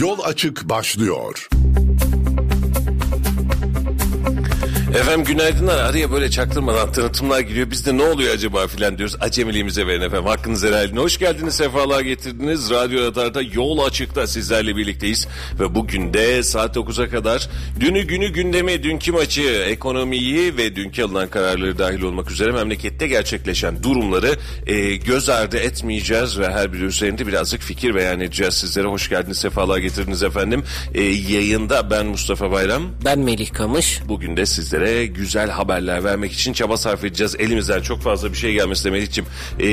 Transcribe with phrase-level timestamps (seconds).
[0.00, 1.48] Yol Açık başlıyor.
[4.94, 5.78] Efendim günaydınlar.
[5.78, 7.70] Araya böyle çaktırmadan tanıtımlar giriyor.
[7.70, 9.16] Biz de ne oluyor acaba filan diyoruz.
[9.20, 10.26] Acemiliğimize verin efendim.
[10.26, 11.00] Hakkınız helaline.
[11.00, 11.54] Hoş geldiniz.
[11.54, 12.70] Sefalar getirdiniz.
[12.70, 15.28] Radyo Radar'da yol açıkta sizlerle birlikteyiz.
[15.60, 17.48] Ve bugün de saat 9'a kadar
[17.80, 23.82] dünü günü gündemi, dünkü maçı, ekonomiyi ve dünkü alınan kararları dahil olmak üzere memlekette gerçekleşen
[23.82, 28.86] durumları e, göz ardı etmeyeceğiz ve her biri üzerinde birazcık fikir beyan edeceğiz sizlere.
[28.86, 29.38] Hoş geldiniz.
[29.38, 30.64] Sefalar getirdiniz efendim.
[30.94, 32.82] E, yayında ben Mustafa Bayram.
[33.04, 34.00] Ben Melih Kamış.
[34.08, 37.36] Bugün de sizlere güzel haberler vermek için çaba sarf edeceğiz.
[37.38, 39.30] Elimizden çok fazla bir şey gelmesi Melih'ciğim.
[39.58, 39.68] E,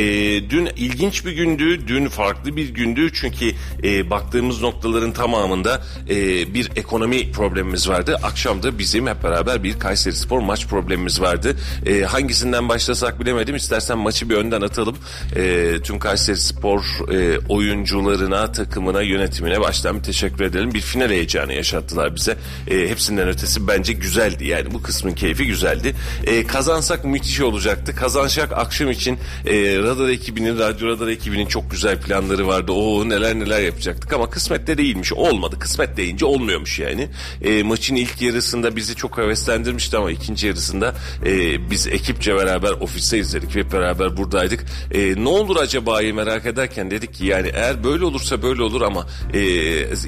[0.50, 1.88] dün ilginç bir gündü.
[1.88, 3.10] Dün farklı bir gündü.
[3.14, 3.52] Çünkü
[3.84, 6.16] e, baktığımız noktaların tamamında e,
[6.54, 8.20] bir ekonomi problemimiz vardı.
[8.24, 11.58] Akşam da bizim hep beraber bir Kayseri Spor maç problemimiz vardı.
[11.86, 13.56] E, hangisinden başlasak bilemedim.
[13.56, 14.98] İstersen maçı bir önden atalım.
[15.36, 20.74] E, tüm Kayseri Spor e, oyuncularına, takımına, yönetimine baştan bir teşekkür edelim.
[20.74, 22.38] Bir final heyecanı yaşattılar bize.
[22.68, 24.48] E, hepsinden ötesi bence güzeldi.
[24.48, 25.96] Yani bu kısmın keyfi güzeldi.
[26.24, 27.96] E, kazansak müthiş olacaktı.
[27.96, 32.72] Kazanacak akşam için e, Radar ekibinin, Radyo Radar ekibinin çok güzel planları vardı.
[32.72, 35.14] O neler neler yapacaktık ama kısmette değilmiş.
[35.14, 35.60] Olmadı.
[35.60, 37.08] Kısmet deyince olmuyormuş yani.
[37.44, 40.96] E, maçın ilk yarısında bizi çok heveslendirmişti ama ikinci yarısında
[41.26, 41.32] e,
[41.72, 44.66] biz ekipçe beraber ofiste izledik ve beraber buradaydık.
[44.92, 49.08] E, ne olur acaba'yı merak ederken dedik ki yani eğer böyle olursa böyle olur ama
[49.34, 49.42] e,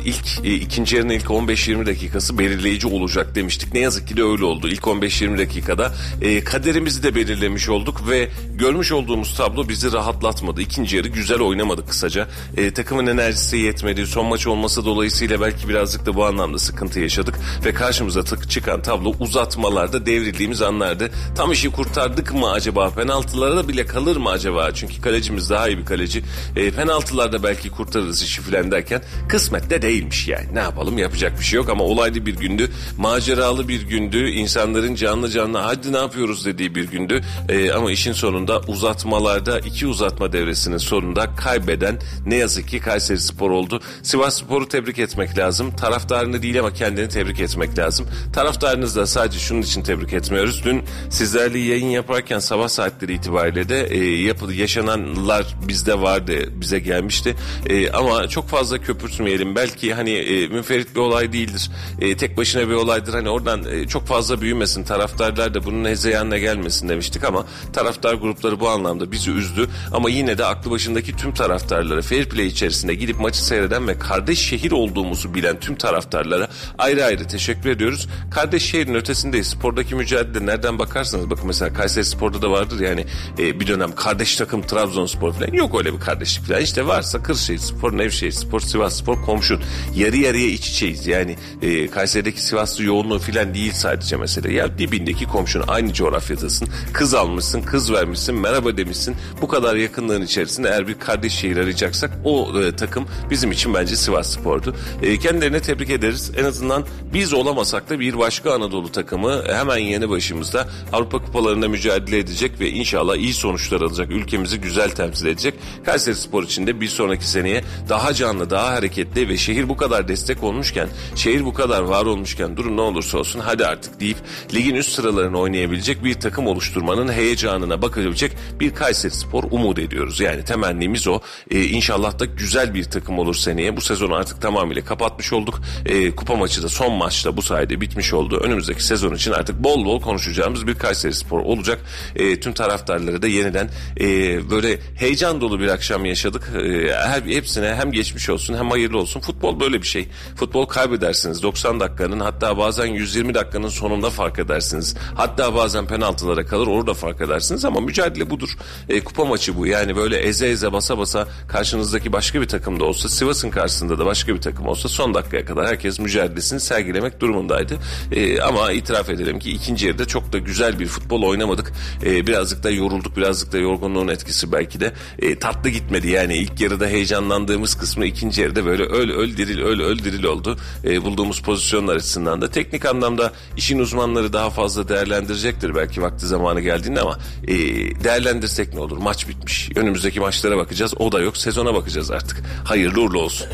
[0.06, 3.74] ilk e, ikinci yarının ilk 15-20 dakikası belirleyici olacak demiştik.
[3.74, 4.68] Ne yazık ki de öyle oldu.
[4.68, 10.62] İlk 15-20 dakikada e, kaderimizi de belirlemiş olduk ve görmüş olduğumuz tablo bizi rahatlatmadı.
[10.62, 12.28] İkinci yarı güzel oynamadık kısaca.
[12.58, 14.08] E, takımın enerjisi yetmedi.
[14.08, 18.82] Son maç olması dolayısıyla belki birazcık da bu anlamda sıkıntı yaşadık ve karşımıza tık çıkan
[18.82, 21.12] tablo uzatmalarda devrildiğimiz anlardı.
[21.36, 22.90] Tam işi kurtardık mı acaba?
[22.90, 24.72] Penaltılara da bile kalır mı acaba?
[24.74, 26.24] Çünkü kalecimiz daha iyi bir kaleci.
[26.56, 30.48] E, penaltılarda belki kurtarırız işi filan derken kısmet de değilmiş yani.
[30.54, 32.72] Ne yapalım yapacak bir şey yok ama olaylı bir gündü.
[32.98, 34.30] Maceralı bir gündü.
[34.70, 37.22] İnsanların canlı canlı hadi ne yapıyoruz dediği bir gündü.
[37.50, 43.52] E, ama işin sonunda uzatmalarda iki uzatma devresinin sonunda kaybeden ne yazık ki Kayseri Spor
[43.52, 43.82] oldu.
[44.04, 45.76] Sivas Spor'u tebrik etmek lazım.
[45.76, 48.08] Taraftarını değil ama kendini tebrik etmek lazım.
[48.34, 50.62] Taraftarınızı da sadece şunun için tebrik etmiyoruz.
[50.66, 57.36] Dün sizlerle yayın yaparken sabah saatleri itibariyle de e, yapı, yaşananlar bizde vardı, bize gelmişti.
[57.66, 59.56] E, ama çok fazla köpürtmeyelim.
[59.56, 61.72] Belki hani e, münferit bir olay değildir.
[62.02, 63.14] E, tek başına bir olaydır.
[63.14, 64.84] Hani oradan e, çok fazla büyümesin.
[64.84, 69.70] Taraftarlar da bunun hezeyanına gelmesin demiştik ama taraftar grupları bu anlamda bizi üzdü.
[69.92, 74.40] Ama yine de aklı başındaki tüm taraftarlara fair play içerisinde gidip maçı seyreden ve kardeş
[74.40, 76.48] şehir olduğumuzu bilen tüm taraftarlara
[76.78, 78.08] ayrı ayrı teşekkür ediyoruz.
[78.32, 79.48] Kardeş şehrin ötesindeyiz.
[79.48, 83.06] Spordaki mücadele nereden bakarsanız bakın mesela Kayseri Spor'da da vardır yani
[83.40, 86.62] e, bir dönem kardeş takım Trabzonspor falan yok öyle bir kardeşlik falan.
[86.62, 89.62] İşte varsa Kırşehir Spor, Nevşehir Spor, Sivas Spor komşun.
[89.96, 91.08] Yarı yarıya iç içeyiz.
[91.08, 94.49] Yani e, Kayseri'deki Sivaslı yoğunluğu falan değil sadece mesele.
[94.52, 96.68] Ya dibindeki komşun aynı coğrafyadasın.
[96.94, 99.16] Kız almışsın, kız vermişsin, merhaba demişsin.
[99.42, 103.96] Bu kadar yakınlığın içerisinde eğer bir kardeş şehir arayacaksak o e, takım bizim için bence
[103.96, 104.76] Sivas Spor'du.
[105.02, 106.32] E, kendilerine tebrik ederiz.
[106.38, 112.18] En azından biz olamasak da bir başka Anadolu takımı hemen yeni başımızda Avrupa kupalarında mücadele
[112.18, 114.12] edecek ve inşallah iyi sonuçlar alacak.
[114.12, 115.54] Ülkemizi güzel temsil edecek.
[115.86, 120.08] Kayseri Spor için de bir sonraki seneye daha canlı, daha hareketli ve şehir bu kadar
[120.08, 124.18] destek olmuşken, şehir bu kadar var olmuşken durum ne olursa olsun hadi artık deyip
[124.54, 130.20] ligin üst sıralarını oynayabilecek bir takım oluşturmanın heyecanına bakabilecek bir Kayseri Spor umut ediyoruz.
[130.20, 131.20] Yani temennimiz o.
[131.52, 133.78] Ee, inşallah da güzel bir takım olur seneye.
[133.78, 135.62] Bu sezonu artık tamamıyla kapatmış olduk.
[135.86, 138.40] Ee, kupa maçı da son maçta bu sayede bitmiş oldu.
[138.44, 141.82] Önümüzdeki sezon için artık bol bol konuşacağımız bir Kayseri Spor olacak.
[142.16, 143.70] Ee, tüm taraftarları da yeniden
[144.00, 144.06] e,
[144.50, 146.52] böyle heyecan dolu bir akşam yaşadık.
[146.56, 149.20] Ee, her hepsine hem geçmiş olsun hem hayırlı olsun.
[149.20, 150.08] Futbol böyle bir şey.
[150.36, 154.96] Futbol kaybedersiniz 90 dakikanın hatta bazen 120 dakikanın sonunda fark edersiniz.
[155.16, 158.50] Hatta bazen penaltılara kalır orada fark edersiniz ama mücadele budur.
[158.90, 159.68] E, kupa maçı bu.
[159.68, 164.06] Yani böyle eze eze basa basa karşınızdaki başka bir takım da olsa Sivas'ın karşısında da
[164.06, 167.78] başka bir takım olsa son dakikaya kadar herkes mücadelesini sergilemek durumundaydı.
[168.12, 171.72] E, ama itiraf edelim ki ikinci yarıda çok da güzel bir futbol oynamadık.
[172.06, 173.18] E, birazcık da yorulduk.
[173.18, 174.94] Birazcık da yorgunluğun etkisi belki de.
[175.20, 179.82] E, tatlı gitmedi yani ilk yarıda heyecanlandığımız kısmı ikinci yarıda böyle öl öl diril öl
[179.82, 180.58] öl diril oldu.
[180.84, 183.80] E, bulduğumuz pozisyonlar açısından da teknik anlamda işin
[184.10, 187.18] uzmanları daha fazla değerlendirecektir belki vakti zamanı geldiğinde ama
[187.48, 187.56] e,
[188.04, 188.98] değerlendirsek ne olur?
[188.98, 189.70] Maç bitmiş.
[189.76, 190.94] Önümüzdeki maçlara bakacağız.
[191.00, 191.38] O da yok.
[191.38, 192.44] Sezona bakacağız artık.
[192.66, 193.48] Hayırlı uğurlu olsun.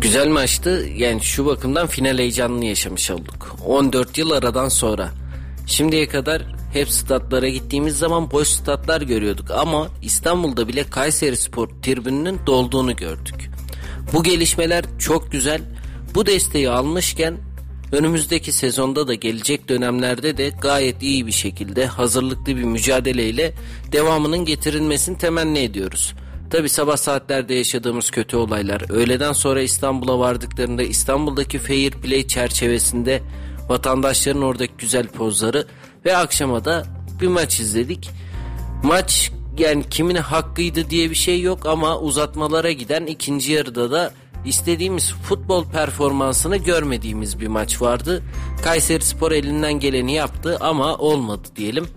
[0.00, 0.86] Güzel maçtı.
[0.96, 3.56] Yani şu bakımdan final heyecanını yaşamış olduk.
[3.66, 5.10] 14 yıl aradan sonra.
[5.66, 6.42] Şimdiye kadar
[6.72, 13.50] hep statlara gittiğimiz zaman boş statlar görüyorduk ama İstanbul'da bile Kayseri Spor tribününün dolduğunu gördük.
[14.12, 15.60] Bu gelişmeler çok güzel.
[16.14, 17.51] Bu desteği almışken
[17.92, 23.54] önümüzdeki sezonda da gelecek dönemlerde de gayet iyi bir şekilde hazırlıklı bir mücadeleyle
[23.92, 26.14] devamının getirilmesini temenni ediyoruz.
[26.50, 33.22] Tabi sabah saatlerde yaşadığımız kötü olaylar, öğleden sonra İstanbul'a vardıklarında İstanbul'daki fair play çerçevesinde
[33.68, 35.66] vatandaşların oradaki güzel pozları
[36.04, 36.86] ve akşama da
[37.20, 38.10] bir maç izledik.
[38.82, 44.12] Maç yani kimin hakkıydı diye bir şey yok ama uzatmalara giden ikinci yarıda da
[44.44, 48.22] istediğimiz futbol performansını görmediğimiz bir maç vardı.
[48.62, 51.88] Kayseri Spor elinden geleni yaptı ama olmadı diyelim.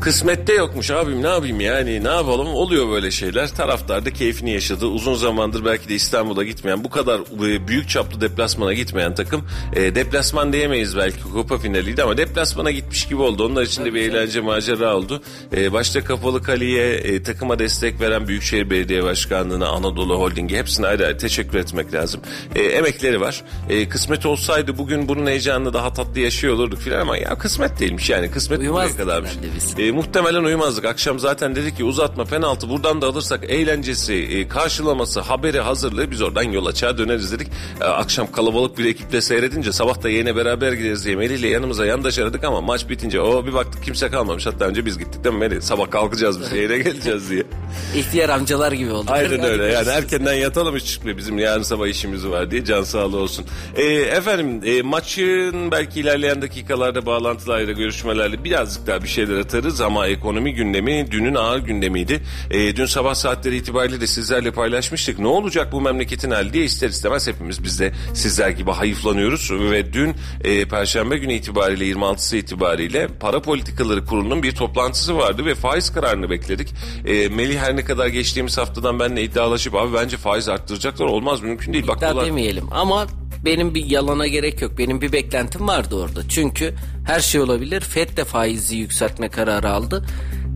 [0.00, 3.48] Kısmette yokmuş abim ne yapayım yani ne yapalım oluyor böyle şeyler.
[3.48, 4.86] Taraftar da keyfini yaşadı.
[4.86, 9.44] Uzun zamandır belki de İstanbul'a gitmeyen bu kadar e, büyük çaplı deplasmana gitmeyen takım
[9.76, 13.46] e, deplasman diyemeyiz belki kupa finaliydi ama deplasmana gitmiş gibi oldu.
[13.46, 15.22] Onlar için de bir eğlence macera oldu.
[15.56, 21.06] E, başta Kapalı Kale'ye e, takıma destek veren Büyükşehir Belediye Başkanlığı'na Anadolu Holding'e hepsine ayrı
[21.06, 22.20] ayrı teşekkür etmek lazım.
[22.54, 23.42] E, emekleri var.
[23.68, 28.10] E, kısmet olsaydı bugün bunun heyecanını daha tatlı yaşıyor olurduk filan ama ya kısmet değilmiş
[28.10, 29.30] yani kısmet buraya Uyumazdık kadarmış.
[29.56, 29.89] biz.
[29.90, 30.84] E, muhtemelen uyumazdık.
[30.84, 36.22] Akşam zaten dedi ki uzatma penaltı buradan da alırsak eğlencesi, e, karşılaması, haberi hazırlığı biz
[36.22, 37.48] oradan yola çığa döneriz dedik.
[37.80, 41.86] E, akşam kalabalık bir ekiple seyredince sabah da yine beraber gideriz diye Melih ile yanımıza
[41.86, 44.46] yandaş aradık ama maç bitince o bir baktık kimse kalmamış.
[44.46, 45.60] Hatta önce biz gittik değil mi Melih?
[45.60, 47.42] Sabah kalkacağız biz yayına geleceğiz diye.
[47.96, 49.06] İhtiyar amcalar gibi oldu.
[49.10, 49.70] Aynen öyle.
[49.80, 51.18] Yani erkenden yatalım hiç çıkmıyor.
[51.18, 53.46] Bizim yarın sabah işimiz var diye can sağlığı olsun.
[53.76, 60.06] E, efendim e, maçın belki ilerleyen dakikalarda bağlantılarla görüşmelerle birazcık daha bir şeyler atarız ama
[60.06, 62.20] ekonomi gündemi dünün ağır gündemiydi.
[62.50, 65.18] E, dün sabah saatleri itibariyle de sizlerle paylaşmıştık.
[65.18, 69.92] Ne olacak bu memleketin hali diye ister istemez hepimiz biz de sizler gibi hayıflanıyoruz ve
[69.92, 75.90] dün e, Perşembe günü itibariyle 26'sı itibariyle para politikaları kurulunun bir toplantısı vardı ve faiz
[75.92, 76.68] kararını bekledik.
[77.06, 81.72] E, Melih her ne kadar geçtiğimiz haftadan benimle iddialaşıp abi bence faiz arttıracaklar olmaz mümkün
[81.72, 81.86] değil.
[81.88, 83.06] Bak İddia dolar- demeyelim ama
[83.44, 84.78] benim bir yalana gerek yok.
[84.78, 86.28] Benim bir beklentim vardı orada.
[86.28, 86.74] Çünkü
[87.06, 87.80] her şey olabilir.
[87.80, 90.04] FED de faizi yükseltme kararı aldı.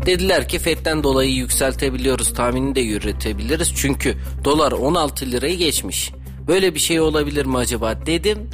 [0.07, 3.73] Dediler ki FED'den dolayı yükseltebiliyoruz, tahminini de yürütebiliriz.
[3.77, 6.13] Çünkü dolar 16 lirayı geçmiş.
[6.47, 8.51] Böyle bir şey olabilir mi acaba dedim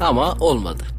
[0.00, 0.97] ama olmadı.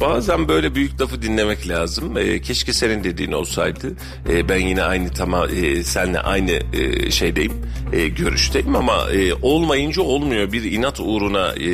[0.00, 2.18] Bazen böyle büyük lafı dinlemek lazım.
[2.18, 3.92] Ee, keşke senin dediğin olsaydı.
[4.28, 7.52] Ee, ben yine aynı tamam e, senle aynı e, şeydeyim,
[7.92, 10.52] e, görüşteyim ama e, olmayınca olmuyor.
[10.52, 11.70] Bir inat uğruna e,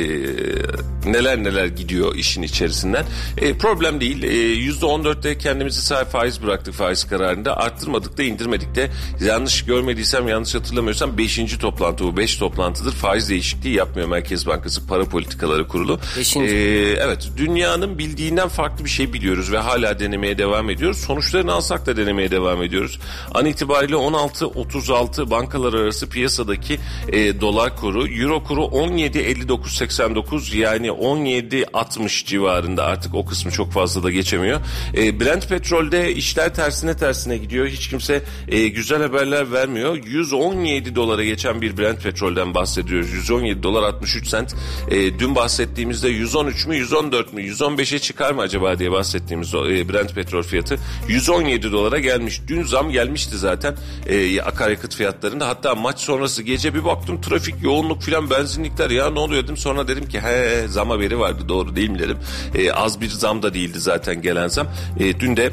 [1.05, 3.05] neler neler gidiyor işin içerisinden.
[3.37, 4.23] E, problem değil.
[4.23, 4.27] E,
[4.71, 7.57] %14'te kendimizi sahip faiz bıraktık faiz kararında.
[7.57, 8.89] Arttırmadık da indirmedik de
[9.25, 11.57] yanlış görmediysem yanlış hatırlamıyorsam 5.
[11.57, 12.91] toplantı bu 5 toplantıdır.
[12.91, 15.99] Faiz değişikliği yapmıyor Merkez Bankası Para Politikaları Kurulu.
[16.17, 16.55] Beşinci.
[16.55, 20.97] E, evet dünyanın bildiğinden farklı bir şey biliyoruz ve hala denemeye devam ediyoruz.
[20.97, 22.99] Sonuçlarını alsak da denemeye devam ediyoruz.
[23.33, 32.85] An itibariyle 16.36 bankalar arası piyasadaki e, dolar kuru, euro kuru 17.59.89 yani 17.60 civarında
[32.85, 34.61] artık o kısmı çok fazla da geçemiyor.
[34.97, 37.67] E, Brent petrolde işler tersine tersine gidiyor.
[37.67, 39.97] Hiç kimse e, güzel haberler vermiyor.
[40.05, 43.13] 117 dolara geçen bir Brent petrolden bahsediyoruz.
[43.13, 44.55] 117 dolar 63 sent.
[44.91, 50.15] E, dün bahsettiğimizde 113 mü 114 mü 115'e çıkar mı acaba diye bahsettiğimiz e, Brent
[50.15, 52.41] petrol fiyatı 117 dolara gelmiş.
[52.47, 53.75] Dün zam gelmişti zaten
[54.07, 55.47] e, akaryakıt fiyatlarında.
[55.47, 59.57] Hatta maç sonrası gece bir baktım trafik yoğunluk filan benzinlikler ya ne oluyor dedim.
[59.57, 62.17] Sonra dedim ki he zam haberi vardı doğru değil mi dedim.
[62.55, 64.67] E, az bir zam da değildi zaten gelen zam.
[64.99, 65.51] E, dün de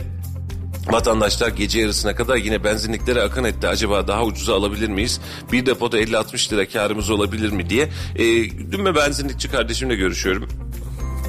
[0.91, 3.69] Vatandaşlar gece yarısına kadar yine benzinliklere akın etti.
[3.69, 5.21] Acaba daha ucuza alabilir miyiz?
[5.53, 7.89] Bir depoda 50-60 lira karımız olabilir mi diye.
[8.17, 8.25] E,
[8.73, 10.49] dün bir benzinlikçi kardeşimle görüşüyorum.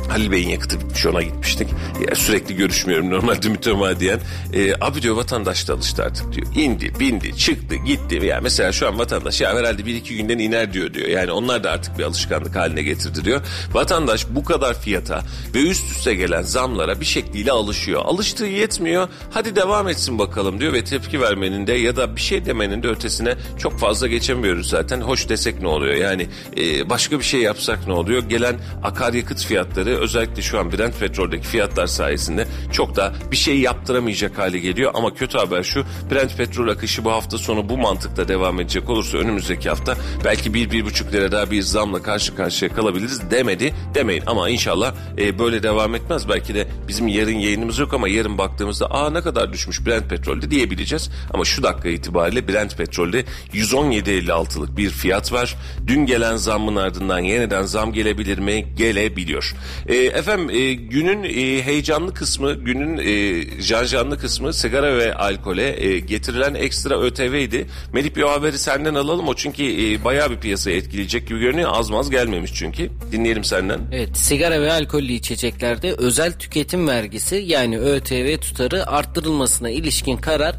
[0.10, 1.67] Halil Bey'in yakıtı bitmiş ona gitmiştik.
[2.10, 4.19] Ya sürekli görüşmüyorum normalde mütemadiyen.
[4.53, 6.48] E, abi diyor vatandaş da alıştı artık diyor.
[6.55, 8.25] İndi, bindi, çıktı, gitti.
[8.25, 11.07] Ya mesela şu an vatandaş ya herhalde bir iki günden iner diyor diyor.
[11.07, 13.41] Yani onlar da artık bir alışkanlık haline getirdi diyor.
[13.74, 15.22] Vatandaş bu kadar fiyata
[15.55, 18.01] ve üst üste gelen zamlara bir şekliyle alışıyor.
[18.05, 19.07] Alıştığı yetmiyor.
[19.31, 22.88] Hadi devam etsin bakalım diyor ve tepki vermenin de ya da bir şey demenin de
[22.88, 25.01] ötesine çok fazla geçemiyoruz zaten.
[25.01, 25.95] Hoş desek ne oluyor?
[25.95, 28.24] Yani e, başka bir şey yapsak ne oluyor?
[28.24, 34.38] Gelen akaryakıt fiyatları özellikle şu an Brent petroldeki fiyatlar sayesinde çok da bir şey yaptıramayacak
[34.38, 34.92] hale geliyor.
[34.94, 39.18] Ama kötü haber şu Brent petrol akışı bu hafta sonu bu mantıkla devam edecek olursa
[39.18, 44.24] önümüzdeki hafta belki bir, bir buçuk lira daha bir zamla karşı karşıya kalabiliriz demedi demeyin.
[44.28, 46.30] Ama inşallah e, böyle devam etmez.
[46.30, 50.52] Belki de bizim yarın yayınımız yok ama yarın baktığımızda aa ne kadar düşmüş Brent petrolde
[50.52, 51.12] diyebileceğiz.
[51.34, 55.56] Ama şu dakika itibariyle Brent petrolde 117.56'lık bir fiyat var.
[55.88, 58.76] Dün gelen zammın ardından yeniden zam gelebilir mi?
[58.76, 59.56] Gelebiliyor.
[59.88, 66.00] E, efendim e, günün e, heyecanlı kısmı, günün e, janjanlı kısmı sigara ve alkole e,
[66.00, 67.68] getirilen ekstra ÖTV'ydi.
[67.94, 71.70] Melih bir haberi senden alalım o çünkü e, bayağı bir piyasayı etkileyecek gibi görünüyor.
[71.74, 72.90] Az maz gelmemiş çünkü.
[73.12, 73.80] Dinleyelim senden.
[73.92, 80.56] Evet sigara ve alkollü içeceklerde özel tüketim vergisi yani ÖTV tutarı arttırılmasına ilişkin karar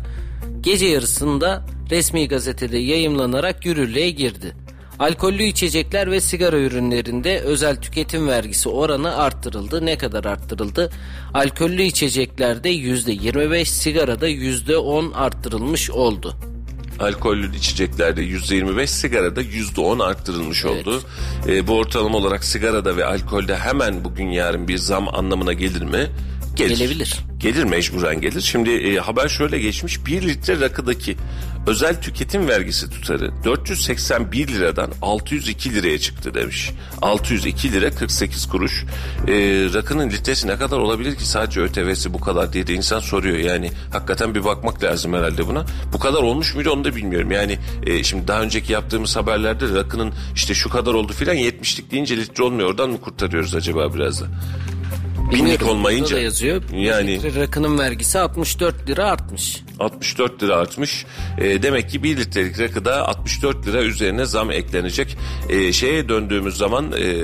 [0.60, 4.63] gece yarısında resmi gazetede yayımlanarak yürürlüğe girdi.
[4.98, 9.86] Alkollü içecekler ve sigara ürünlerinde özel tüketim vergisi oranı arttırıldı.
[9.86, 10.90] Ne kadar arttırıldı?
[11.34, 16.36] Alkollü içeceklerde %25, sigarada %10 arttırılmış oldu.
[17.00, 20.86] Alkollü içeceklerde %25, sigarada %10 arttırılmış Evet.
[20.86, 21.02] oldu.
[21.48, 26.06] E, bu ortalama olarak sigarada ve alkolde hemen bugün yarın bir zam anlamına gelir mi?
[26.56, 26.78] Gelir.
[26.78, 27.24] Gelebilir.
[27.38, 28.40] Gelir mecburen gelir.
[28.40, 30.06] Şimdi e, haber şöyle geçmiş.
[30.06, 31.16] 1 litre rakıdaki
[31.66, 36.70] özel tüketim vergisi tutarı 481 liradan 602 liraya çıktı demiş.
[37.02, 38.84] 602 lira 48 kuruş.
[39.28, 39.34] E,
[39.74, 43.38] rakının litresi ne kadar olabilir ki sadece ÖTV'si bu kadar diye de insan soruyor.
[43.38, 45.66] Yani hakikaten bir bakmak lazım herhalde buna.
[45.92, 47.30] Bu kadar olmuş muydu onu da bilmiyorum.
[47.30, 52.16] Yani e, şimdi daha önceki yaptığımız haberlerde rakının işte şu kadar oldu filan 70'lik deyince
[52.16, 52.68] litre olmuyor.
[52.68, 54.26] Oradan mı kurtarıyoruz acaba biraz da?
[55.30, 56.16] Bilmiyorum, olmayınca.
[56.16, 56.62] da yazıyor.
[56.72, 59.62] Yani- Bir litre rakının vergisi 64 lira artmış.
[59.80, 61.06] 64 lira artmış.
[61.38, 65.16] E, demek ki 1 litrelik rakıda 64 lira üzerine zam eklenecek.
[65.48, 67.14] E, şeye döndüğümüz zaman e,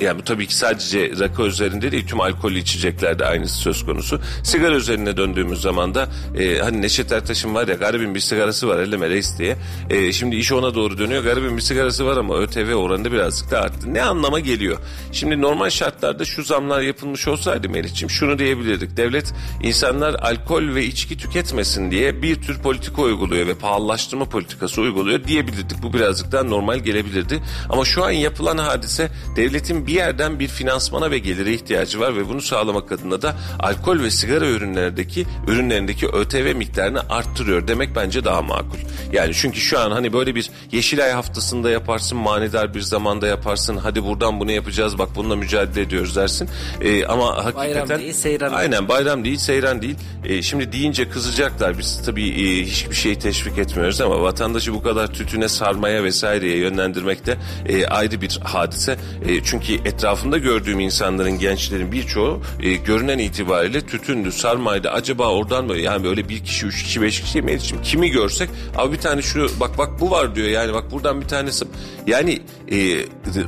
[0.00, 4.20] yani bu tabii ki sadece rakı üzerinde değil tüm alkollü içeceklerde aynısı söz konusu.
[4.42, 8.78] Sigara üzerine döndüğümüz zaman da e, hani Neşet Ertaş'ın var ya garibin bir sigarası var
[8.78, 9.56] elleme reis diye.
[9.90, 11.24] E, şimdi iş ona doğru dönüyor.
[11.24, 13.94] Garibin bir sigarası var ama ÖTV oranında birazcık da arttı.
[13.94, 14.78] Ne anlama geliyor?
[15.12, 18.96] Şimdi normal şartlarda şu zamlar yapılmış olsaydı Meriç'ciğim şunu diyebilirdik.
[18.96, 25.24] Devlet insanlar alkol ve içki tüketmesin diye bir tür politika uyguluyor ve pahalılaştırma politikası uyguluyor
[25.24, 25.82] diyebilirdik.
[25.82, 27.42] Bu birazcık daha normal gelebilirdi.
[27.68, 32.28] Ama şu an yapılan hadise devletin bir yerden bir finansmana ve gelire ihtiyacı var ve
[32.28, 38.42] bunu sağlamak adına da alkol ve sigara ürünlerindeki ürünlerindeki ÖTV miktarını arttırıyor demek bence daha
[38.42, 38.78] makul.
[39.12, 43.76] Yani çünkü şu an hani böyle bir Yeşilay haftasında yaparsın, manidar bir zamanda yaparsın.
[43.76, 46.48] Hadi buradan bunu yapacağız bak bununla mücadele ediyoruz dersin.
[46.80, 48.52] Ee, ama hakikaten değil, seyran.
[48.52, 49.96] Aynen bayram değil, seyran değil.
[50.24, 51.78] Ee, şimdi deyince kızacaklar.
[51.78, 57.26] Biz tabii e, hiçbir şeyi teşvik etmiyoruz ama vatandaşı bu kadar tütüne sarmaya vesaireye yönlendirmek
[57.26, 57.36] de
[57.68, 58.96] e, ayrı bir hadise.
[59.28, 64.90] E, çünkü etrafında gördüğüm insanların, gençlerin birçoğu e, görünen itibariyle tütündü, sarmaydı.
[64.90, 67.82] Acaba oradan mı yani böyle bir kişi, üç kişi, beş kişi mi iletişim?
[67.82, 71.28] Kimi görsek abi bir tane şu bak bak bu var diyor yani bak buradan bir
[71.28, 71.64] tanesi.
[72.06, 72.78] Yani e,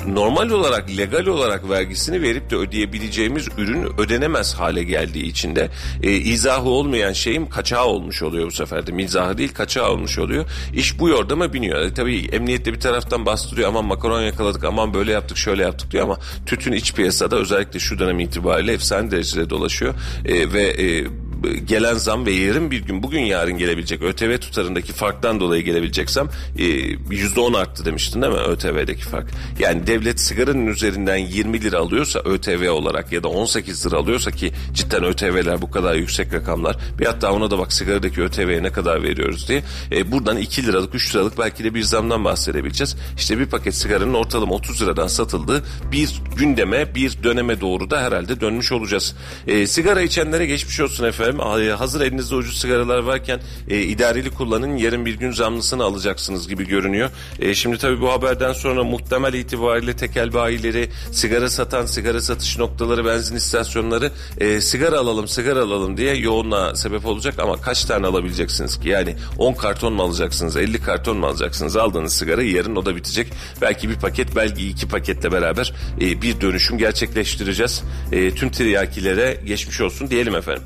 [0.07, 5.69] normal olarak legal olarak vergisini verip de ödeyebileceğimiz ürün ödenemez hale geldiği için de
[6.03, 8.93] e, izahı olmayan şeyin kaçağı olmuş oluyor bu sefer de.
[8.93, 10.45] Mizahı değil kaçağı olmuş oluyor.
[10.75, 11.81] İş bu yordama biniyor.
[11.81, 16.05] E, tabii emniyette bir taraftan bastırıyor aman makaron yakaladık aman böyle yaptık şöyle yaptık diyor
[16.05, 19.95] ama tütün iç piyasada özellikle şu dönem itibariyle efsane derecede dolaşıyor.
[20.25, 21.07] E, ve e,
[21.43, 26.29] gelen zam ve yarın bir gün bugün yarın gelebilecek ÖTV tutarındaki farktan dolayı gelebilecek zam
[26.59, 29.31] e, %10 arttı demiştin değil mi ÖTV'deki fark?
[29.59, 34.53] Yani devlet sigaranın üzerinden 20 lira alıyorsa ÖTV olarak ya da 18 lira alıyorsa ki
[34.73, 39.03] cidden ÖTV'ler bu kadar yüksek rakamlar bir hatta ona da bak sigaradaki ÖTV'ye ne kadar
[39.03, 42.97] veriyoruz diye e, buradan 2 liralık 3 liralık belki de bir zamdan bahsedebileceğiz.
[43.17, 48.41] İşte bir paket sigaranın ortalama 30 liradan satıldığı bir gündeme bir döneme doğru da herhalde
[48.41, 49.17] dönmüş olacağız.
[49.47, 51.32] E, sigara içenlere geçmiş olsun efendim.
[51.41, 56.67] E, hazır elinizde ucuz sigaralar varken e, idareli kullanın yarın bir gün zamlısını alacaksınız gibi
[56.67, 57.11] görünüyor.
[57.41, 63.05] E, şimdi tabii bu haberden sonra muhtemel itibariyle tekel bayileri, sigara satan, sigara satış noktaları,
[63.05, 68.81] benzin istasyonları e, sigara alalım, sigara alalım diye yoğunluğa sebep olacak ama kaç tane alabileceksiniz
[68.81, 68.89] ki?
[68.89, 71.77] Yani 10 karton mu alacaksınız, 50 karton mu alacaksınız?
[71.77, 73.33] Aldığınız sigara yarın o da bitecek.
[73.61, 77.83] Belki bir paket, belki iki paketle beraber e, bir dönüşüm gerçekleştireceğiz.
[78.13, 80.63] E, tüm tiryakilere geçmiş olsun diyelim efendim.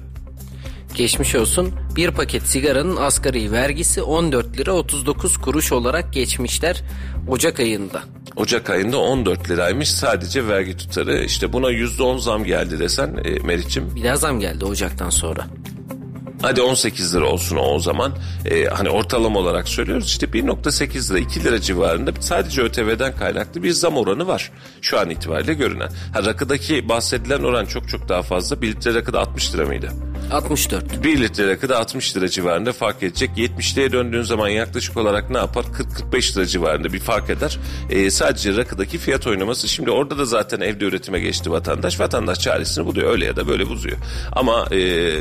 [0.96, 1.72] Geçmiş olsun.
[1.96, 6.82] Bir paket sigaranın asgari vergisi 14 lira 39 kuruş olarak geçmişler
[7.28, 8.02] Ocak ayında.
[8.36, 11.24] Ocak ayında 14 liraymış sadece vergi tutarı.
[11.24, 13.96] İşte buna %10 zam geldi desen e, Meriç'im.
[13.96, 15.46] Bir daha zam geldi Ocak'tan sonra.
[16.46, 18.12] Hadi 18 lira olsun o, o zaman.
[18.44, 23.70] E, hani ortalama olarak söylüyoruz işte 1.8 lira 2 lira civarında sadece ÖTV'den kaynaklı bir
[23.70, 24.50] zam oranı var.
[24.80, 25.88] Şu an itibariyle görünen.
[26.12, 28.62] Ha, rakıdaki bahsedilen oran çok çok daha fazla.
[28.62, 29.90] 1 litre rakıda 60 lira mıydı?
[30.32, 31.04] 64.
[31.04, 33.30] 1 litre rakıda 60 lira civarında fark edecek.
[33.36, 35.64] 70'liğe döndüğün zaman yaklaşık olarak ne yapar?
[36.12, 37.58] 40-45 lira civarında bir fark eder.
[37.90, 39.68] Ee, sadece rakıdaki fiyat oynaması.
[39.68, 42.00] Şimdi orada da zaten evde üretime geçti vatandaş.
[42.00, 43.10] Vatandaş çaresini buluyor.
[43.10, 43.96] Öyle ya da böyle buzuyor.
[44.32, 44.66] Ama...
[44.72, 45.20] Ee,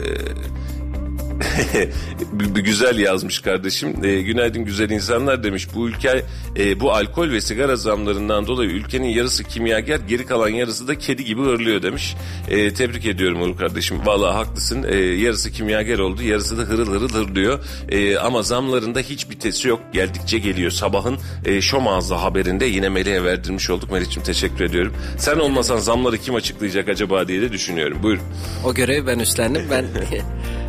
[2.56, 4.06] güzel yazmış kardeşim.
[4.06, 5.68] E, günaydın güzel insanlar demiş.
[5.76, 6.26] Bu ülke
[6.58, 11.26] e, bu alkol ve sigara zamlarından dolayı ülkenin yarısı kimyager geri kalan yarısı da kedi
[11.26, 12.16] gibi hırlıyor demiş.
[12.50, 13.98] E, tebrik ediyorum Uğur kardeşim.
[14.06, 14.86] Vallahi haklısın.
[14.90, 17.60] E, yarısı kimyager oldu yarısı da hırıl hırıl hırlıyor.
[17.90, 19.82] E, ama zamlarında hiç bitesi yok.
[19.94, 20.72] Geldikçe geliyor.
[20.72, 23.92] Sabahın e, şom ağzı haberinde yine Melih'e verdirmiş olduk.
[23.92, 24.94] Melih'ciğim teşekkür ediyorum.
[25.18, 27.98] Sen olmasan zamları kim açıklayacak acaba diye de düşünüyorum.
[28.04, 28.20] Buyur.
[28.66, 29.64] O görevi ben üstlendim.
[29.72, 29.86] Ben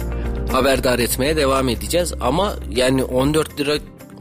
[0.52, 2.14] haberdar etmeye devam edeceğiz.
[2.20, 3.72] Ama yani 14 lira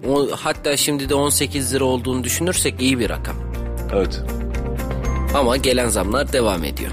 [0.10, 3.36] o, hatta şimdi de 18 lira olduğunu düşünürsek iyi bir rakam.
[3.94, 4.22] Evet.
[5.34, 6.92] Ama gelen zamlar devam ediyor.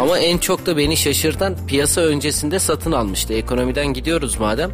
[0.00, 3.34] Ama en çok da beni şaşırtan piyasa öncesinde satın almıştı.
[3.34, 4.70] Ekonomiden gidiyoruz madem.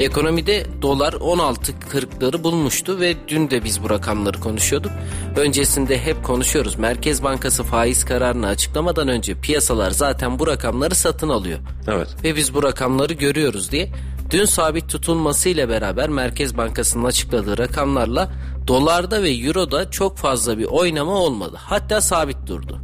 [0.00, 4.92] Ekonomide dolar 16.40'ları bulmuştu ve dün de biz bu rakamları konuşuyorduk.
[5.36, 6.76] Öncesinde hep konuşuyoruz.
[6.78, 11.58] Merkez Bankası faiz kararını açıklamadan önce piyasalar zaten bu rakamları satın alıyor.
[11.88, 12.08] Evet.
[12.24, 13.92] Ve biz bu rakamları görüyoruz diye.
[14.30, 18.32] Dün sabit tutulmasıyla beraber Merkez Bankası'nın açıkladığı rakamlarla
[18.66, 21.56] dolarda ve euroda çok fazla bir oynama olmadı.
[21.60, 22.81] Hatta sabit durdu.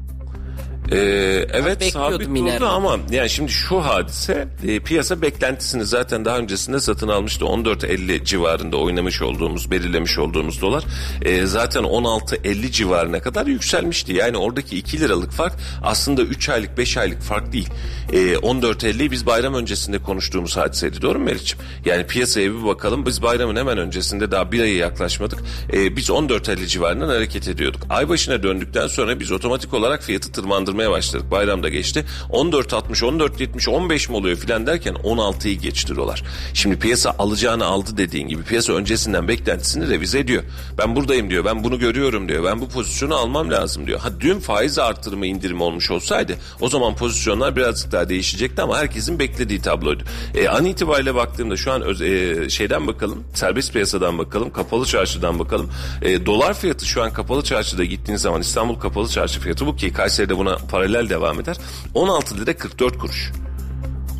[0.93, 2.57] Ee, evet sabit Minerva.
[2.57, 7.45] durdu ama yani şimdi şu hadise e, piyasa beklentisini zaten daha öncesinde satın almıştı.
[7.45, 10.85] 14.50 civarında oynamış olduğumuz, belirlemiş olduğumuz dolar
[11.23, 14.13] e, zaten 16.50 civarına kadar yükselmişti.
[14.13, 17.69] Yani oradaki 2 liralık fark aslında 3 aylık 5 aylık fark değil.
[18.13, 21.59] E, 14.50'yi biz bayram öncesinde konuştuğumuz hadiseydi doğru mu Meriç'im?
[21.85, 25.39] Yani piyasaya bir bakalım biz bayramın hemen öncesinde daha bir aya yaklaşmadık.
[25.73, 27.83] E, biz 14.50 civarından hareket ediyorduk.
[27.91, 30.33] Ay başına döndükten sonra biz otomatik olarak fiyatı
[30.79, 31.31] tırmandırmaya başladık.
[31.31, 32.05] Bayram da geçti.
[32.31, 36.23] 14.60, 14.70, 15 mi oluyor filan derken 16'yı geçti dolar.
[36.55, 40.43] Şimdi piyasa alacağını aldı dediğin gibi piyasa öncesinden beklentisini revize ediyor.
[40.79, 41.45] Ben buradayım diyor.
[41.45, 42.45] Ben bunu görüyorum diyor.
[42.45, 44.01] Ben bu pozisyonu almam lazım diyor.
[44.01, 49.19] Ha dün faiz artırımı indirimi olmuş olsaydı o zaman pozisyonlar birazcık daha değişecekti ama herkesin
[49.19, 50.03] beklediği tabloydu.
[50.35, 55.39] E, an itibariyle baktığımda şu an öz, e, şeyden bakalım serbest piyasadan bakalım kapalı çarşıdan
[55.39, 55.71] bakalım.
[56.03, 59.93] E, dolar fiyatı şu an kapalı çarşıda gittiğiniz zaman İstanbul kapalı çarşı fiyatı bu ki
[59.93, 61.57] Kayseri'de buna paralel devam eder.
[61.95, 63.33] 16 lira 44 kuruş.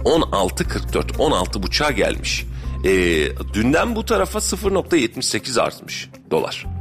[0.05, 2.47] 16.44 16 buçuğa gelmiş.
[2.85, 2.91] E,
[3.55, 6.78] dünden bu tarafa 0.78 artmış dolar.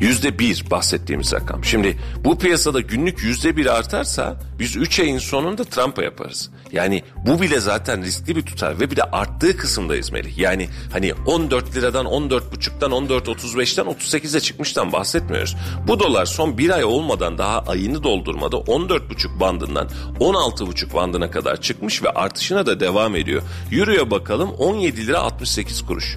[0.00, 1.64] Yüzde bir bahsettiğimiz rakam.
[1.64, 6.50] Şimdi bu piyasada günlük yüzde bir artarsa biz 3 ayın sonunda Trump'a yaparız.
[6.72, 10.38] Yani bu bile zaten riskli bir tutar ve bir de arttığı kısımdayız Melih.
[10.38, 15.56] Yani hani 14 liradan 14,5'tan 14.35'ten 38'e çıkmıştan bahsetmiyoruz.
[15.88, 19.88] Bu dolar son bir ay olmadan daha ayını doldurmada 14,5 bandından
[20.20, 23.42] 16,5 bandına kadar çıkmış ve artışına da devam ediyor.
[23.72, 26.16] Euro'ya bakalım 17 lira 68 kuruş.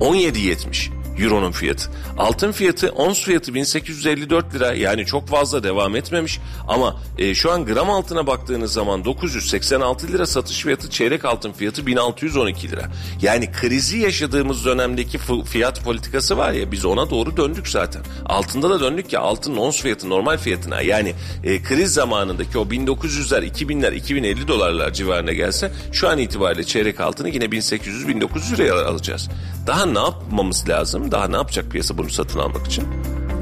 [0.00, 1.90] 17.70 Euro'nun fiyatı.
[2.18, 6.40] Altın fiyatı, ons fiyatı 1854 lira yani çok fazla devam etmemiş.
[6.68, 11.86] Ama e, şu an gram altına baktığınız zaman 986 lira satış fiyatı, çeyrek altın fiyatı
[11.86, 12.82] 1612 lira.
[13.22, 18.02] Yani krizi yaşadığımız dönemdeki fiyat politikası var ya biz ona doğru döndük zaten.
[18.26, 23.50] Altında da döndük ya altın ons fiyatı normal fiyatına yani e, kriz zamanındaki o 1900'ler,
[23.50, 29.28] 2000'ler, 2050 dolarlar civarına gelse şu an itibariyle çeyrek altını yine 1800-1900 liraya alacağız.
[29.66, 31.03] Daha ne yapmamız lazım?
[31.10, 32.84] Daha ne yapacak piyasa bunu satın almak için?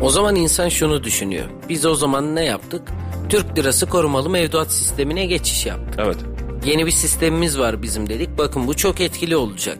[0.01, 1.45] O zaman insan şunu düşünüyor.
[1.69, 2.83] Biz o zaman ne yaptık?
[3.29, 6.01] Türk lirası korumalı mevduat sistemine geçiş yaptık.
[6.05, 6.17] Evet.
[6.65, 8.39] Yeni bir sistemimiz var bizim dedik.
[8.39, 9.79] Bakın bu çok etkili olacak.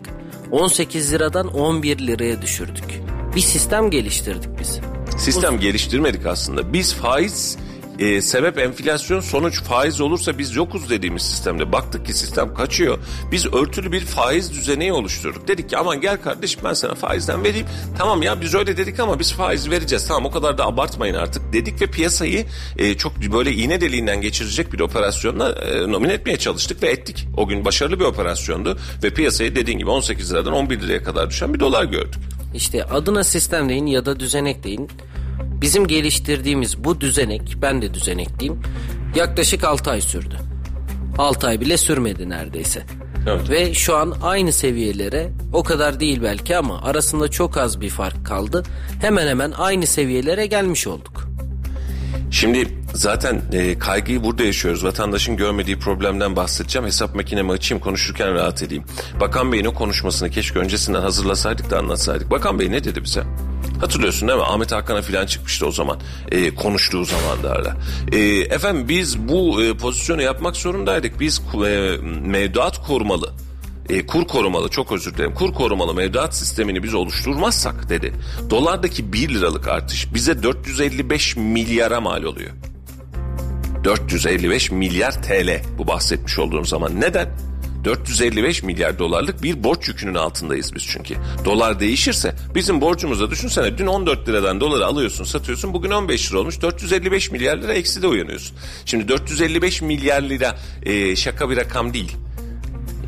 [0.51, 2.85] 18 liradan 11 liraya düşürdük.
[3.37, 4.81] Bir sistem geliştirdik biz.
[5.19, 6.73] Sistem geliştirmedik aslında.
[6.73, 7.59] Biz faiz
[7.99, 12.99] e, sebep enflasyon sonuç faiz olursa biz yokuz dediğimiz sistemde baktık ki sistem kaçıyor.
[13.33, 15.49] Biz örtülü bir faiz düzeneği oluşturduk.
[15.49, 17.67] Dedik ki aman gel kardeşim ben sana faizden vereyim.
[17.99, 20.09] Tamam ya biz öyle dedik ama biz faiz vereceğiz.
[20.09, 22.47] Tamam o kadar da abartmayın artık dedik ve piyasayı
[22.79, 27.27] e, çok böyle iğne deliğinden geçirecek bir operasyonla e, nomine etmeye çalıştık ve ettik.
[27.37, 31.55] O gün başarılı bir operasyondu ve piyasayı dediğin gibi 18 liradan 11 liraya kadar düşen
[31.55, 32.21] bir dolar gördük.
[32.55, 34.91] İşte adına sistem deyin ya da düzenek deyin.
[35.63, 38.63] Bizim geliştirdiğimiz bu düzenek, ben de düzenek diyeyim,
[39.15, 40.37] yaklaşık 6 ay sürdü.
[41.19, 42.83] 6 ay bile sürmedi neredeyse.
[43.27, 43.51] Evet.
[43.51, 48.27] Ve şu an aynı seviyelere, o kadar değil belki ama arasında çok az bir fark
[48.27, 48.63] kaldı.
[49.01, 51.32] Hemen hemen aynı seviyelere gelmiş olduk.
[52.31, 54.85] Şimdi zaten e, kaygıyı burada yaşıyoruz.
[54.85, 56.87] Vatandaşın görmediği problemden bahsedeceğim.
[56.87, 58.85] Hesap makinemi açayım konuşurken rahat edeyim.
[59.21, 62.31] Bakan Bey'in o konuşmasını keşke öncesinden hazırlasaydık da anlatsaydık.
[62.31, 63.23] Bakan Bey ne dedi bize?
[63.81, 64.45] Hatırlıyorsun değil mi?
[64.45, 65.99] Ahmet Hakan'a falan çıkmıştı o zaman.
[66.31, 67.77] E, konuştuğu zamanlarda.
[68.13, 71.21] E, efendim biz bu e, pozisyonu yapmak zorundaydık.
[71.21, 71.97] Biz e,
[72.27, 73.33] mevduat korumalı
[73.89, 78.13] e, kur korumalı çok özür dilerim kur korumalı mevduat sistemini biz oluşturmazsak dedi.
[78.51, 82.51] Dolardaki 1 liralık artış bize 455 milyara mal oluyor.
[83.85, 87.01] 455 milyar TL bu bahsetmiş olduğum zaman.
[87.01, 87.29] Neden?
[87.85, 91.15] 455 milyar dolarlık bir borç yükünün altındayız biz çünkü.
[91.45, 96.63] Dolar değişirse bizim borcumuza düşünsene dün 14 liradan doları alıyorsun satıyorsun bugün 15 lira olmuş
[96.63, 98.57] 455 milyar lira eksi de uyanıyorsun.
[98.85, 102.17] Şimdi 455 milyar lira e, şaka bir rakam değil.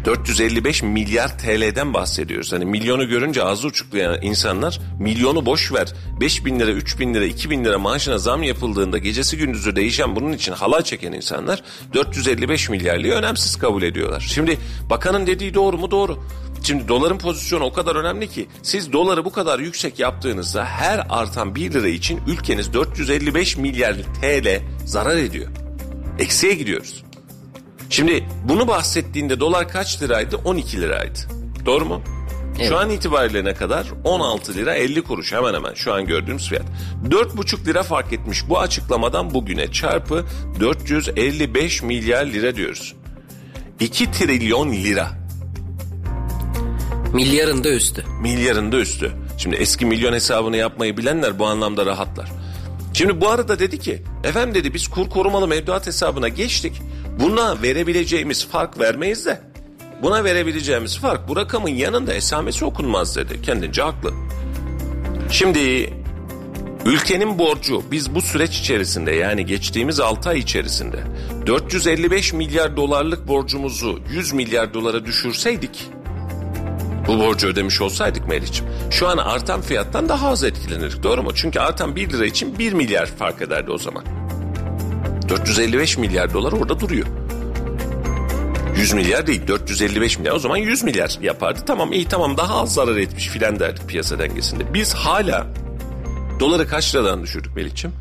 [0.04, 2.52] 455 milyar TL'den bahsediyoruz.
[2.52, 5.92] Hani milyonu görünce ağzı uçuklayan insanlar milyonu boş ver.
[6.20, 10.16] 5 bin lira, 3 bin lira, 2 bin lira maaşına zam yapıldığında gecesi gündüzü değişen
[10.16, 11.62] bunun için halay çeken insanlar
[11.94, 14.20] 455 milyarlığı önemsiz kabul ediyorlar.
[14.20, 14.58] Şimdi
[14.90, 15.90] bakanın dediği doğru mu?
[15.90, 16.18] Doğru.
[16.62, 21.54] Şimdi doların pozisyonu o kadar önemli ki siz doları bu kadar yüksek yaptığınızda her artan
[21.54, 25.50] 1 lira için ülkeniz 455 milyar TL zarar ediyor.
[26.18, 27.04] Eksiye gidiyoruz.
[27.94, 30.36] Şimdi bunu bahsettiğinde dolar kaç liraydı?
[30.44, 31.18] 12 liraydı.
[31.66, 32.02] Doğru mu?
[32.58, 32.68] Evet.
[32.68, 33.86] Şu an itibariyle ne kadar?
[34.04, 36.64] 16 lira 50 kuruş hemen hemen şu an gördüğümüz fiyat.
[37.08, 40.24] 4,5 lira fark etmiş bu açıklamadan bugüne çarpı
[40.60, 42.94] 455 milyar lira diyoruz.
[43.80, 45.08] 2 trilyon lira.
[47.12, 48.04] Milyarın da üstü.
[48.22, 49.12] Milyarın da üstü.
[49.38, 52.30] Şimdi eski milyon hesabını yapmayı bilenler bu anlamda rahatlar.
[52.94, 56.82] Şimdi bu arada dedi ki efendim dedi biz kur korumalı mevduat hesabına geçtik.
[57.20, 59.40] Buna verebileceğimiz fark vermeyiz de
[60.02, 63.42] buna verebileceğimiz fark bu rakamın yanında esamesi okunmaz dedi.
[63.42, 64.12] Kendince haklı.
[65.30, 65.92] Şimdi
[66.86, 71.04] ülkenin borcu biz bu süreç içerisinde yani geçtiğimiz 6 ay içerisinde
[71.46, 75.90] 455 milyar dolarlık borcumuzu 100 milyar dolara düşürseydik
[77.08, 81.30] bu borcu ödemiş olsaydık Meriç'im şu an artan fiyattan daha az etkilenirdik doğru mu?
[81.34, 84.04] Çünkü artan 1 lira için 1 milyar fark ederdi o zaman.
[85.28, 87.06] 455 milyar dolar orada duruyor.
[88.76, 91.60] 100 milyar değil 455 milyar o zaman 100 milyar yapardı.
[91.66, 94.74] Tamam iyi tamam daha az zarar etmiş filan derdik piyasa dengesinde.
[94.74, 95.46] Biz hala
[96.40, 97.96] doları kaç liradan düşürdük Melih'ciğim?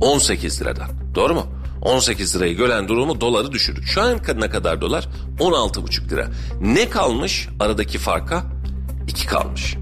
[0.00, 1.46] 18 liradan doğru mu?
[1.82, 3.84] 18 lirayı gören durumu doları düşürdük.
[3.86, 5.08] Şu an ne kadar dolar?
[5.38, 6.28] 16,5 lira.
[6.60, 8.42] Ne kalmış aradaki farka?
[9.08, 9.76] 2 kalmış.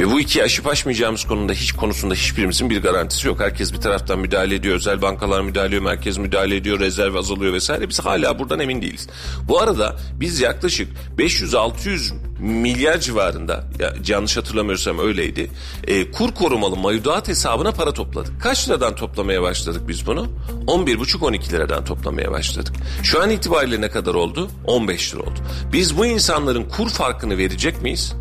[0.00, 3.40] Ve bu iki aşıp aşmayacağımız konuda hiç konusunda hiçbirimizin bir garantisi yok.
[3.40, 7.88] Herkes bir taraftan müdahale ediyor, özel bankalar müdahale ediyor, merkez müdahale ediyor, rezerv azalıyor vesaire.
[7.88, 9.08] Biz hala buradan emin değiliz.
[9.48, 15.50] Bu arada biz yaklaşık 500-600 milyar civarında, ya, yanlış hatırlamıyorsam öyleydi,
[15.86, 18.42] e, kur korumalı mevduat hesabına para topladık.
[18.42, 20.26] Kaç liradan toplamaya başladık biz bunu?
[20.66, 22.74] 11,5-12 liradan toplamaya başladık.
[23.02, 24.48] Şu an itibariyle ne kadar oldu?
[24.64, 25.40] 15 lira oldu.
[25.72, 28.14] Biz bu insanların kur farkını verecek miyiz?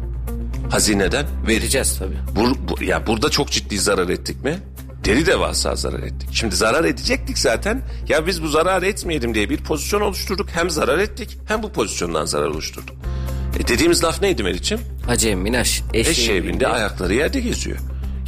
[0.72, 2.18] Hazineden vereceğiz tabii.
[2.36, 4.60] Bur, bu, ya burada çok ciddi zarar ettik mi?
[5.06, 6.30] Deli devasa zarar ettik.
[6.32, 7.82] Şimdi zarar edecektik zaten.
[8.10, 10.50] Ya biz bu zarar etmeyelim diye bir pozisyon oluşturduk.
[10.50, 12.96] Hem zarar ettik hem bu pozisyondan zarar oluşturduk.
[13.60, 14.80] E dediğimiz laf neydi Meriç'im?
[15.08, 17.78] Hacı Minaş eşeğe bindi ayakları yerde geziyor.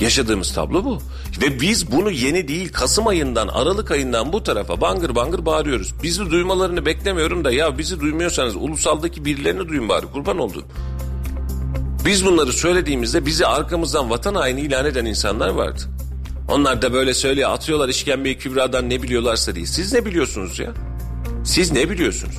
[0.01, 1.01] Yaşadığımız tablo bu.
[1.41, 5.93] Ve biz bunu yeni değil Kasım ayından Aralık ayından bu tarafa bangır bangır bağırıyoruz.
[6.03, 10.63] Bizi duymalarını beklemiyorum da ya bizi duymuyorsanız ulusaldaki birilerini duyun bari kurban oldum.
[12.07, 15.81] Biz bunları söylediğimizde bizi arkamızdan vatan haini ilan eden insanlar vardı.
[16.49, 19.65] Onlar da böyle söylüyor atıyorlar işkembeyi kübradan ne biliyorlarsa diye.
[19.65, 20.73] Siz ne biliyorsunuz ya?
[21.43, 22.35] Siz ne biliyorsunuz?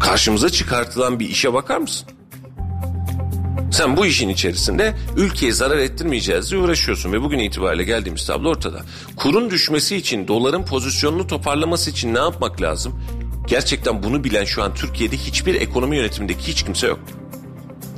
[0.00, 2.08] Karşımıza çıkartılan bir işe bakar mısın?
[3.72, 8.80] Sen bu işin içerisinde ülkeye zarar ettirmeyeceğiz diye uğraşıyorsun ve bugün itibariyle geldiğimiz tablo ortada.
[9.16, 13.00] Kurun düşmesi için, doların pozisyonunu toparlaması için ne yapmak lazım?
[13.46, 17.00] Gerçekten bunu bilen şu an Türkiye'de hiçbir ekonomi yönetimindeki hiç kimse yok.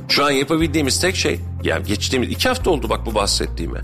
[0.09, 3.81] Şu an yapabildiğimiz tek şey, yani geçtiğimiz iki hafta oldu bak bu bahsettiğime.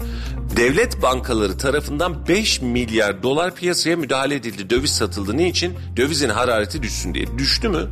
[0.56, 4.70] Devlet bankaları tarafından 5 milyar dolar piyasaya müdahale edildi.
[4.70, 5.36] Döviz satıldı.
[5.36, 5.74] Niçin?
[5.96, 7.38] Dövizin harareti düşsün diye.
[7.38, 7.88] Düştü mü?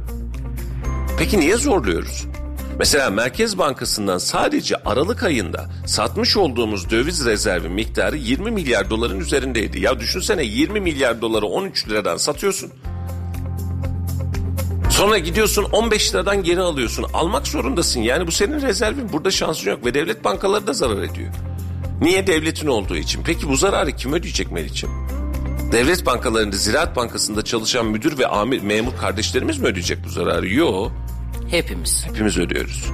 [1.18, 2.26] Peki niye zorluyoruz?
[2.78, 9.80] Mesela Merkez Bankası'ndan sadece Aralık ayında satmış olduğumuz döviz rezervi miktarı 20 milyar doların üzerindeydi.
[9.80, 12.72] Ya düşünsene 20 milyar doları 13 liradan satıyorsun.
[14.96, 17.06] Sonra gidiyorsun 15 liradan geri alıyorsun.
[17.12, 18.00] Almak zorundasın.
[18.00, 19.12] Yani bu senin rezervin.
[19.12, 21.34] Burada şansın yok ve devlet bankaları da zarar ediyor.
[22.00, 22.26] Niye?
[22.26, 23.22] Devletin olduğu için.
[23.24, 24.90] Peki bu zararı kim ödeyecek Meriç'im?
[25.72, 30.48] Devlet bankalarında, Ziraat Bankası'nda çalışan müdür ve amir, memur kardeşlerimiz mi ödeyecek bu zararı?
[30.48, 30.92] Yok.
[31.50, 32.06] Hepimiz.
[32.06, 32.84] Hepimiz ödüyoruz.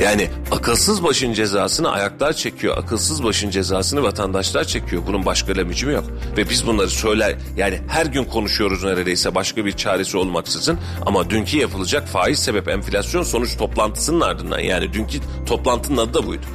[0.00, 2.78] Yani akılsız başın cezasını ayaklar çekiyor.
[2.78, 5.02] Akılsız başın cezasını vatandaşlar çekiyor.
[5.06, 6.04] Bunun başka lemicimi yok.
[6.36, 10.78] Ve biz bunları söyler yani her gün konuşuyoruz neredeyse başka bir çaresi olmaksızın.
[11.06, 16.46] Ama dünkü yapılacak faiz sebep enflasyon sonuç toplantısının ardından yani dünkü toplantının adı da buydu.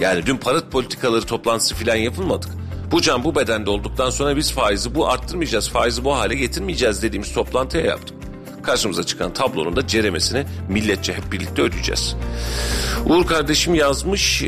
[0.00, 2.50] Yani dün para politikaları toplantısı falan yapılmadık.
[2.90, 7.32] Bu can bu bedende olduktan sonra biz faizi bu arttırmayacağız, faizi bu hale getirmeyeceğiz dediğimiz
[7.32, 8.23] toplantıya yaptık.
[8.64, 12.16] Karşımıza çıkan tablonun da ceremesini milletçe hep birlikte ödeyeceğiz.
[13.06, 14.46] Uğur kardeşim yazmış e,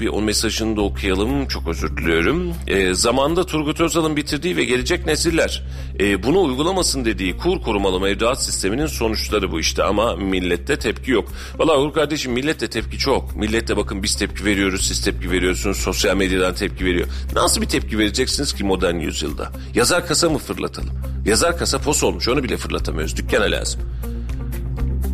[0.00, 2.54] bir o mesajını da okuyalım çok özür diliyorum.
[2.66, 5.62] E, zamanda Turgut Özal'ın bitirdiği ve gelecek nesiller
[6.00, 11.28] e, bunu uygulamasın dediği kur korumalı mevduat sisteminin sonuçları bu işte ama millette tepki yok.
[11.58, 13.36] Valla Uğur kardeşim millette tepki çok.
[13.36, 17.08] Millette bakın biz tepki veriyoruz siz tepki veriyorsunuz sosyal medyadan tepki veriyor.
[17.34, 19.50] Nasıl bir tepki vereceksiniz ki modern yüzyılda?
[19.74, 21.13] Yazar kasa mı fırlatalım?
[21.24, 23.80] Yazar kasa pos olmuş onu bile fırlatamıyoruz dükkana lazım.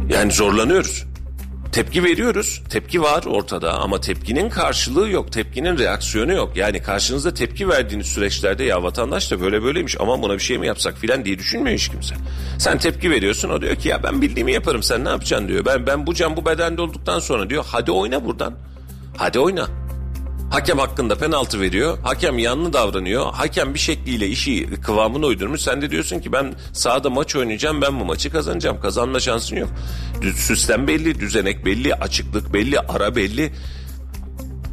[0.08, 1.04] Yani zorlanıyoruz.
[1.72, 2.62] Tepki veriyoruz.
[2.68, 5.32] Tepki var ortada ama tepkinin karşılığı yok.
[5.32, 6.56] Tepkinin reaksiyonu yok.
[6.56, 10.66] Yani karşınızda tepki verdiğiniz süreçlerde ya vatandaş da böyle böyleymiş ama buna bir şey mi
[10.66, 12.14] yapsak filan diye düşünmüyor hiç kimse.
[12.58, 15.64] Sen tepki veriyorsun o diyor ki ya ben bildiğimi yaparım sen ne yapacaksın diyor.
[15.64, 18.54] Ben ben bu can bu bedende olduktan sonra diyor hadi oyna buradan.
[19.16, 19.79] Hadi oyna.
[20.50, 21.98] Hakem hakkında penaltı veriyor.
[22.02, 23.32] Hakem yanlı davranıyor.
[23.32, 25.60] Hakem bir şekliyle işi kıvamına uydurmuş.
[25.60, 27.82] Sen de diyorsun ki ben sahada maç oynayacağım.
[27.82, 28.80] Ben bu maçı kazanacağım.
[28.80, 29.68] Kazanma şansın yok.
[30.36, 33.52] Sistem belli, düzenek belli, açıklık belli, ara belli.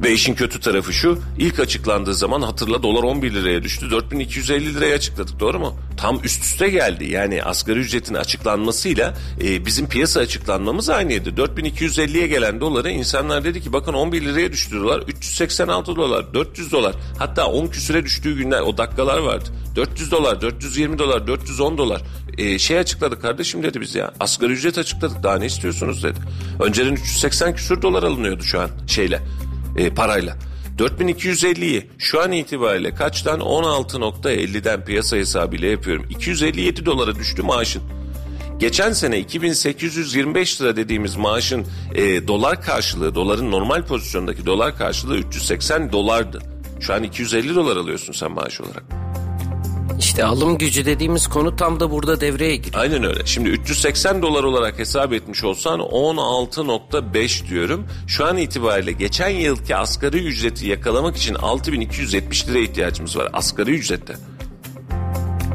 [0.03, 1.19] Ve işin kötü tarafı şu.
[1.37, 3.91] ilk açıklandığı zaman hatırla dolar 11 liraya düştü.
[3.91, 5.75] 4250 liraya açıkladık doğru mu?
[5.97, 7.05] Tam üst üste geldi.
[7.05, 11.29] Yani asgari ücretin açıklanmasıyla e, bizim piyasa açıklanmamız aynıydı.
[11.29, 15.01] 4250'ye gelen doları insanlar dedi ki bakın 11 liraya düştü dolar.
[15.07, 16.95] 386 dolar, 400 dolar.
[17.19, 19.49] Hatta 10 küsüre düştüğü günler o dakikalar vardı.
[19.75, 22.01] 400 dolar, 420 dolar, 410 dolar.
[22.37, 24.11] E, şey açıkladık kardeşim dedi biz ya.
[24.19, 26.19] Asgari ücret açıkladık daha ne istiyorsunuz dedi.
[26.59, 29.21] Önceden 380 küsür dolar alınıyordu şu an şeyle
[29.77, 30.37] e, parayla.
[30.77, 36.05] 4250'yi şu an itibariyle kaçtan 16.50'den piyasa hesabıyla yapıyorum.
[36.09, 37.83] 257 dolara düştü maaşın.
[38.59, 45.91] Geçen sene 2825 lira dediğimiz maaşın e, dolar karşılığı, doların normal pozisyondaki dolar karşılığı 380
[45.91, 46.41] dolardı.
[46.79, 48.83] Şu an 250 dolar alıyorsun sen maaş olarak.
[49.99, 52.83] İşte alım gücü dediğimiz konu tam da burada devreye giriyor.
[52.83, 53.25] Aynen öyle.
[53.25, 57.87] Şimdi 380 dolar olarak hesap etmiş olsan 16.5 diyorum.
[58.07, 64.13] Şu an itibariyle geçen yılki asgari ücreti yakalamak için 6270 lira ihtiyacımız var asgari ücrette.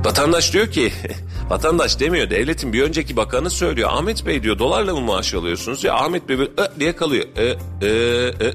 [0.05, 0.93] Vatandaş diyor ki,
[1.51, 3.91] vatandaş demiyor devletin bir önceki bakanı söylüyor.
[3.93, 5.85] Ahmet Bey diyor dolarla mı maaş alıyorsunuz?
[5.85, 7.27] Ya Ahmet Bey böyle ı diye kalıyor.
[7.37, 7.89] E, e,
[8.47, 8.53] e,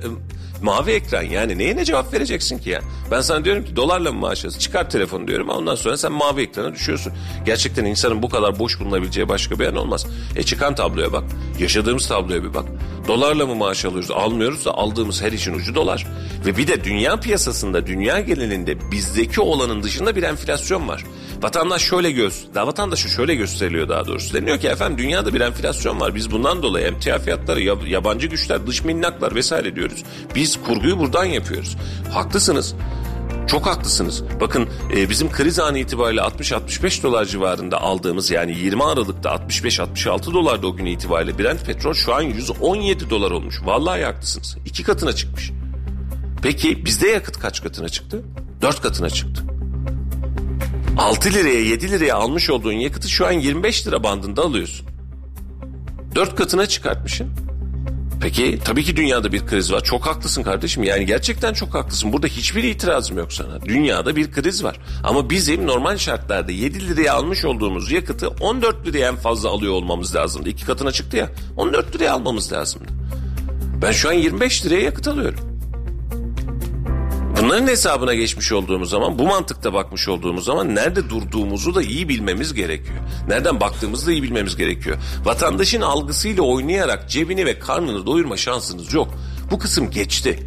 [0.61, 2.81] mavi ekran yani neye ne cevap vereceksin ki ya?
[3.11, 4.59] Ben sana diyorum ki dolarla mı maaş alıyorsun?
[4.59, 7.13] Çıkar telefonu diyorum ondan sonra sen mavi ekrana düşüyorsun.
[7.45, 10.05] Gerçekten insanın bu kadar boş bulunabileceği başka bir yer olmaz.
[10.35, 11.23] E çıkan tabloya bak.
[11.59, 12.65] Yaşadığımız tabloya bir bak.
[13.07, 14.11] Dolarla mı maaş alıyoruz?
[14.11, 16.07] Almıyoruz da aldığımız her işin ucu dolar.
[16.45, 21.03] Ve bir de dünya piyasasında, dünya genelinde bizdeki olanın dışında bir enflasyon var.
[21.41, 24.33] Vatandaş şöyle göz, daha vatandaşı şöyle gösteriliyor daha doğrusu.
[24.33, 26.15] Deniyor ki efendim dünyada bir enflasyon var.
[26.15, 30.03] Biz bundan dolayı emtia fiyatları, yabancı güçler, dış minnaklar vesaire diyoruz.
[30.35, 31.77] Biz kurguyu buradan yapıyoruz.
[32.13, 32.75] Haklısınız.
[33.47, 34.23] Çok haklısınız.
[34.41, 40.67] Bakın e, bizim kriz anı itibariyle 60-65 dolar civarında aldığımız yani 20 Aralık'ta 65-66 dolarda
[40.67, 43.61] o gün itibariyle Brent petrol şu an 117 dolar olmuş.
[43.65, 44.57] Vallahi haklısınız.
[44.65, 45.51] İki katına çıkmış.
[46.41, 48.21] Peki bizde yakıt kaç katına çıktı?
[48.61, 49.43] Dört katına çıktı.
[50.97, 54.87] 6 liraya 7 liraya almış olduğun yakıtı şu an 25 lira bandında alıyorsun.
[56.15, 57.46] Dört katına çıkartmışsın.
[58.21, 59.83] Peki tabii ki dünyada bir kriz var.
[59.83, 60.83] Çok haklısın kardeşim.
[60.83, 62.13] Yani gerçekten çok haklısın.
[62.13, 63.61] Burada hiçbir itirazım yok sana.
[63.61, 64.79] Dünyada bir kriz var.
[65.03, 70.15] Ama bizim normal şartlarda 7 liraya almış olduğumuz yakıtı 14 liraya en fazla alıyor olmamız
[70.15, 70.49] lazımdı.
[70.49, 71.29] İki katına çıktı ya.
[71.57, 72.87] 14 liraya almamız lazımdı.
[73.81, 75.39] Ben şu an 25 liraya yakıt alıyorum.
[77.47, 82.53] Bunların hesabına geçmiş olduğumuz zaman, bu mantıkta bakmış olduğumuz zaman nerede durduğumuzu da iyi bilmemiz
[82.53, 82.97] gerekiyor.
[83.27, 84.97] Nereden baktığımızı da iyi bilmemiz gerekiyor.
[85.25, 89.07] Vatandaşın algısıyla oynayarak cebini ve karnını doyurma şansınız yok.
[89.51, 90.39] Bu kısım geçti.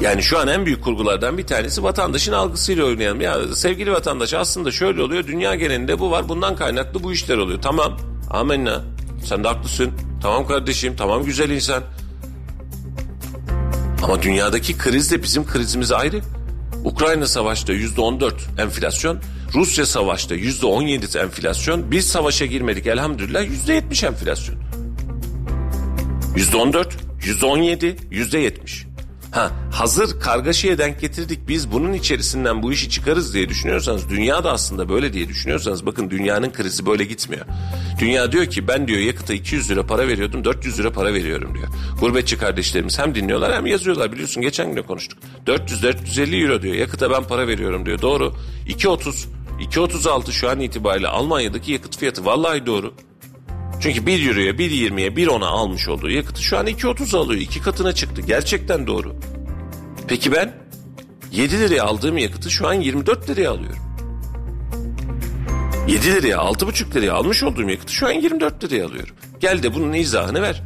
[0.00, 3.20] Yani şu an en büyük kurgulardan bir tanesi vatandaşın algısıyla oynayalım.
[3.20, 5.26] Ya sevgili vatandaş aslında şöyle oluyor.
[5.26, 6.28] Dünya genelinde bu var.
[6.28, 7.62] Bundan kaynaklı bu işler oluyor.
[7.62, 7.96] Tamam.
[8.30, 8.82] Amenna.
[9.24, 9.92] Sen de haklısın.
[10.22, 10.96] Tamam kardeşim.
[10.96, 11.82] Tamam güzel insan.
[14.02, 16.20] Ama dünyadaki kriz de bizim krizimiz ayrı.
[16.84, 19.18] Ukrayna savaşta yüzde on dört enflasyon,
[19.54, 24.56] Rusya savaşta yüzde on yedi enflasyon, biz savaşa girmedik elhamdülillah yüzde yetmiş enflasyon.
[26.36, 28.87] Yüzde on dört, yüzde on yedi, yüzde yetmiş.
[29.32, 34.52] Ha, hazır kargaşaya denk getirdik biz bunun içerisinden bu işi çıkarız diye düşünüyorsanız dünya da
[34.52, 37.46] aslında böyle diye düşünüyorsanız bakın dünyanın krizi böyle gitmiyor.
[38.00, 41.68] Dünya diyor ki ben diyor yakıta 200 lira para veriyordum 400 lira para veriyorum diyor.
[42.00, 45.18] Gurbetçi kardeşlerimiz hem dinliyorlar hem yazıyorlar biliyorsun geçen gün konuştuk.
[45.46, 48.34] 400-450 euro diyor yakıta ben para veriyorum diyor doğru
[48.68, 49.26] 2.30
[49.60, 52.94] 2.36 şu an itibariyle Almanya'daki yakıt fiyatı vallahi doğru.
[53.80, 57.40] Çünkü 1 euroya 1.20'ye 1.10'a almış olduğu yakıtı şu an 2.30 alıyor.
[57.40, 58.22] iki katına çıktı.
[58.22, 59.16] Gerçekten doğru.
[60.08, 60.54] Peki ben
[61.32, 63.78] 7 liraya aldığım yakıtı şu an 24 liraya alıyorum.
[65.88, 69.14] 7 liraya 6,5 liraya almış olduğum yakıtı şu an 24 liraya alıyorum.
[69.40, 70.62] Gel de bunun izahını ver.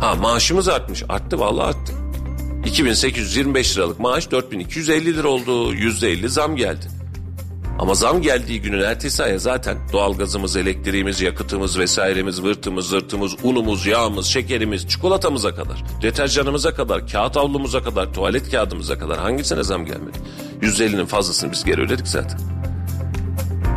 [0.00, 1.02] Ha maaşımız artmış.
[1.08, 1.92] Arttı vallahi arttı.
[2.66, 5.74] 2825 liralık maaş 4250 lira oldu.
[5.74, 6.86] %50 zam geldi.
[7.78, 14.26] Ama zam geldiği günün ertesi aya zaten doğalgazımız, elektriğimiz, yakıtımız vesairemiz, vırtımız, zırtımız, unumuz, yağımız,
[14.26, 20.18] şekerimiz, çikolatamıza kadar, deterjanımıza kadar, kağıt havlumuza kadar, tuvalet kağıdımıza kadar hangisine zam gelmedi?
[20.62, 22.40] %50'nin fazlasını biz geri ödedik zaten.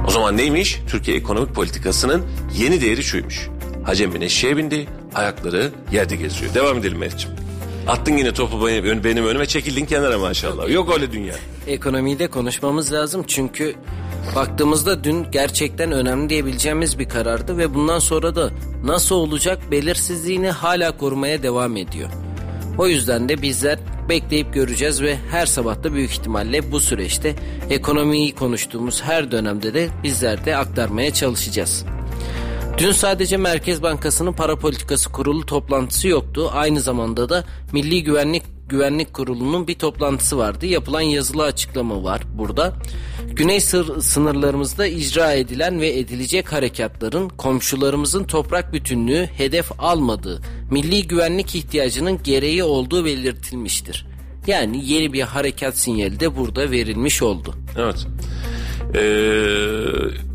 [0.07, 0.79] O zaman neymiş?
[0.89, 2.25] Türkiye ekonomik politikasının
[2.57, 3.49] yeni değeri şuymuş.
[3.83, 6.53] Hacem bin eşeğe bindi, ayakları yerde geziyor.
[6.53, 7.46] Devam edelim Meriç'im.
[7.88, 10.69] Attın yine topu benim, benim önüme çekildin kenara maşallah.
[10.69, 11.36] Yok öyle dünya.
[11.67, 13.76] Ekonomiyi de konuşmamız lazım çünkü
[14.36, 18.52] baktığımızda dün gerçekten önemli diyebileceğimiz bir karardı ve bundan sonra da
[18.84, 22.10] nasıl olacak belirsizliğini hala korumaya devam ediyor.
[22.78, 27.36] O yüzden de bizler bekleyip göreceğiz ve her sabah da büyük ihtimalle bu süreçte
[27.69, 31.86] ekonomiyi konuştuğumuz her dönemde de bizler de aktarmaya çalışacağız.
[32.77, 36.49] Dün sadece Merkez Bankası'nın para politikası kurulu toplantısı yoktu.
[36.53, 40.65] Aynı zamanda da Milli Güvenlik Güvenlik Kurulu'nun bir toplantısı vardı.
[40.65, 42.73] Yapılan yazılı açıklama var burada.
[43.27, 43.61] Güney
[43.99, 52.63] sınırlarımızda icra edilen ve edilecek harekatların komşularımızın toprak bütünlüğü hedef almadığı, milli güvenlik ihtiyacının gereği
[52.63, 54.05] olduğu belirtilmiştir.
[54.47, 57.55] Yani yeni bir harekat sinyali de burada verilmiş oldu.
[57.77, 58.07] Evet.
[58.95, 60.26] Ee,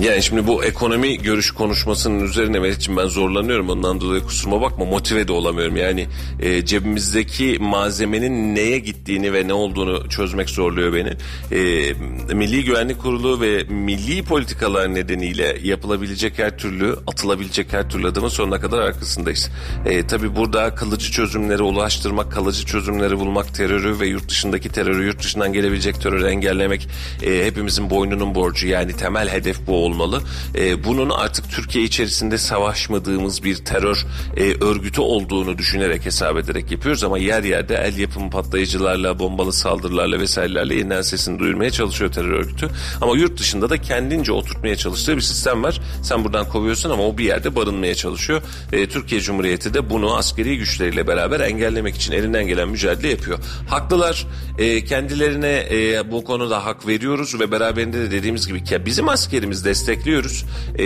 [0.00, 3.70] yani şimdi bu ekonomi görüş konuşmasının üzerine Melih'ciğim ben zorlanıyorum.
[3.70, 5.76] Ondan dolayı kusuruma bakma motive de olamıyorum.
[5.76, 6.06] Yani
[6.40, 11.12] e, cebimizdeki malzemenin neye gittiğini ve ne olduğunu çözmek zorluyor beni.
[11.58, 11.92] E,
[12.34, 18.60] Milli Güvenlik Kurulu ve milli politikalar nedeniyle yapılabilecek her türlü, atılabilecek her türlü adımın sonuna
[18.60, 19.50] kadar arkasındayız.
[19.86, 25.22] E, tabii burada kalıcı çözümleri ulaştırmak, kalıcı çözümleri bulmak, terörü ve yurt dışındaki terörü, yurt
[25.22, 26.88] dışından gelebilecek terörü engellemek
[27.22, 28.68] e, hepimizin boynunun borcu.
[28.68, 30.22] Yani temel hedef bu olmalı.
[30.54, 34.06] E, bunun artık Türkiye içerisinde savaşmadığımız bir terör
[34.36, 40.20] e, örgütü olduğunu düşünerek hesap ederek yapıyoruz ama yer yerde el yapımı patlayıcılarla, bombalı saldırılarla
[40.20, 42.68] vesairelerle yeniden sesini duyurmaya çalışıyor terör örgütü.
[43.00, 45.80] Ama yurt dışında da kendince oturtmaya çalıştığı bir sistem var.
[46.02, 48.42] Sen buradan kovuyorsun ama o bir yerde barınmaya çalışıyor.
[48.72, 53.38] E, Türkiye Cumhuriyeti de bunu askeri güçleriyle beraber engellemek için elinden gelen mücadele yapıyor.
[53.68, 54.26] Haklılar.
[54.58, 60.44] E, kendilerine e, bu konuda hak veriyoruz ve beraberinde de dediğimiz gibi bizim askerimiz destekliyoruz.
[60.78, 60.84] E,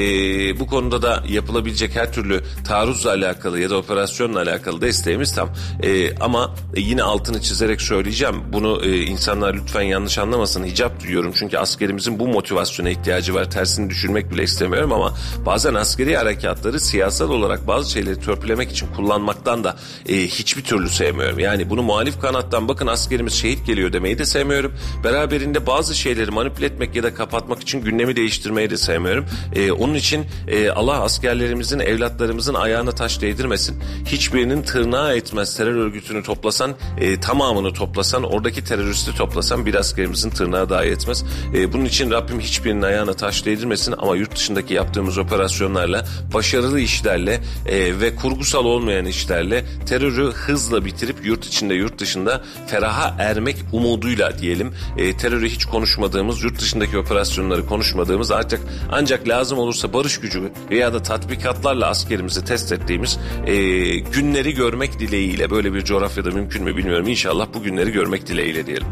[0.60, 5.50] bu konuda da yapılabilecek her türlü taarruzla alakalı ya da operasyonla alakalı desteğimiz tam.
[5.82, 8.36] E, ama yine altını çizerek söyleyeceğim.
[8.52, 10.64] Bunu e, insanlar lütfen yanlış anlamasın.
[10.64, 13.50] Hicap duyuyorum çünkü askerimizin bu motivasyona ihtiyacı var.
[13.50, 15.14] Tersini düşürmek bile istemiyorum ama
[15.46, 19.76] bazen askeri harekatları siyasal olarak bazı şeyleri törpülemek için kullanmaktan da
[20.08, 21.38] e, hiçbir türlü sevmiyorum.
[21.38, 24.74] Yani bunu muhalif kanattan bakın askerimiz şehit geliyor demeyi de sevmiyorum.
[25.04, 28.16] Beraberinde bazı şeyleri manipüle etmek ya da kapatmak için gündemi
[28.56, 29.26] değiştirmeyi de sevmiyorum.
[29.54, 33.82] E, onun için e, Allah askerlerimizin, evlatlarımızın ayağına taş değdirmesin.
[34.06, 40.70] Hiçbirinin tırnağı etmez terör örgütünü toplasan, e, tamamını toplasan, oradaki teröristi toplasan bir askerimizin tırnağı
[40.70, 41.24] dahi etmez.
[41.54, 47.40] E, bunun için Rabbim hiçbirinin ayağına taş değdirmesin ama yurt dışındaki yaptığımız operasyonlarla, başarılı işlerle
[47.66, 54.38] e, ve kurgusal olmayan işlerle terörü hızla bitirip yurt içinde yurt dışında feraha ermek umuduyla
[54.38, 54.74] diyelim.
[54.96, 58.60] E, terörü hiç konuşmadığımız, yurt dışındaki operasyonları konuşmadığımız ancak
[58.92, 63.54] ancak lazım olursa barış gücü veya da tatbikatlarla askerimizi test ettiğimiz e,
[63.98, 67.08] günleri görmek dileğiyle böyle bir coğrafyada mümkün mü bilmiyorum.
[67.08, 68.86] İnşallah bu günleri görmek dileğiyle diyelim.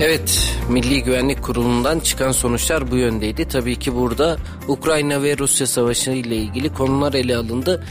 [0.00, 3.48] Evet, Milli Güvenlik Kurulu'ndan çıkan sonuçlar bu yöndeydi.
[3.48, 4.36] Tabii ki burada
[4.68, 7.84] Ukrayna ve Rusya Savaşı ile ilgili konular ele alındı.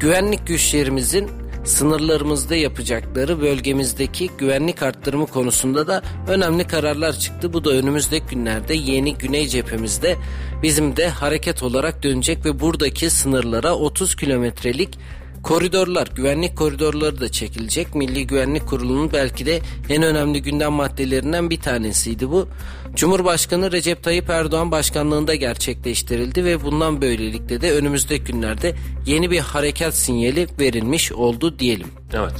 [0.00, 1.30] Güvenlik güçlerimizin
[1.68, 7.52] sınırlarımızda yapacakları bölgemizdeki güvenlik arttırımı konusunda da önemli kararlar çıktı.
[7.52, 10.16] Bu da önümüzdeki günlerde yeni güney cephemizde
[10.62, 14.98] bizim de hareket olarak dönecek ve buradaki sınırlara 30 kilometrelik
[15.42, 17.94] Koridorlar, güvenlik koridorları da çekilecek.
[17.94, 22.48] Milli Güvenlik Kurulu'nun belki de en önemli gündem maddelerinden bir tanesiydi bu.
[22.94, 28.74] Cumhurbaşkanı Recep Tayyip Erdoğan başkanlığında gerçekleştirildi ve bundan böylelikle de önümüzdeki günlerde
[29.06, 31.88] yeni bir harekat sinyali verilmiş oldu diyelim.
[32.14, 32.34] Evet.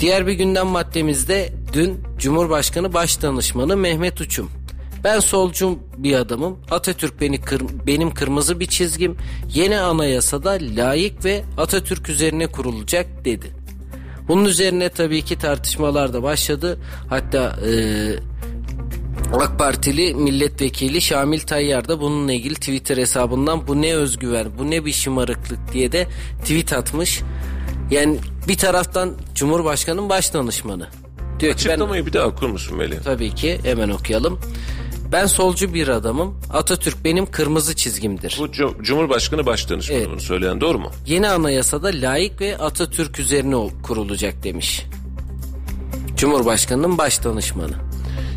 [0.00, 4.50] Diğer bir gündem maddemizde dün Cumhurbaşkanı Başdanışmanı Mehmet Uçum
[5.06, 6.58] ben solcu bir adamım.
[6.70, 9.16] Atatürk beni kır, benim kırmızı bir çizgim.
[9.54, 13.46] Yeni anayasada layık ve Atatürk üzerine kurulacak dedi.
[14.28, 16.78] Bunun üzerine tabii ki tartışmalar da başladı.
[17.08, 17.72] Hatta e,
[19.32, 24.84] AK Partili milletvekili Şamil Tayyar da bununla ilgili Twitter hesabından bu ne özgüven, bu ne
[24.84, 26.06] bir şımarıklık diye de
[26.40, 27.22] tweet atmış.
[27.90, 30.88] Yani bir taraftan Cumhurbaşkanı'nın baş danışmanı.
[31.40, 32.96] Diyor Açıklamayı ben, bir daha okur musun Melih?
[33.04, 34.38] Tabii ki hemen okuyalım.
[35.16, 36.34] Ben solcu bir adamım.
[36.50, 38.36] Atatürk benim kırmızı çizgimdir.
[38.40, 40.08] Bu Cum- Cumhurbaşkanı Başdanışmanı Evet.
[40.10, 40.90] bunu söyleyen doğru mu?
[41.06, 44.82] Yeni anayasada layık ve Atatürk üzerine kurulacak demiş.
[46.16, 47.72] Cumhurbaşkanının baş danışmanı.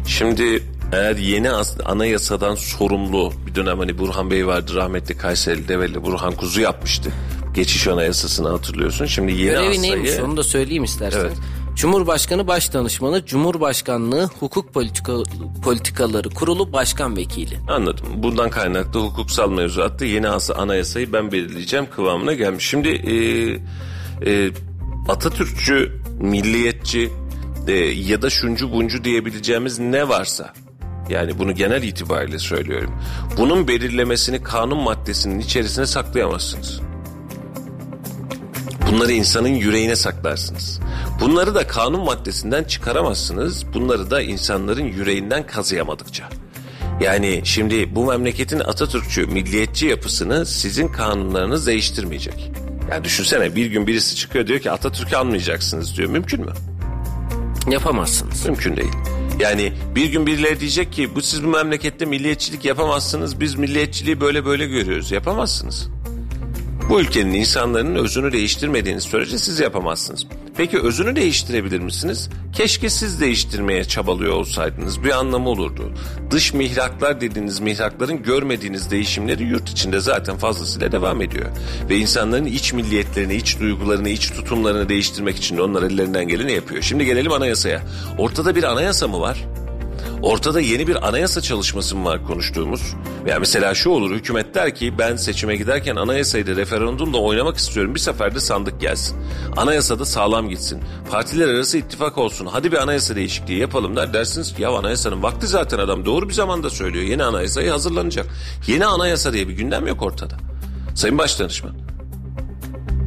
[0.08, 6.04] Şimdi eğer yeni as- anayasadan sorumlu bir dönem hani Burhan Bey vardı rahmetli Kayseri Develi
[6.04, 7.12] Burhan Kuzu yapmıştı.
[7.56, 9.06] Geçiş anayasasını hatırlıyorsun.
[9.06, 9.82] Şimdi yeni Görevi asayı...
[9.82, 11.26] neymiş onu da söyleyeyim isterseniz.
[11.26, 11.38] Evet.
[11.80, 15.14] Cumhurbaşkanı Başdanışmanı, Cumhurbaşkanlığı Hukuk Politika,
[15.64, 17.58] Politikaları Kurulu Başkan Vekili.
[17.68, 18.06] Anladım.
[18.16, 22.66] Bundan kaynaklı hukuksal mevzuatta yeni as- anayasayı ben belirleyeceğim kıvamına gelmiş.
[22.66, 23.14] Şimdi e,
[24.32, 24.52] e,
[25.10, 27.10] Atatürkçü, milliyetçi
[27.68, 30.54] e, ya da şuncu buncu diyebileceğimiz ne varsa
[31.10, 32.94] yani bunu genel itibariyle söylüyorum.
[33.38, 36.82] Bunun belirlemesini kanun maddesinin içerisine saklayamazsınız.
[38.92, 40.80] Bunları insanın yüreğine saklarsınız.
[41.22, 43.74] Bunları da kanun maddesinden çıkaramazsınız.
[43.74, 46.30] Bunları da insanların yüreğinden kazıyamadıkça.
[47.02, 52.52] Yani şimdi bu memleketin Atatürkçü, milliyetçi yapısını sizin kanunlarınız değiştirmeyecek.
[52.92, 56.10] Yani düşünsene bir gün birisi çıkıyor diyor ki Atatürk'ü anmayacaksınız diyor.
[56.10, 56.54] Mümkün mü?
[57.70, 58.46] Yapamazsınız.
[58.46, 58.94] Mümkün değil.
[59.40, 63.40] Yani bir gün birileri diyecek ki bu siz bu memlekette milliyetçilik yapamazsınız.
[63.40, 65.12] Biz milliyetçiliği böyle böyle görüyoruz.
[65.12, 65.90] Yapamazsınız.
[66.90, 70.26] Bu ülkenin insanların özünü değiştirmediğiniz sürece siz yapamazsınız.
[70.58, 72.30] Peki özünü değiştirebilir misiniz?
[72.54, 75.04] Keşke siz değiştirmeye çabalıyor olsaydınız.
[75.04, 75.94] Bir anlamı olurdu.
[76.32, 81.46] Dış mihraklar dediğiniz mihrakların görmediğiniz değişimleri yurt içinde zaten fazlasıyla devam ediyor.
[81.90, 86.82] Ve insanların iç milliyetlerini, iç duygularını, iç tutumlarını değiştirmek için de onlar ellerinden geleni yapıyor.
[86.82, 87.82] Şimdi gelelim anayasaya.
[88.18, 89.46] Ortada bir anayasa mı var?
[90.22, 92.94] Ortada yeni bir anayasa çalışması mı var konuştuğumuz?
[93.26, 98.00] Veya mesela şu olur hükümet der ki ben seçime giderken anayasayla referandumla oynamak istiyorum bir
[98.00, 99.18] seferde sandık gelsin.
[99.58, 100.84] Anayasada sağlam gitsin.
[101.12, 102.46] Partiler arası ittifak olsun.
[102.46, 104.14] Hadi bir anayasa değişikliği yapalım der.
[104.14, 107.06] Dersiniz ki ya anayasanın vakti zaten adam doğru bir zamanda söylüyor.
[107.06, 108.26] Yeni anayasayı hazırlanacak.
[108.68, 110.36] Yeni anayasa diye bir gündem yok ortada.
[110.96, 111.89] Sayın Başdanışman.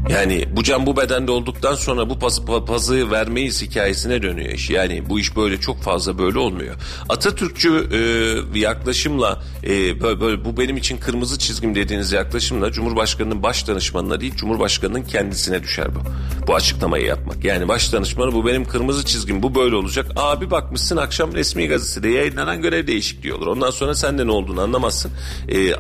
[0.09, 4.71] Yani bu can bu bedende olduktan sonra bu pazı, pa- pazı vermeyiz hikayesine dönüyor iş.
[4.71, 6.75] Yani bu iş böyle çok fazla böyle olmuyor.
[7.09, 13.69] Atatürkçü e, yaklaşımla e, böyle, böyle bu benim için kırmızı çizgim dediğiniz yaklaşımla Cumhurbaşkanının baş
[13.69, 16.01] danışmanına değil Cumhurbaşkanının kendisine düşer bu.
[16.47, 17.45] Bu açıklamayı yapmak.
[17.45, 20.07] Yani baş danışmanı bu benim kırmızı çizgim bu böyle olacak.
[20.17, 23.47] Abi bakmışsın akşam resmi gazetede yayınlanan görev değişikliği olur.
[23.47, 25.13] Ondan sonra sen de ne olduğunu anlamazsın.
[25.49, 25.73] E,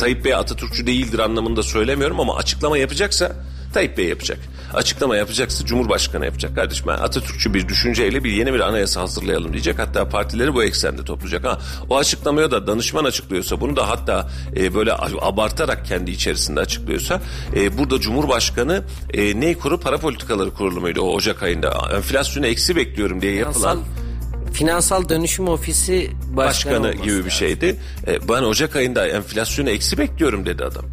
[0.00, 3.36] Tayyip Bey Atatürkçü değildir anlamında söylemiyorum ama açıklama yapacaksa
[3.74, 4.38] Tayyip Bey yapacak.
[4.74, 6.54] Açıklama yapacaksa Cumhurbaşkanı yapacak.
[6.54, 9.78] Kardeşim ben Atatürkçü bir düşünceyle bir yeni bir anayasa hazırlayalım diyecek.
[9.78, 11.44] Hatta partileri bu eksende toplayacak.
[11.44, 11.58] Ha,
[11.90, 17.20] o açıklamıyor da danışman açıklıyorsa bunu da hatta e, böyle abartarak kendi içerisinde açıklıyorsa
[17.56, 18.82] e, burada Cumhurbaşkanı
[19.14, 23.78] e, ne kuru para politikaları kurulu muydu o Ocak ayında enflasyonu eksi bekliyorum diye yapılan
[23.78, 27.76] Finansal, Finansal Dönüşüm Ofisi Başkanı, başkanı gibi bir şeydi.
[28.06, 30.84] E, ben Ocak ayında enflasyonu eksi bekliyorum dedi adam.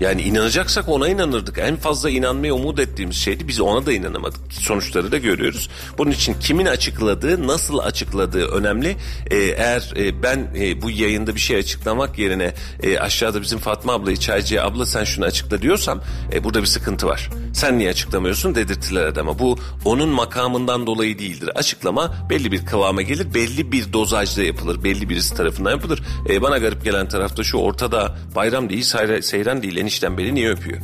[0.00, 1.58] Yani inanacaksak ona inanırdık.
[1.58, 3.48] En fazla inanmaya umut ettiğimiz şeydi.
[3.48, 4.40] Biz ona da inanamadık.
[4.50, 5.70] Sonuçları da görüyoruz.
[5.98, 8.96] Bunun için kimin açıkladığı, nasıl açıkladığı önemli.
[9.30, 13.92] E, eğer e, ben e, bu yayında bir şey açıklamak yerine e, aşağıda bizim Fatma
[13.92, 16.00] ablayı çaycıya abla sen şunu açıkla diyorsam
[16.32, 17.30] e, burada bir sıkıntı var.
[17.52, 19.38] Sen niye açıklamıyorsun dedirtiler adama.
[19.38, 21.50] Bu onun makamından dolayı değildir.
[21.54, 23.34] Açıklama belli bir kıvama gelir.
[23.34, 24.84] Belli bir dozajda yapılır.
[24.84, 26.02] Belli birisi tarafından yapılır.
[26.30, 28.82] E, bana garip gelen tarafta şu ortada bayram değil
[29.22, 30.78] seyran değil enişten beni niye öpüyor?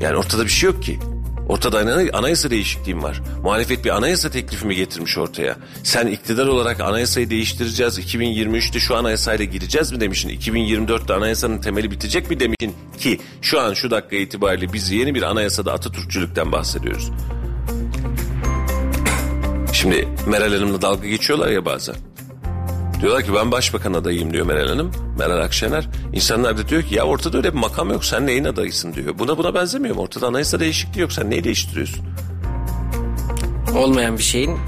[0.00, 0.98] Yani ortada bir şey yok ki.
[1.48, 3.20] Ortada ana- anayasa değişikliğim var.
[3.42, 5.56] Muhalefet bir anayasa teklifi mi getirmiş ortaya?
[5.82, 7.98] Sen iktidar olarak anayasayı değiştireceğiz.
[7.98, 10.28] 2023'te şu anayasayla gireceğiz mi demişsin?
[10.28, 12.74] 2024'te anayasanın temeli bitecek mi demişsin?
[12.98, 17.10] Ki şu an şu dakika itibariyle biz yeni bir anayasada Atatürkçülükten bahsediyoruz.
[19.72, 21.94] Şimdi Meral Hanım'la dalga geçiyorlar ya bazen.
[23.02, 24.92] Diyorlar ki ben başbakan adayıyım diyor Meral Hanım.
[25.18, 25.88] Meral Akşener.
[26.12, 29.18] İnsanlar da diyor ki ya ortada öyle bir makam yok sen neyin adayısın diyor.
[29.18, 30.02] Buna buna benzemiyor mu?
[30.02, 32.04] Ortada anayasa değişikliği yok sen neyi değiştiriyorsun?
[33.76, 34.58] Olmayan bir şeyin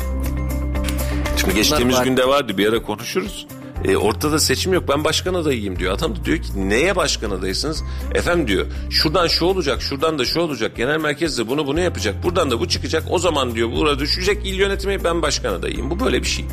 [1.37, 2.05] Şimdi geçtiğimiz var.
[2.05, 3.47] günde vardı bir ara konuşuruz.
[3.85, 5.93] E, ortada seçim yok ben başkan adayıyım diyor.
[5.93, 7.83] Adam da diyor ki neye başkan adayısınız?
[8.15, 10.77] Efendim diyor şuradan şu olacak şuradan da şu olacak.
[10.77, 12.23] Genel merkez de bunu bunu yapacak.
[12.23, 13.03] Buradan da bu çıkacak.
[13.11, 15.91] O zaman diyor burada düşecek il yönetimi ben başkan adayıyım.
[15.91, 16.45] Bu böyle bir şey.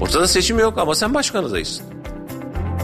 [0.00, 1.86] Ortada seçim yok ama sen başkan adaysın.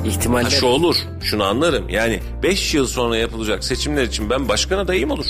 [0.04, 1.88] ihtimaller Ha, şu olur, şunu anlarım.
[1.88, 5.26] Yani 5 yıl sonra yapılacak seçimler için ben başkan adayım olur.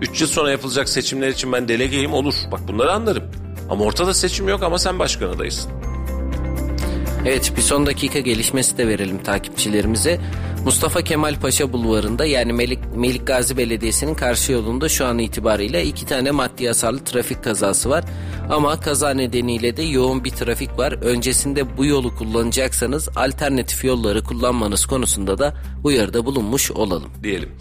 [0.00, 2.34] 3 yıl sonra yapılacak seçimler için ben delegeyim olur.
[2.52, 3.24] Bak bunları anlarım.
[3.70, 5.70] Ama ortada seçim yok ama sen başkan adaysın.
[7.26, 10.20] Evet bir son dakika gelişmesi de verelim takipçilerimize.
[10.64, 16.06] Mustafa Kemal Paşa Bulvarı'nda yani Melik, Melik Gazi Belediyesi'nin karşı yolunda şu an itibariyle iki
[16.06, 18.04] tane maddi hasarlı trafik kazası var.
[18.50, 20.92] Ama kaza nedeniyle de yoğun bir trafik var.
[20.92, 25.54] Öncesinde bu yolu kullanacaksanız alternatif yolları kullanmanız konusunda da
[25.84, 27.10] uyarıda bulunmuş olalım.
[27.22, 27.52] Diyelim.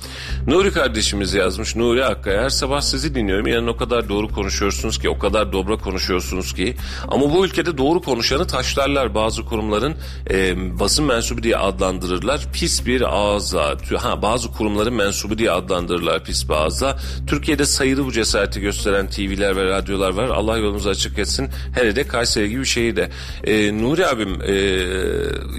[0.47, 1.75] Nuri kardeşimiz yazmış.
[1.75, 3.47] Nuri Akkaya her sabah sizi dinliyorum.
[3.47, 6.75] Yani o kadar doğru konuşuyorsunuz ki, o kadar dobra konuşuyorsunuz ki.
[7.07, 9.15] Ama bu ülkede doğru konuşanı taşlarlar.
[9.15, 9.95] Bazı kurumların
[10.29, 12.47] e, basın mensubu diye adlandırırlar.
[12.53, 13.77] Pis bir ağza.
[13.97, 16.97] Ha, bazı kurumların mensubu diye adlandırırlar pis bir ağza.
[17.27, 20.29] Türkiye'de sayılı bu cesareti gösteren TV'ler ve radyolar var.
[20.29, 21.49] Allah yolunuzu açık etsin.
[21.73, 23.09] Hele de Kayseri gibi şehirde.
[23.43, 24.53] E, Nuri abim e,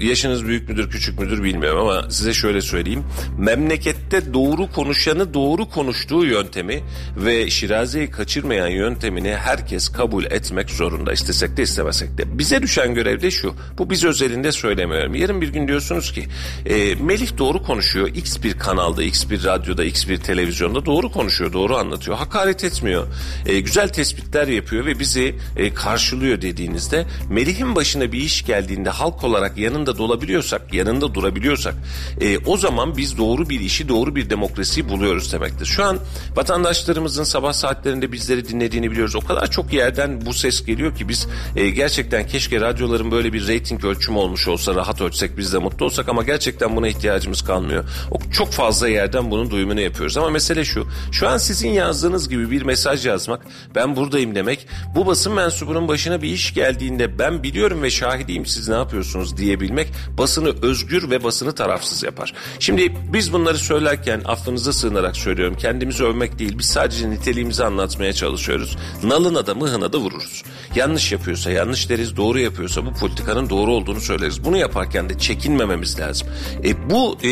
[0.05, 3.03] yaşınız büyük müdür küçük müdür bilmiyorum ama size şöyle söyleyeyim.
[3.37, 6.83] Memlekette doğru konuşanı doğru konuştuğu yöntemi
[7.17, 11.13] ve Şiraze'yi kaçırmayan yöntemini herkes kabul etmek zorunda.
[11.13, 12.37] istesek de istemesek de.
[12.37, 13.55] Bize düşen görev de şu.
[13.77, 15.15] Bu biz özelinde söylemiyorum.
[15.15, 16.27] Yarın bir gün diyorsunuz ki
[16.65, 18.07] e, Melih doğru konuşuyor.
[18.07, 22.17] X bir kanalda, X bir radyoda, X bir televizyonda doğru konuşuyor, doğru anlatıyor.
[22.17, 23.07] Hakaret etmiyor.
[23.45, 29.23] E, güzel tespitler yapıyor ve bizi e, karşılıyor dediğinizde Melih'in başına bir iş geldiğinde halk
[29.23, 31.75] olarak yanında dolabiliyorsak, yanında durabiliyorsak
[32.21, 35.65] e, o zaman biz doğru bir işi, doğru bir demokrasiyi buluyoruz demektir.
[35.65, 35.99] Şu an
[36.35, 39.15] vatandaşlarımızın sabah saatlerinde bizleri dinlediğini biliyoruz.
[39.15, 43.47] O kadar çok yerden bu ses geliyor ki biz e, gerçekten keşke radyoların böyle bir
[43.47, 47.83] reyting ölçümü olmuş olsa rahat ölçsek biz de mutlu olsak ama gerçekten buna ihtiyacımız kalmıyor.
[48.11, 50.87] O çok fazla yerden bunun duyumunu yapıyoruz ama mesele şu.
[51.11, 53.41] Şu an sizin yazdığınız gibi bir mesaj yazmak,
[53.75, 58.69] ben buradayım demek, bu basın mensubunun başına bir iş geldiğinde ben biliyorum ve şahidiyim siz
[58.69, 59.87] ne yapıyorsunuz diyebilmek
[60.17, 62.33] basını özgür ve basını tarafsız yapar.
[62.59, 65.57] Şimdi biz bunları söylerken affınıza sığınarak söylüyorum.
[65.59, 68.77] Kendimizi övmek değil biz sadece niteliğimizi anlatmaya çalışıyoruz.
[69.03, 70.43] Nalına da mıhına da vururuz.
[70.75, 74.45] Yanlış yapıyorsa yanlış deriz, doğru yapıyorsa bu politikanın doğru olduğunu söyleriz.
[74.45, 76.27] Bunu yaparken de çekinmememiz lazım.
[76.63, 77.29] E, bu e,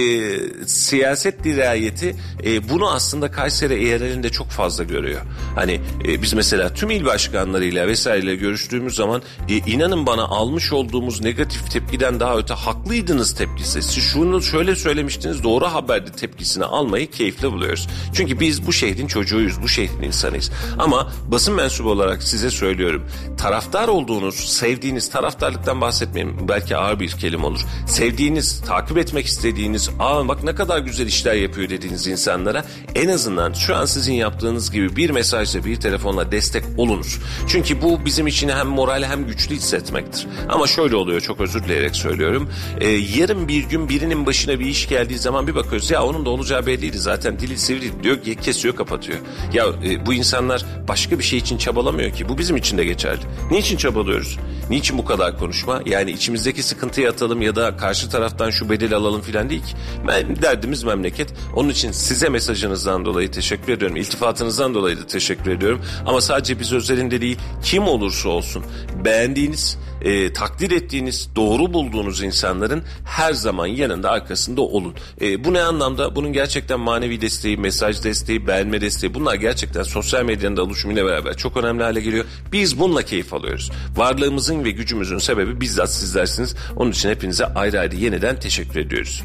[0.67, 2.15] siyaset dirayeti
[2.45, 5.21] e, bunu aslında Kayseri eyaletinde çok fazla görüyor.
[5.55, 11.21] Hani e, biz mesela tüm il başkanlarıyla vesaireyle görüştüğümüz zaman e, inanın bana almış olduğumuz
[11.21, 13.81] negatif tepkiden daha öte haklıydınız tepkisi.
[13.81, 17.87] Siz şunu şöyle söylemiştiniz doğru haberdi tepkisini almayı keyifli buluyoruz.
[18.13, 20.51] Çünkü biz bu şehrin çocuğuyuz, bu şehrin insanıyız.
[20.79, 23.05] Ama basın mensubu olarak size söylüyorum.
[23.37, 26.47] Taraftar olduğunuz, sevdiğiniz taraftarlıktan bahsetmeyin.
[26.47, 27.61] Belki ağır bir kelime olur.
[27.87, 29.60] Sevdiğiniz, takip etmek istediğiniz,
[29.99, 34.71] aa bak ne kadar güzel işler yapıyor dediğiniz insanlara en azından şu an sizin yaptığınız
[34.71, 37.19] gibi bir mesajla, bir telefonla destek olunuz.
[37.47, 40.27] Çünkü bu bizim için hem moral hem güçlü hissetmektir.
[40.49, 42.49] Ama şöyle oluyor çok özür dileyerek söylüyorum.
[42.79, 46.29] Ee, yarın bir gün birinin başına bir iş geldiği zaman bir bakıyoruz ya onun da
[46.29, 49.19] olacağı belliydi zaten dili sivri diyor kesiyor kapatıyor.
[49.53, 53.21] Ya e, bu insanlar başka bir şey için çabalamıyor ki bu bizim için de geçerli.
[53.51, 54.37] Niçin çabalıyoruz?
[54.69, 55.81] Niçin bu kadar konuşma?
[55.85, 59.73] Yani içimizdeki sıkıntıyı atalım ya da karşı taraftan şu bedeli alalım filan ki.
[60.07, 61.33] Ben, derdimiz memleket.
[61.55, 63.97] Onun için size mesajınızdan dolayı teşekkür ediyorum.
[63.97, 65.81] İltifatınızdan dolayı da teşekkür ediyorum.
[66.05, 68.63] Ama sadece biz özelinde değil kim olursa olsun
[69.05, 74.93] beğendiğiniz, e, takdir ettiğiniz, doğru bulduğunuz insanların her zaman yanında arkasında olun.
[75.21, 76.15] E, bu ne anlamda?
[76.15, 81.37] Bunun gerçekten manevi desteği, mesaj desteği, beğenme desteği bunlar gerçekten sosyal medyanın da oluşumuyla beraber
[81.37, 82.25] çok önemli hale geliyor.
[82.51, 83.71] Biz bununla keyif alıyoruz.
[83.95, 86.55] Varlığımızın ve gücümüzün sebebi bizzat sizlersiniz.
[86.75, 89.23] Onun için hepinize ayrı ayrı yeniden teşekkür ediyoruz.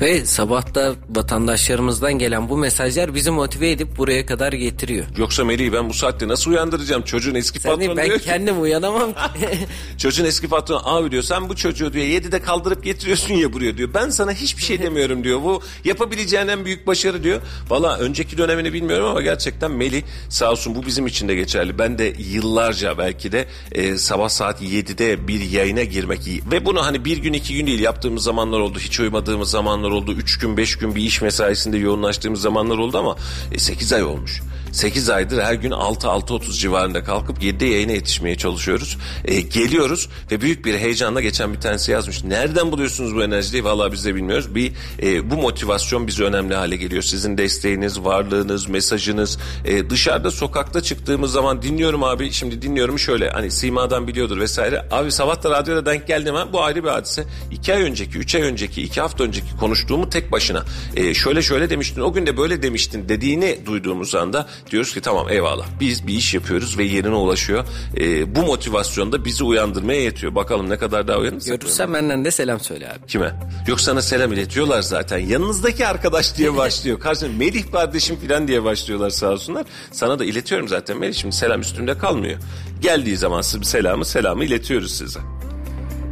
[0.00, 5.04] Ve sabahta vatandaşlarımızdan gelen bu mesajlar bizi motive edip buraya kadar getiriyor.
[5.18, 7.02] Yoksa Melih'i ben bu saatte nasıl uyandıracağım?
[7.02, 9.18] Çocuğun eski Sen patronu ben diyor ki- kendim uyanamam ki.
[9.98, 13.90] Çocuğun eski patronu abi diyor sen bu çocuğu diyor 7'de kaldırıp getiriyorsun ya buraya diyor.
[13.94, 15.42] Ben sana hiçbir şey demiyorum diyor.
[15.42, 17.40] Bu yapabileceğin en büyük başarı diyor.
[17.70, 21.78] Valla önceki dönemini bilmiyorum ama gerçekten Melih sağ olsun bu bizim için de geçerli.
[21.78, 26.42] Ben de yıllarca belki de e, sabah saat 7'de bir yayına girmek iyi.
[26.52, 28.78] Ve bunu hani bir gün iki gün değil yaptığımız zamanlar oldu.
[28.78, 29.50] Hiç uymadığımız
[29.82, 30.12] zamanlar oldu.
[30.12, 33.16] Üç gün beş gün bir iş mesaisinde yoğunlaştığımız zamanlar oldu ama
[33.56, 34.42] 8 ay olmuş.
[34.72, 38.98] 8 aydır her gün 6-6.30 civarında kalkıp 7'de yayına yetişmeye çalışıyoruz.
[39.24, 42.24] E, geliyoruz ve büyük bir heyecanla geçen bir tanesi yazmış.
[42.24, 43.64] Nereden buluyorsunuz bu enerjiyi?
[43.64, 44.54] Vallahi biz de bilmiyoruz.
[44.54, 47.02] Bir e, bu motivasyon bize önemli hale geliyor.
[47.02, 49.38] Sizin desteğiniz, varlığınız, mesajınız.
[49.64, 52.32] E, dışarıda sokakta çıktığımız zaman dinliyorum abi.
[52.32, 54.88] Şimdi dinliyorum şöyle hani simadan biliyordur vesaire.
[54.90, 56.52] Abi sabah da radyoda denk geldim ha.
[56.52, 57.24] Bu ayrı bir hadise.
[57.50, 60.64] 2 ay önceki, 3 ay önceki, 2 hafta önceki konuştuğumu tek başına
[60.96, 62.00] e, şöyle şöyle demiştin.
[62.00, 65.66] O gün de böyle demiştin dediğini duyduğumuz anda diyoruz ki tamam eyvallah.
[65.80, 67.64] Biz bir iş yapıyoruz ve yerine ulaşıyor.
[68.00, 70.34] E, bu motivasyon da bizi uyandırmaya yetiyor.
[70.34, 71.60] Bakalım ne kadar daha uyanırsak.
[71.60, 73.06] Görürsen benden de selam söyle abi.
[73.06, 73.34] Kime?
[73.68, 75.18] Yok sana selam iletiyorlar zaten.
[75.18, 77.00] Yanınızdaki arkadaş diye başlıyor.
[77.00, 79.64] Karşına Melih kardeşim falan diye başlıyorlar sağ olsunlar.
[79.92, 81.14] Sana da iletiyorum zaten Melih.
[81.14, 82.40] Şimdi selam üstümde kalmıyor.
[82.80, 85.20] Geldiği zaman siz selamı selamı iletiyoruz size.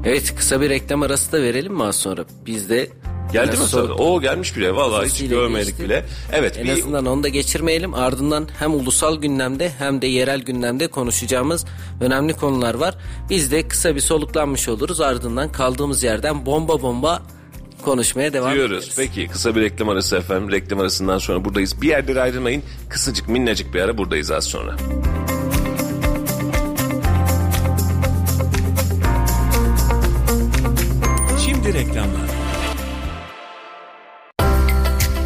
[0.05, 2.25] Evet kısa bir reklam arası da verelim mi az sonra?
[2.47, 2.91] Biz de
[3.33, 3.65] Geldi mi?
[3.67, 4.01] soğuk.
[4.01, 4.75] O gelmiş bile.
[4.75, 5.85] Vallahi hiç görmedik geçti.
[5.85, 6.05] bile.
[6.33, 6.59] Evet.
[6.59, 7.95] En bir azından onu da geçirmeyelim.
[7.95, 11.65] Ardından hem ulusal gündemde hem de yerel gündemde konuşacağımız
[12.01, 12.95] önemli konular var.
[13.31, 15.01] Biz de kısa bir soluklanmış oluruz.
[15.01, 17.23] Ardından kaldığımız yerden bomba bomba
[17.83, 18.73] konuşmaya devam diyoruz.
[18.85, 18.95] ederiz.
[18.97, 20.51] Peki kısa bir reklam arası efendim.
[20.53, 21.83] Reklam arasından sonra buradayız.
[21.83, 22.63] Bir yerlere ayrılmayın.
[22.89, 24.77] Kısacık minnacık bir ara buradayız az sonra.
[24.79, 25.40] Şimdi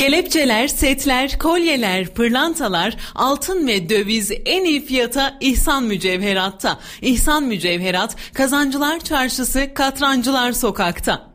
[0.00, 6.78] Kelepçeler, setler, kolyeler, pırlantalar, altın ve döviz en iyi fiyata İhsan Mücevherat'ta.
[7.02, 11.29] İhsan Mücevherat, Kazancılar Çarşısı, Katrancılar Sokak'ta.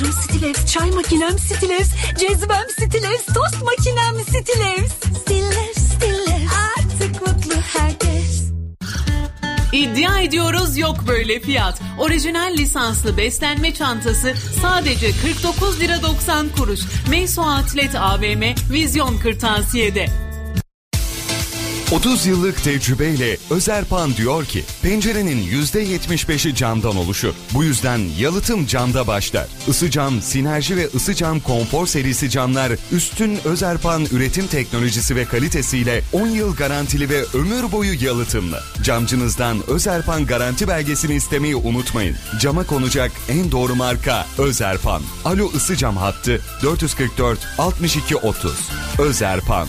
[0.00, 4.92] Blender'ım Stillers, çay makinem Stillers, cezvem Stillers, tost makinem Stillers.
[5.20, 6.52] Stillers, Stillers.
[6.78, 8.50] Artık mutlu herkes.
[9.72, 11.80] İddia ediyoruz yok böyle fiyat.
[11.98, 16.80] Orijinal lisanslı beslenme çantası sadece 49 lira 90 kuruş.
[17.10, 18.42] Meyso Atlet AVM
[18.72, 20.29] Vizyon Kırtasiye'de.
[21.92, 27.34] 30 yıllık tecrübeyle Özerpan diyor ki pencerenin %75'i camdan oluşur.
[27.54, 29.46] Bu yüzden yalıtım camda başlar.
[29.68, 36.02] Isı cam, sinerji ve ısı cam konfor serisi camlar üstün Özerpan üretim teknolojisi ve kalitesiyle
[36.12, 38.60] 10 yıl garantili ve ömür boyu yalıtımlı.
[38.82, 42.16] Camcınızdan Özerpan garanti belgesini istemeyi unutmayın.
[42.40, 45.02] Cama konacak en doğru marka Özerpan.
[45.24, 48.52] Alo ısı cam hattı 444 62 30.
[48.98, 49.68] Özerpan.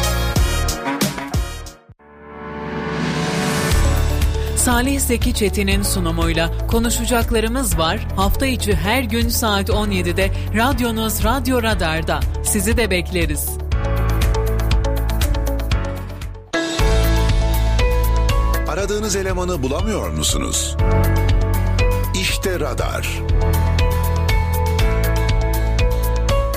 [4.61, 8.07] Salih Zeki Çetin'in sunumuyla konuşacaklarımız var.
[8.15, 12.19] Hafta içi her gün saat 17'de radyonuz Radyo Radar'da.
[12.43, 13.49] Sizi de bekleriz.
[18.67, 20.77] Aradığınız elemanı bulamıyor musunuz?
[22.21, 23.21] İşte radar.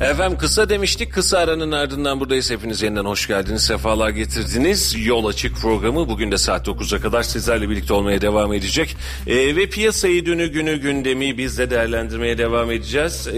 [0.00, 1.12] Efendim kısa demiştik.
[1.12, 2.50] Kısa aranın ardından buradayız.
[2.50, 3.62] Hepiniz yeniden hoş geldiniz.
[3.62, 5.06] Sefalar getirdiniz.
[5.06, 8.96] Yol Açık programı bugün de saat 9'a kadar sizlerle birlikte olmaya devam edecek.
[9.26, 13.28] Ee, ve piyasayı dünü günü gündemi biz de değerlendirmeye devam edeceğiz.
[13.28, 13.32] Ee,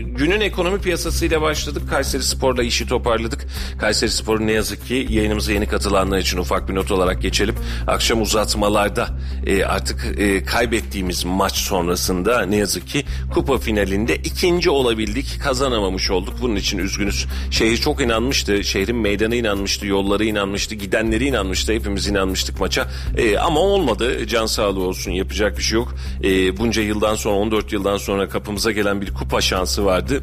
[0.00, 1.82] günün ekonomi piyasasıyla başladık.
[1.90, 3.46] Kayseri Spor'la işi toparladık.
[3.80, 7.54] Kayseri Spor'un ne yazık ki yayınımıza yeni katılanlar için ufak bir not olarak geçelim.
[7.86, 9.08] Akşam uzatmalarda
[9.46, 13.04] e, artık e, kaybettiğimiz maç sonrasında ne yazık ki
[13.34, 15.38] kupa finalinde ikinci olabildik.
[15.68, 16.34] Kazanamamış olduk.
[16.40, 17.26] Bunun için üzgünüz.
[17.50, 18.64] Şehir çok inanmıştı.
[18.64, 19.86] Şehrin meydanı inanmıştı.
[19.86, 20.74] Yolları inanmıştı.
[20.74, 21.72] Gidenleri inanmıştı.
[21.72, 22.86] Hepimiz inanmıştık maça.
[23.16, 24.26] E, ama olmadı.
[24.26, 25.10] Can sağlığı olsun.
[25.10, 25.94] Yapacak bir şey yok.
[26.24, 30.22] E, bunca yıldan sonra 14 yıldan sonra kapımıza gelen bir kupa şansı vardı.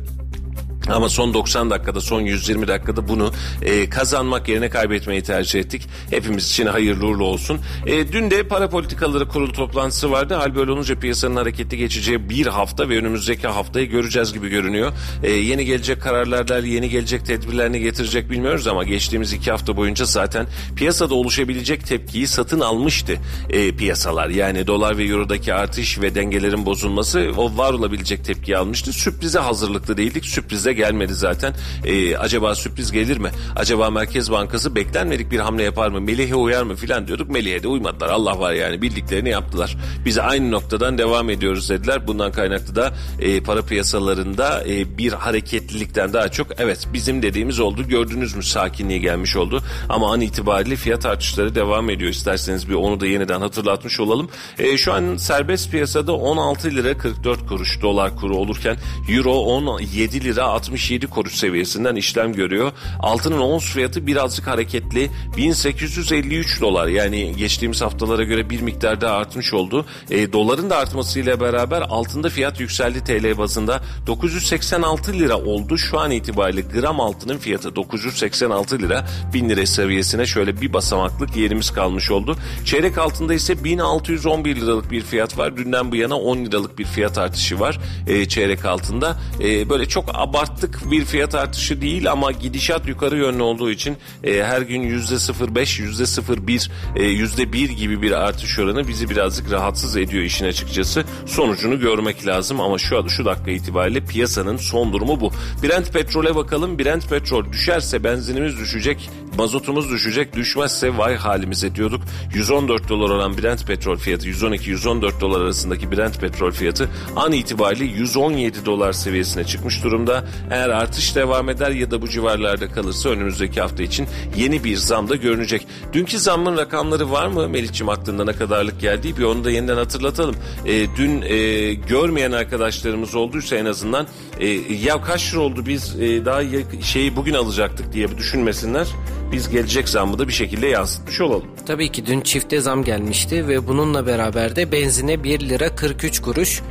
[0.89, 3.31] Ama son 90 dakikada, son 120 dakikada bunu
[3.61, 5.87] e, kazanmak yerine kaybetmeyi tercih ettik.
[6.09, 7.59] Hepimiz için hayırlı uğurlu olsun.
[7.85, 10.33] E, dün de para politikaları kurulu toplantısı vardı.
[10.33, 14.93] Hal böyle olunca piyasanın hareketli geçeceği bir hafta ve önümüzdeki haftayı göreceğiz gibi görünüyor.
[15.23, 20.05] E, yeni gelecek kararlarla yeni gelecek tedbirler ne getirecek bilmiyoruz ama geçtiğimiz iki hafta boyunca
[20.05, 23.17] zaten piyasada oluşabilecek tepkiyi satın almıştı
[23.49, 24.29] e, piyasalar.
[24.29, 28.93] Yani dolar ve eurodaki artış ve dengelerin bozulması o var olabilecek tepkiyi almıştı.
[28.93, 30.25] Sürprize hazırlıklı değildik.
[30.25, 31.53] Sürprize gelmedi zaten.
[31.85, 33.31] Ee, acaba sürpriz gelir mi?
[33.55, 36.01] Acaba Merkez Bankası beklenmedik bir hamle yapar mı?
[36.01, 37.29] Melih'e uyar mı filan diyorduk.
[37.29, 38.09] Melih'e de uymadılar.
[38.09, 39.77] Allah var yani bildiklerini yaptılar.
[40.05, 42.07] Biz aynı noktadan devam ediyoruz dediler.
[42.07, 47.87] Bundan kaynaklı da e, para piyasalarında e, bir hareketlilikten daha çok evet bizim dediğimiz oldu.
[47.87, 49.63] Gördünüz mü sakinliğe gelmiş oldu.
[49.89, 52.11] Ama an itibariyle fiyat artışları devam ediyor.
[52.11, 54.29] İsterseniz bir onu da yeniden hatırlatmış olalım.
[54.59, 58.77] E, şu an serbest piyasada 16 lira 44 kuruş dolar kuru olurken
[59.09, 62.71] euro 17 lira 67 kuruş seviyesinden işlem görüyor.
[62.99, 69.53] Altının ons fiyatı birazcık hareketli 1853 dolar yani geçtiğimiz haftalara göre bir miktar daha artmış
[69.53, 69.85] oldu.
[70.11, 75.77] E, doların da artmasıyla beraber altında fiyat yükseldi TL bazında 986 lira oldu.
[75.77, 81.71] Şu an itibariyle gram altının fiyatı 986 lira 1000 lira seviyesine şöyle bir basamaklık yerimiz
[81.71, 82.37] kalmış oldu.
[82.65, 85.57] Çeyrek altında ise 1611 liralık bir fiyat var.
[85.57, 89.17] Dünden bu yana 10 liralık bir fiyat artışı var e, çeyrek altında.
[89.43, 90.15] E, böyle çok
[90.55, 95.79] abarttık bir fiyat artışı değil ama gidişat yukarı yönlü olduğu için e, her gün %05,
[95.79, 101.03] %01, e, %1 gibi bir artış oranı bizi birazcık rahatsız ediyor işin açıkçası.
[101.25, 105.31] Sonucunu görmek lazım ama şu şu dakika itibariyle piyasanın son durumu bu.
[105.63, 106.79] Brent petrole bakalım.
[106.79, 110.35] Brent petrol düşerse benzinimiz düşecek, mazotumuz düşecek.
[110.35, 112.01] Düşmezse vay halimize diyorduk.
[112.33, 118.65] 114 dolar olan Brent petrol fiyatı 112-114 dolar arasındaki Brent petrol fiyatı an itibariyle 117
[118.65, 120.23] dolar seviyesine çıkmış durumda.
[120.51, 125.09] Eğer artış devam eder ya da bu civarlarda kalırsa önümüzdeki hafta için yeni bir zam
[125.09, 125.67] da görünecek.
[125.93, 130.35] Dünkü zammın rakamları var mı Melih'ciğim aklında ne kadarlık geldiği bir onu da yeniden hatırlatalım.
[130.65, 134.07] E, dün e, görmeyen arkadaşlarımız olduysa en azından
[134.39, 134.47] e,
[134.83, 136.41] ya kaç lira oldu biz e, daha
[136.81, 138.87] şeyi bugün alacaktık diye düşünmesinler.
[139.31, 141.47] Biz gelecek zammı da bir şekilde yansıtmış olalım.
[141.65, 146.61] Tabii ki dün çifte zam gelmişti ve bununla beraber de benzine 1 lira 43 kuruş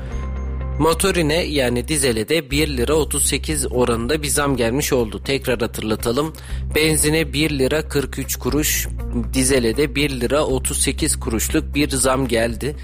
[0.78, 5.20] Motorine yani dizele de 1 lira 38 oranında bir zam gelmiş oldu.
[5.24, 6.32] Tekrar hatırlatalım.
[6.74, 8.88] Benzine 1 lira 43 kuruş,
[9.32, 12.76] dizele de 1 lira 38 kuruşluk bir zam geldi.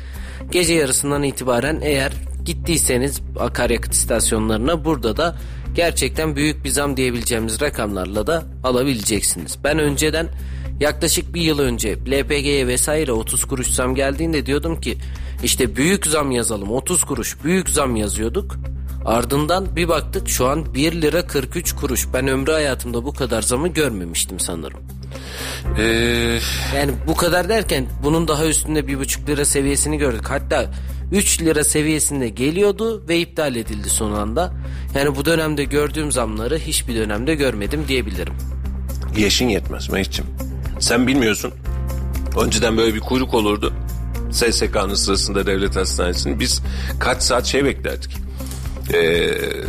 [0.51, 2.13] Gece yarısından itibaren eğer
[2.45, 5.37] gittiyseniz akaryakıt istasyonlarına burada da
[5.75, 9.59] gerçekten büyük bir zam diyebileceğimiz rakamlarla da alabileceksiniz.
[9.65, 10.29] Ben önceden
[10.81, 14.99] yaklaşık bir yıl önce LPG'ye vesaire 30 kuruş zam geldiğinde diyordum ki
[15.43, 18.57] işte büyük zam yazalım 30 kuruş büyük zam yazıyorduk.
[19.05, 22.09] Ardından bir baktık şu an 1 lira 43 kuruş.
[22.15, 24.81] Ben ömrü hayatımda bu kadar zamı görmemiştim sanırım.
[25.79, 25.83] Ee...
[26.77, 30.31] Yani bu kadar derken bunun daha üstünde bir buçuk lira seviyesini gördük.
[30.31, 30.71] Hatta
[31.13, 34.53] 3 lira seviyesinde geliyordu ve iptal edildi son anda.
[34.95, 38.35] Yani bu dönemde gördüğüm zamları hiçbir dönemde görmedim diyebilirim.
[39.19, 40.31] Yaşın yetmez Mehmetciğim.
[40.81, 41.53] Sen bilmiyorsun.
[42.41, 43.73] Önceden böyle bir kuyruk olurdu.
[44.33, 46.63] SSK'nın sırasında devlet hastanesinin biz
[47.01, 48.17] kaç saat şey beklerdik.
[48.93, 49.65] Eee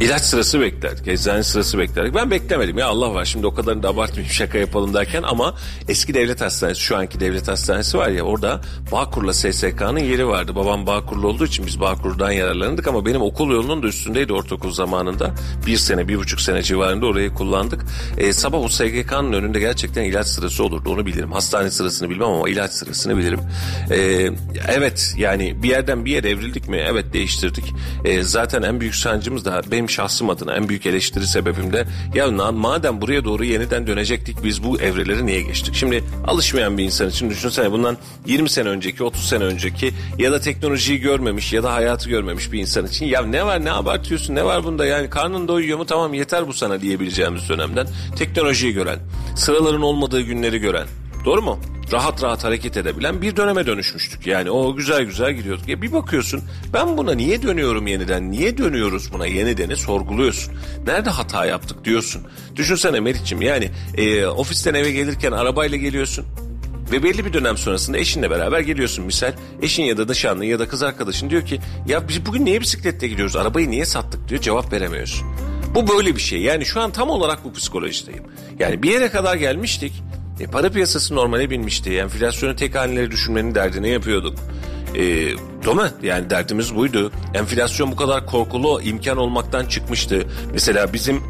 [0.00, 1.08] İlaç sırası beklerdik.
[1.08, 2.14] Eczane sırası beklerdik.
[2.14, 5.54] Ben beklemedim ya Allah var şimdi o kadarını da abartmayayım şaka yapalım derken ama
[5.88, 8.60] eski devlet hastanesi şu anki devlet hastanesi var ya orada
[8.92, 10.56] Bağkur'la SSK'nın yeri vardı.
[10.56, 15.34] Babam Bağkur'lu olduğu için biz Bağkur'dan yararlandık ama benim okul yolunun da üstündeydi ortaokul zamanında.
[15.66, 17.84] Bir sene bir buçuk sene civarında orayı kullandık.
[18.18, 21.32] E, sabah o SGK'nın önünde gerçekten ilaç sırası olurdu onu bilirim.
[21.32, 23.40] Hastane sırasını bilmem ama ilaç sırasını bilirim.
[23.90, 24.30] E,
[24.68, 26.84] evet yani bir yerden bir yere evrildik mi?
[26.88, 27.64] Evet değiştirdik.
[28.04, 32.52] E, zaten en büyük sancımız da benim şahsım adına en büyük eleştiri sebebim de ya
[32.52, 35.74] madem buraya doğru yeniden dönecektik biz bu evreleri niye geçtik?
[35.74, 40.40] Şimdi alışmayan bir insan için düşünsene bundan 20 sene önceki 30 sene önceki ya da
[40.40, 44.44] teknolojiyi görmemiş ya da hayatı görmemiş bir insan için ya ne var ne abartıyorsun ne
[44.44, 47.86] var bunda yani karnın doyuyor mu tamam yeter bu sana diyebileceğimiz dönemden
[48.16, 48.98] teknolojiyi gören
[49.36, 50.86] sıraların olmadığı günleri gören
[51.28, 51.58] doğru mu?
[51.92, 54.26] rahat rahat hareket edebilen bir döneme dönüşmüştük.
[54.26, 55.68] Yani o güzel güzel gidiyorduk.
[55.68, 58.30] Ya bir bakıyorsun ben buna niye dönüyorum yeniden?
[58.30, 60.54] Niye dönüyoruz buna yenideni sorguluyorsun.
[60.86, 62.22] Nerede hata yaptık diyorsun.
[62.56, 66.26] Düşünsene Meriç'im yani e, ofisten eve gelirken arabayla geliyorsun.
[66.92, 69.32] Ve belli bir dönem sonrasında eşinle beraber geliyorsun misal.
[69.62, 73.08] Eşin ya da nişanlın ya da kız arkadaşın diyor ki ya biz bugün niye bisikletle
[73.08, 73.36] gidiyoruz?
[73.36, 75.28] Arabayı niye sattık diyor cevap veremiyorsun.
[75.74, 76.40] Bu böyle bir şey.
[76.40, 78.22] Yani şu an tam olarak bu psikolojideyim.
[78.58, 79.92] Yani bir yere kadar gelmiştik.
[80.40, 81.90] E, para piyasası normale binmişti.
[81.98, 84.34] Enflasyonu tek haneleri düşünmenin derdini yapıyorduk.
[84.94, 85.28] E,
[85.64, 85.90] Değil mi?
[86.02, 87.12] Yani derdimiz buydu.
[87.34, 90.26] Enflasyon bu kadar korkulu imkan olmaktan çıkmıştı.
[90.52, 91.22] Mesela bizim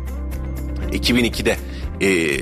[0.93, 1.57] 2002'de
[2.01, 2.39] e,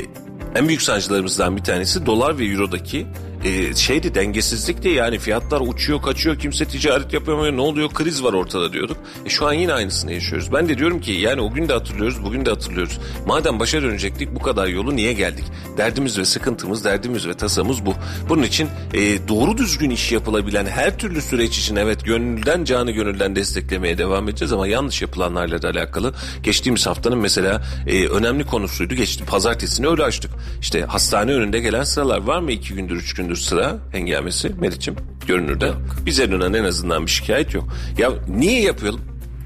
[0.55, 3.07] en büyük sancılarımızdan bir tanesi dolar ve eurodaki
[3.45, 8.73] e, şeydi dengesizlikti yani fiyatlar uçuyor kaçıyor kimse ticaret yapamıyor ne oluyor kriz var ortada
[8.73, 8.97] diyorduk.
[9.25, 10.53] E, şu an yine aynısını yaşıyoruz.
[10.53, 12.99] Ben de diyorum ki yani o gün de hatırlıyoruz bugün de hatırlıyoruz.
[13.27, 15.45] Madem başa dönecektik bu kadar yolu niye geldik?
[15.77, 17.95] Derdimiz ve sıkıntımız derdimiz ve tasamız bu.
[18.29, 23.37] Bunun için e, doğru düzgün iş yapılabilen her türlü süreç için evet gönülden canı gönülden
[23.37, 28.95] desteklemeye devam edeceğiz ama yanlış yapılanlarla da alakalı geçtiğimiz haftanın mesela e, önemli konusuydu.
[28.95, 30.31] Geçti pazartesini öyle açtık.
[30.61, 35.73] İşte hastane önünde gelen sıralar var mı iki gündür üç gündür sıra hengamesi Meriç'im görünürde.
[36.07, 37.65] Bize dönen en azından bir şikayet yok.
[37.99, 39.01] Ya niye yapalım?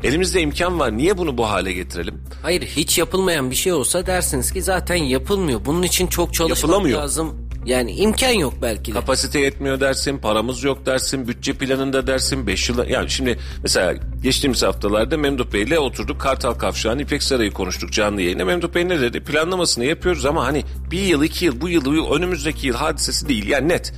[0.04, 0.96] Elimizde imkan var.
[0.96, 2.14] Niye bunu bu hale getirelim?
[2.42, 5.60] Hayır hiç yapılmayan bir şey olsa dersiniz ki zaten yapılmıyor.
[5.64, 7.00] Bunun için çok çalışmak Yapılamıyor.
[7.02, 7.49] lazım.
[7.66, 8.94] Yani imkan yok belki de.
[8.94, 12.86] Kapasite yetmiyor dersin, paramız yok dersin, bütçe planında dersin, 5 yıl...
[12.88, 16.20] Yani şimdi mesela geçtiğimiz haftalarda Memduh Bey oturduk.
[16.20, 18.44] Kartal Kavşağı'nın İpek Sarayı konuştuk canlı yayında.
[18.44, 19.20] Memduh Bey ne dedi?
[19.20, 23.48] Planlamasını yapıyoruz ama hani bir yıl, iki yıl, bu yıl, önümüzdeki yıl hadisesi değil.
[23.48, 23.92] Yani net.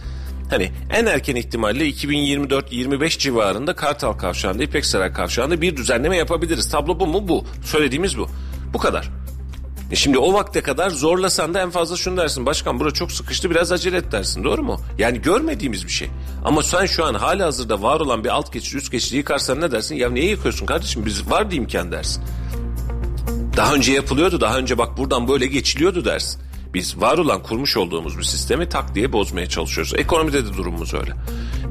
[0.50, 6.70] Hani en erken ihtimalle 2024-25 civarında Kartal Kavşağı'nda, İpek Saray Kavşağı'nda bir düzenleme yapabiliriz.
[6.70, 7.28] Tablo bu mu?
[7.28, 7.44] Bu.
[7.64, 8.28] Söylediğimiz bu.
[8.74, 9.10] Bu kadar.
[9.92, 12.46] E şimdi o vakte kadar zorlasan da en fazla şunu dersin.
[12.46, 14.44] Başkan bura çok sıkıştı biraz acele et dersin.
[14.44, 14.80] Doğru mu?
[14.98, 16.10] Yani görmediğimiz bir şey.
[16.44, 19.72] Ama sen şu an hali hazırda var olan bir alt geçiş üst geçişi yıkarsan ne
[19.72, 19.96] dersin?
[19.96, 21.06] Ya niye yıkıyorsun kardeşim?
[21.06, 22.22] Biz var bir imkan dersin.
[23.56, 24.40] Daha önce yapılıyordu.
[24.40, 26.40] Daha önce bak buradan böyle geçiliyordu dersin.
[26.74, 29.94] Biz var olan kurmuş olduğumuz bir sistemi tak diye bozmaya çalışıyoruz.
[29.94, 31.12] Ekonomide de durumumuz öyle.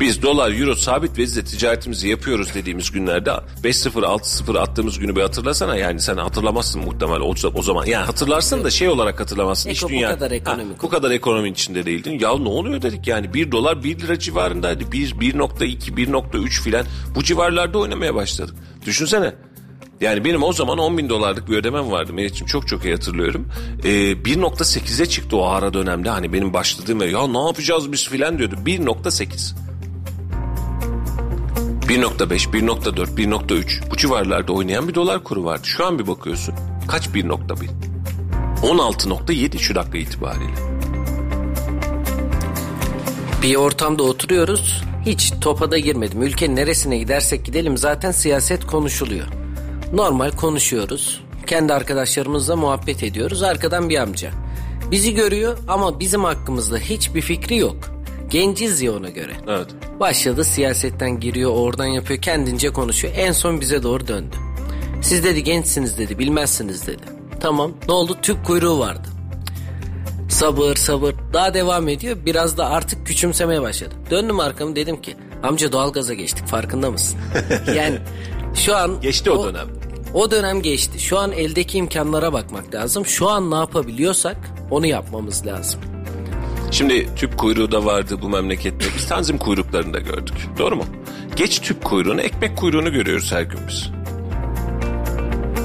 [0.01, 3.29] Biz dolar, euro sabit vezle ticaretimizi yapıyoruz dediğimiz günlerde
[3.63, 5.75] 5-0, 6-0 attığımız günü bir hatırlasana.
[5.75, 7.85] Yani sen hatırlamazsın muhtemelen o, o zaman.
[7.85, 9.69] Yani hatırlarsın da şey olarak hatırlamazsın.
[9.69, 12.19] Eko- İş bu dünya, kadar ekonomik Ha, bu kadar ekonominin içinde değildin.
[12.19, 14.91] Ya ne oluyor dedik yani 1 dolar 1 lira civarındaydı.
[14.91, 16.85] 1, 1.2, 1.3 filan
[17.15, 18.55] bu civarlarda oynamaya başladık.
[18.85, 19.33] Düşünsene.
[20.01, 22.13] Yani benim o zaman 10 bin dolarlık bir ödemem vardı.
[22.13, 23.47] Meriç'im çok çok iyi hatırlıyorum.
[23.83, 26.09] Ee, 1.8'e çıktı o ara dönemde.
[26.09, 28.55] Hani benim başladığım ve ya ne yapacağız biz filan diyordu.
[28.65, 29.70] 1.8.
[31.91, 35.61] 1.5, 1.4, 1.3 bu civarlarda oynayan bir dolar kuru vardı.
[35.63, 36.55] Şu an bir bakıyorsun.
[36.87, 37.69] Kaç 1.1?
[38.61, 40.53] 16.7 şu dakika itibariyle.
[43.43, 44.83] Bir ortamda oturuyoruz.
[45.05, 46.21] Hiç topa da girmedim.
[46.21, 49.27] Ülkenin neresine gidersek gidelim zaten siyaset konuşuluyor.
[49.93, 51.21] Normal konuşuyoruz.
[51.47, 53.43] Kendi arkadaşlarımızla muhabbet ediyoruz.
[53.43, 54.31] Arkadan bir amca.
[54.91, 58.00] Bizi görüyor ama bizim hakkımızda hiçbir fikri yok.
[58.31, 59.31] Genciz ya ona göre.
[59.47, 59.67] Evet.
[59.99, 63.13] Başladı siyasetten giriyor oradan yapıyor kendince konuşuyor.
[63.17, 64.35] En son bize doğru döndü.
[65.01, 67.03] Siz dedi gençsiniz dedi bilmezsiniz dedi.
[67.39, 69.07] Tamam ne oldu tüp kuyruğu vardı.
[70.29, 73.95] Sabır sabır daha devam ediyor biraz da artık küçümsemeye başladı.
[74.09, 77.19] Döndüm arkamı dedim ki amca doğalgaza geçtik farkında mısın?
[77.75, 77.97] yani
[78.55, 79.01] şu an...
[79.01, 79.67] Geçti o dönem.
[80.13, 80.99] O dönem geçti.
[80.99, 83.05] Şu an eldeki imkanlara bakmak lazım.
[83.05, 84.37] Şu an ne yapabiliyorsak
[84.69, 85.81] onu yapmamız lazım.
[86.71, 88.85] Şimdi tüp kuyruğu da vardı bu memlekette.
[88.97, 90.35] Biz tanzim kuyruklarını da gördük.
[90.57, 90.85] Doğru mu?
[91.35, 93.89] Geç tüp kuyruğunu, ekmek kuyruğunu görüyoruz her gün biz.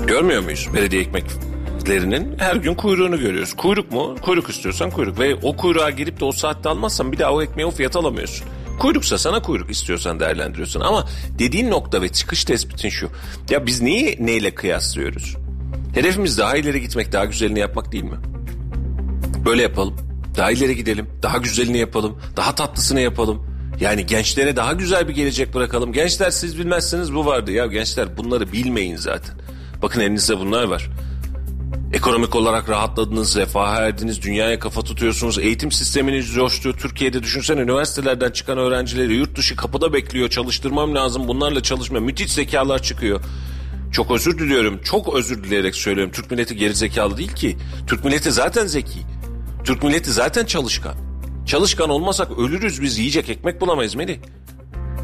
[0.07, 0.69] Görmüyor muyuz?
[0.75, 3.55] Belediye ekmeklerinin her gün kuyruğunu görüyoruz.
[3.55, 4.15] Kuyruk mu?
[4.23, 5.19] Kuyruk istiyorsan kuyruk.
[5.19, 8.47] Ve o kuyruğa girip de o saatte almazsan bir daha o ekmeği o fiyat alamıyorsun.
[8.79, 10.81] Kuyruksa sana kuyruk istiyorsan değerlendiriyorsun.
[10.81, 13.09] Ama dediğin nokta ve çıkış tespitin şu.
[13.51, 15.37] Ya biz neyi neyle kıyaslıyoruz?
[15.95, 18.17] Hedefimiz daha ileri gitmek, daha güzelini yapmak değil mi?
[19.45, 20.06] Böyle yapalım.
[20.37, 21.07] Daha ileri gidelim.
[21.23, 22.19] Daha güzelini yapalım.
[22.37, 23.47] Daha tatlısını yapalım.
[23.81, 25.93] Yani gençlere daha güzel bir gelecek bırakalım.
[25.93, 27.53] Gençler siz bilmezsiniz bu vardı.
[27.53, 29.35] Ya gençler bunları bilmeyin zaten.
[29.83, 30.91] Bakın elinizde bunlar var.
[31.93, 36.77] Ekonomik olarak rahatladınız, refaha erdiniz, dünyaya kafa tutuyorsunuz, eğitim sisteminiz coştu.
[36.77, 42.01] Türkiye'de düşünsene üniversitelerden çıkan öğrencileri yurt dışı kapıda bekliyor, çalıştırmam lazım, bunlarla çalışma.
[42.01, 43.21] Müthiş zekalar çıkıyor.
[43.93, 46.13] Çok özür diliyorum, çok özür dileyerek söylüyorum.
[46.13, 47.57] Türk milleti geri zekalı değil ki.
[47.87, 48.99] Türk milleti zaten zeki.
[49.67, 50.95] Türk milleti zaten çalışkan.
[51.47, 54.19] Çalışkan olmasak ölürüz biz yiyecek ekmek bulamayız Melih.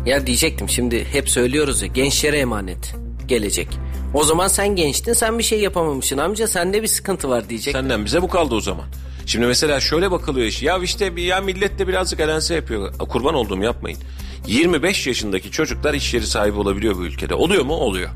[0.06, 2.94] Ya diyecektim şimdi hep söylüyoruz ya gençlere emanet
[3.26, 3.68] gelecek.
[4.14, 7.72] O zaman sen gençtin sen bir şey yapamamışsın amca sende bir sıkıntı var diyecek.
[7.72, 8.84] Senden bize bu kaldı o zaman.
[9.26, 10.62] Şimdi mesela şöyle bakılıyor iş.
[10.62, 12.94] Ya işte bir ya millet de birazcık elense yapıyor.
[12.98, 13.98] Kurban olduğum yapmayın.
[14.46, 17.34] 25 yaşındaki çocuklar iş yeri sahibi olabiliyor bu ülkede.
[17.34, 17.74] Oluyor mu?
[17.74, 18.10] Oluyor.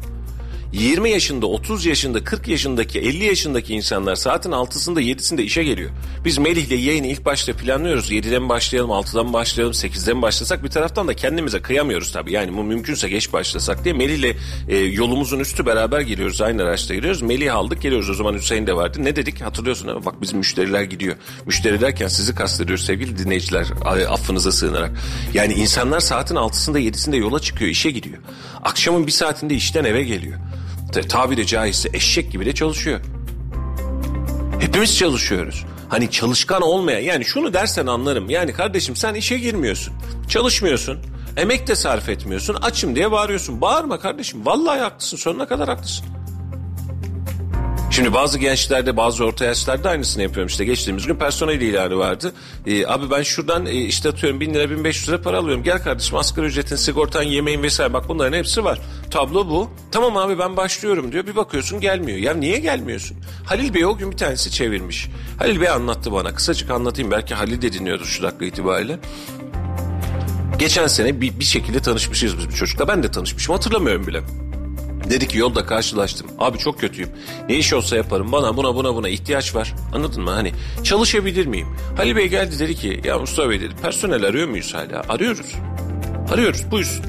[0.77, 5.91] 20 yaşında, 30 yaşında, 40 yaşındaki, 50 yaşındaki insanlar saatin 6'sında 7'sinde işe geliyor.
[6.25, 8.11] Biz Melih'le yayını ilk başta planlıyoruz.
[8.11, 12.33] 7'den mi başlayalım, 6'dan mı başlayalım, 8'den mi başlasak bir taraftan da kendimize kıyamıyoruz tabii.
[12.33, 14.37] Yani bu mümkünse geç başlasak diye Melih'le
[14.69, 16.41] e, yolumuzun üstü beraber geliyoruz.
[16.41, 17.23] Aynı araçta geliyoruz.
[17.23, 18.11] Melih aldık geliyoruz.
[18.11, 18.99] O zaman Hüseyin de vardı.
[19.03, 21.17] Ne dedik hatırlıyorsun ama bak bizim müşteriler gidiyor.
[21.47, 23.67] Müşteri derken sizi kastediyoruz sevgili dinleyiciler.
[24.09, 24.91] Affınıza sığınarak.
[25.35, 28.19] Yani insanlar saatin 6'sında 7'sinde yola çıkıyor, işe gidiyor.
[28.63, 30.39] Akşamın bir saatinde işten eve geliyor.
[30.93, 33.01] Ta- Tabiri caizse eşek gibi de çalışıyor.
[34.61, 35.65] Hepimiz çalışıyoruz.
[35.89, 38.31] Hani çalışkan olmayan yani şunu dersen anlarım.
[38.31, 39.95] Yani kardeşim sen işe girmiyorsun.
[40.29, 40.99] Çalışmıyorsun.
[41.37, 42.55] Emek de sarf etmiyorsun.
[42.55, 43.61] Açım diye bağırıyorsun.
[43.61, 44.47] Bağırma kardeşim.
[44.47, 45.17] Vallahi haklısın.
[45.17, 46.07] Sonuna kadar haklısın.
[47.97, 50.49] Şimdi bazı gençlerde bazı orta yaşlarda aynısını yapıyorum.
[50.49, 52.33] İşte geçtiğimiz gün personel ilanı vardı.
[52.67, 55.63] Ee, abi ben şuradan e, işte atıyorum 1000 lira 1500 lira para alıyorum.
[55.63, 58.81] Gel kardeşim asgari ücretin sigortan yemeğin vesaire bak bunların hepsi var.
[59.11, 59.71] Tablo bu.
[59.93, 61.27] Tamam abi ben başlıyorum diyor.
[61.27, 62.19] Bir bakıyorsun gelmiyor.
[62.19, 63.17] Ya niye gelmiyorsun?
[63.45, 65.09] Halil Bey o gün bir tanesi çevirmiş.
[65.39, 66.35] Halil Bey anlattı bana.
[66.35, 67.11] Kısacık anlatayım.
[67.11, 68.99] Belki Halil de dinliyordur şu dakika itibariyle.
[70.59, 72.89] Geçen sene bir, bir şekilde tanışmışız biz bu çocukla.
[72.89, 74.23] Ben de tanışmışım hatırlamıyorum bile.
[75.11, 76.27] Dedi ki yolda karşılaştım.
[76.39, 77.11] Abi çok kötüyüm.
[77.49, 78.33] Ne iş olsa yaparım.
[78.33, 79.75] Bana buna buna buna ihtiyaç var.
[79.95, 80.31] Anladın mı?
[80.31, 80.53] Hani
[80.85, 81.69] çalışabilir miyim?
[81.97, 85.03] Halil Bey geldi dedi ki ya Mustafa Bey dedi personel arıyor muyuz hala?
[85.09, 85.55] Arıyoruz.
[86.33, 87.05] Arıyoruz buyursun.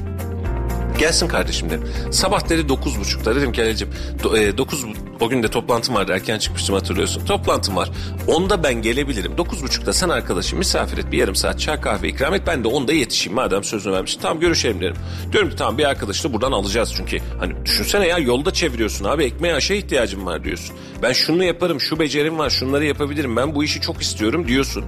[0.98, 1.88] Gelsin kardeşim dedim.
[2.10, 4.84] Sabah dedi dokuz buçukta dedim ki e, dokuz
[5.20, 7.24] o gün de toplantım vardı erken çıkmıştım hatırlıyorsun.
[7.24, 7.90] Toplantım var.
[8.26, 9.38] Onda ben gelebilirim.
[9.38, 12.42] Dokuz buçukta sen arkadaşım misafir et bir yarım saat çay kahve ikram et.
[12.46, 14.20] Ben de onda yetişeyim madem sözünü vermişsin.
[14.20, 14.96] Tamam görüşelim derim.
[15.32, 17.18] Diyorum ki tamam bir arkadaşı da buradan alacağız çünkü.
[17.38, 20.76] Hani düşünsene ya yolda çeviriyorsun abi ekmeğe aşağı ihtiyacım var diyorsun.
[21.02, 24.84] Ben şunu yaparım şu becerim var şunları yapabilirim ben bu işi çok istiyorum diyorsun.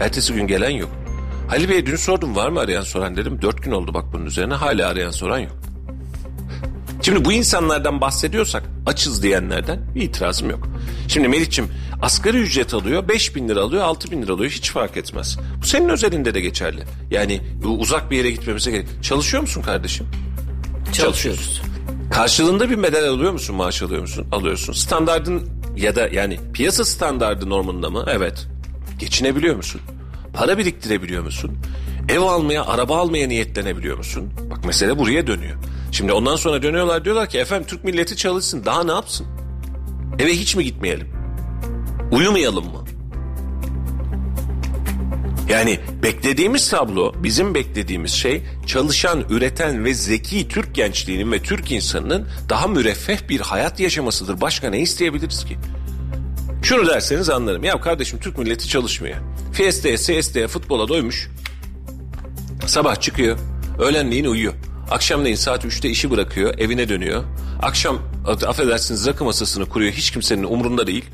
[0.00, 0.90] Ertesi gün gelen yok.
[1.50, 3.42] Halil Bey'e dün sordum var mı arayan soran dedim.
[3.42, 5.56] Dört gün oldu bak bunun üzerine hala arayan soran yok.
[7.02, 10.68] Şimdi bu insanlardan bahsediyorsak açız diyenlerden bir itirazım yok.
[11.08, 11.70] Şimdi Melih'ciğim
[12.02, 15.38] asgari ücret alıyor 5 bin lira alıyor 6 bin lira alıyor hiç fark etmez.
[15.62, 16.82] Bu senin özelinde de geçerli.
[17.10, 18.86] Yani uzak bir yere gitmemize gerek.
[19.02, 20.06] Çalışıyor musun kardeşim?
[20.92, 21.62] Çalışıyoruz.
[22.10, 24.26] Karşılığında bir bedel alıyor musun maaş alıyor musun?
[24.32, 24.72] Alıyorsun.
[24.72, 28.04] Standardın ya da yani piyasa standardı normunda mı?
[28.08, 28.46] Evet.
[28.98, 29.80] Geçinebiliyor musun?
[30.34, 31.58] Para biriktirebiliyor musun?
[32.08, 34.32] Ev almaya, araba almaya niyetlenebiliyor musun?
[34.50, 35.56] Bak mesele buraya dönüyor.
[35.92, 39.26] Şimdi ondan sonra dönüyorlar diyorlar ki efendim Türk milleti çalışsın daha ne yapsın?
[40.18, 41.08] Eve hiç mi gitmeyelim?
[42.12, 42.84] Uyumayalım mı?
[45.48, 52.28] Yani beklediğimiz tablo, bizim beklediğimiz şey çalışan, üreten ve zeki Türk gençliğinin ve Türk insanının
[52.48, 54.40] daha müreffeh bir hayat yaşamasıdır.
[54.40, 55.58] Başka ne isteyebiliriz ki?
[56.62, 57.64] Şunu derseniz anlarım.
[57.64, 59.16] Ya kardeşim Türk milleti çalışmıyor.
[59.60, 61.28] Fiesta'ya, siesta'ya, futbola doymuş.
[62.66, 63.38] Sabah çıkıyor,
[63.78, 64.54] öğlenleyin uyuyor.
[64.90, 67.24] Akşamleyin saat 3'te işi bırakıyor, evine dönüyor.
[67.62, 71.04] Akşam affedersiniz rakı masasını kuruyor, hiç kimsenin umurunda değil.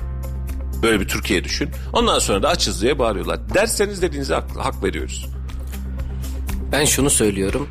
[0.82, 1.70] Böyle bir Türkiye düşün.
[1.92, 3.54] Ondan sonra da açız diye bağırıyorlar.
[3.54, 5.26] Derseniz dediğinize hak, hak veriyoruz.
[6.72, 7.68] Ben şunu söylüyorum.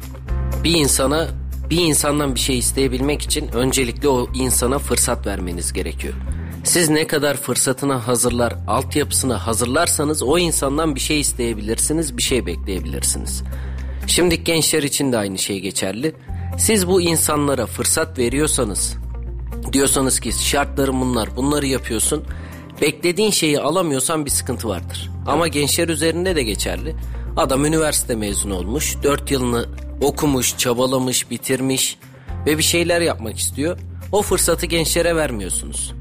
[0.63, 1.27] Bir insana
[1.69, 6.13] bir insandan bir şey isteyebilmek için öncelikle o insana fırsat vermeniz gerekiyor.
[6.65, 13.43] Siz ne kadar fırsatına hazırlar, altyapısını hazırlarsanız o insandan bir şey isteyebilirsiniz, bir şey bekleyebilirsiniz.
[14.07, 16.15] Şimdi gençler için de aynı şey geçerli.
[16.57, 18.95] Siz bu insanlara fırsat veriyorsanız,
[19.73, 22.23] diyorsanız ki şartlarım bunlar, bunları yapıyorsun.
[22.81, 25.11] Beklediğin şeyi alamıyorsan bir sıkıntı vardır.
[25.27, 26.95] Ama gençler üzerinde de geçerli.
[27.37, 29.65] Adam üniversite mezunu olmuş, 4 yılını
[30.01, 31.97] okumuş, çabalamış, bitirmiş
[32.45, 33.77] ve bir şeyler yapmak istiyor.
[34.11, 35.93] O fırsatı gençlere vermiyorsunuz.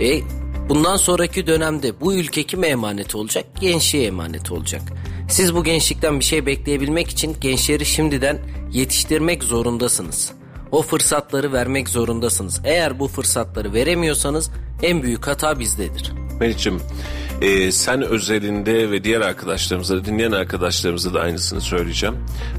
[0.00, 0.20] E
[0.68, 3.44] bundan sonraki dönemde bu ülke kime emanet olacak?
[3.60, 4.82] Gençliğe emanet olacak.
[5.28, 8.38] Siz bu gençlikten bir şey bekleyebilmek için gençleri şimdiden
[8.72, 10.32] yetiştirmek zorundasınız.
[10.70, 12.60] O fırsatları vermek zorundasınız.
[12.64, 14.50] Eğer bu fırsatları veremiyorsanız
[14.82, 16.12] en büyük hata bizdedir.
[16.40, 16.80] Meriç'im
[17.42, 22.16] e, sen özelinde ve diğer arkadaşlarımıza da dinleyen arkadaşlarımıza da aynısını söyleyeceğim.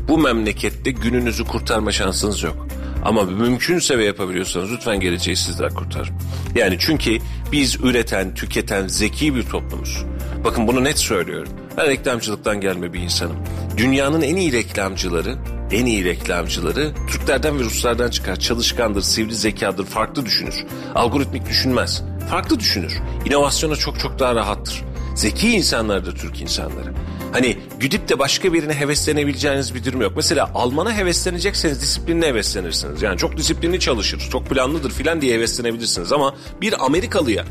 [0.08, 2.68] Bu memlekette gününüzü kurtarma şansınız yok.
[3.04, 6.14] Ama mümkünse ve yapabiliyorsanız lütfen geleceği sizler kurtarın.
[6.56, 7.18] Yani çünkü
[7.52, 10.06] biz üreten, tüketen, zeki bir toplumuz.
[10.44, 11.54] Bakın bunu net söylüyorum.
[11.78, 13.38] Ben reklamcılıktan gelme bir insanım.
[13.78, 15.36] Dünyanın en iyi reklamcıları,
[15.71, 18.36] en iyi reklamcıları Türklerden ve Ruslardan çıkar.
[18.36, 20.65] Çalışkandır, sivri zekadır, farklı düşünür.
[20.95, 22.03] Algoritmik düşünmez.
[22.30, 22.99] Farklı düşünür.
[23.26, 24.84] İnovasyona çok çok daha rahattır.
[25.15, 26.93] Zeki insanlardır Türk insanları.
[27.32, 30.13] Hani gidip de başka birine heveslenebileceğiniz bir durum yok.
[30.15, 33.01] Mesela Alman'a heveslenecekseniz disiplinle heveslenirsiniz.
[33.01, 36.11] Yani çok disiplinli çalışır, çok planlıdır filan diye heveslenebilirsiniz.
[36.11, 37.45] Ama bir Amerikalıya,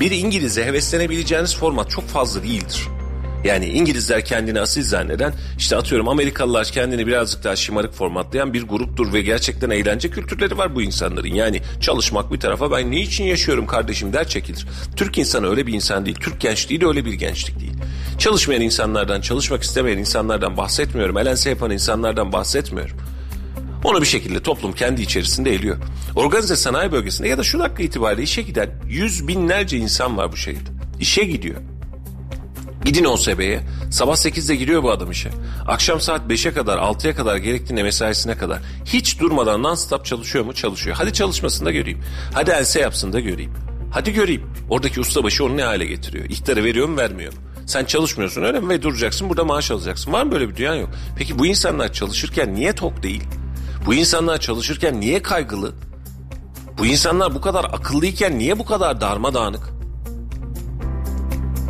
[0.00, 2.88] bir İngiliz'e heveslenebileceğiniz format çok fazla değildir.
[3.44, 9.12] Yani İngilizler kendini asil zanneden işte atıyorum Amerikalılar kendini birazcık daha şımarık formatlayan bir gruptur
[9.12, 11.34] ve gerçekten eğlence kültürleri var bu insanların.
[11.34, 14.66] Yani çalışmak bir tarafa ben ne için yaşıyorum kardeşim der çekilir.
[14.96, 16.16] Türk insanı öyle bir insan değil.
[16.20, 17.74] Türk gençliği de öyle bir gençlik değil.
[18.18, 21.18] Çalışmayan insanlardan, çalışmak istemeyen insanlardan bahsetmiyorum.
[21.18, 22.96] Elense yapan insanlardan bahsetmiyorum.
[23.84, 25.76] Onu bir şekilde toplum kendi içerisinde eliyor.
[26.16, 30.36] Organize sanayi bölgesinde ya da şu dakika itibariyle işe giden yüz binlerce insan var bu
[30.36, 30.70] şehirde.
[31.00, 31.71] İşe gidiyor.
[32.84, 33.60] Gidin OSB'ye.
[33.90, 35.30] Sabah 8'de giriyor bu adam işe.
[35.66, 38.58] Akşam saat 5'e kadar 6'ya kadar gerektiğinde mesaisine kadar.
[38.84, 40.54] Hiç durmadan non-stop çalışıyor mu?
[40.54, 40.96] Çalışıyor.
[40.96, 42.00] Hadi çalışmasını da göreyim.
[42.34, 43.52] Hadi else yapsın da göreyim.
[43.90, 44.42] Hadi göreyim.
[44.70, 46.24] Oradaki ustabaşı onu ne hale getiriyor?
[46.24, 47.38] İhtarı veriyor mu vermiyor mu?
[47.66, 48.68] Sen çalışmıyorsun öyle mi?
[48.68, 50.12] Ve duracaksın burada maaş alacaksın.
[50.12, 50.90] Var mı böyle bir dünya yok.
[51.16, 53.24] Peki bu insanlar çalışırken niye tok değil?
[53.86, 55.72] Bu insanlar çalışırken niye kaygılı?
[56.78, 59.81] Bu insanlar bu kadar akıllıyken niye bu kadar darmadağınık?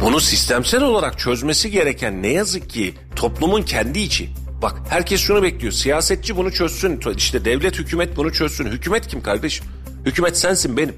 [0.02, 4.30] Bunu sistemsel olarak çözmesi gereken ne yazık ki toplumun kendi içi.
[4.62, 5.72] Bak herkes şunu bekliyor.
[5.72, 7.00] Siyasetçi bunu çözsün.
[7.16, 8.66] İşte devlet hükümet bunu çözsün.
[8.66, 9.66] Hükümet kim kardeşim?
[10.06, 10.94] Hükümet sensin benim.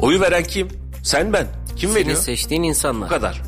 [0.00, 0.68] Oyu veren kim?
[1.02, 1.46] Sen ben.
[1.76, 2.20] Kim Senin veriyor?
[2.20, 3.08] seçtiğin insanlar.
[3.08, 3.42] Bu kadar.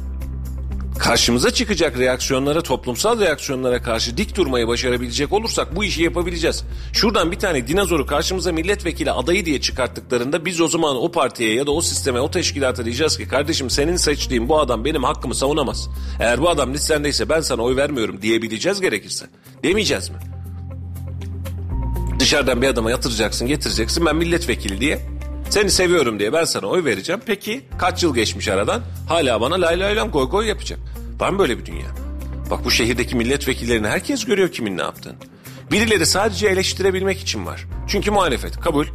[0.99, 6.65] Karşımıza çıkacak reaksiyonlara, toplumsal reaksiyonlara karşı dik durmayı başarabilecek olursak bu işi yapabileceğiz.
[6.93, 11.67] Şuradan bir tane dinozoru karşımıza milletvekili adayı diye çıkarttıklarında biz o zaman o partiye ya
[11.67, 15.89] da o sisteme, o teşkilata diyeceğiz ki kardeşim senin seçtiğin bu adam benim hakkımı savunamaz.
[16.21, 19.27] Eğer bu adam listendeyse ben sana oy vermiyorum diyebileceğiz gerekirse.
[19.65, 20.17] Demeyeceğiz mi?
[22.21, 25.22] Dışarıdan bir adama yatıracaksın, getireceksin ben milletvekili diye.
[25.53, 27.21] Seni seviyorum diye ben sana oy vereceğim.
[27.27, 28.83] Peki kaç yıl geçmiş aradan?
[29.09, 30.79] Hala bana lay lay lam goy goy yapacak.
[31.21, 31.87] Var mı böyle bir dünya?
[32.51, 35.15] Bak bu şehirdeki milletvekillerini herkes görüyor kimin ne yaptığını.
[35.71, 37.67] Birileri sadece eleştirebilmek için var.
[37.89, 38.87] Çünkü muhalefet kabul.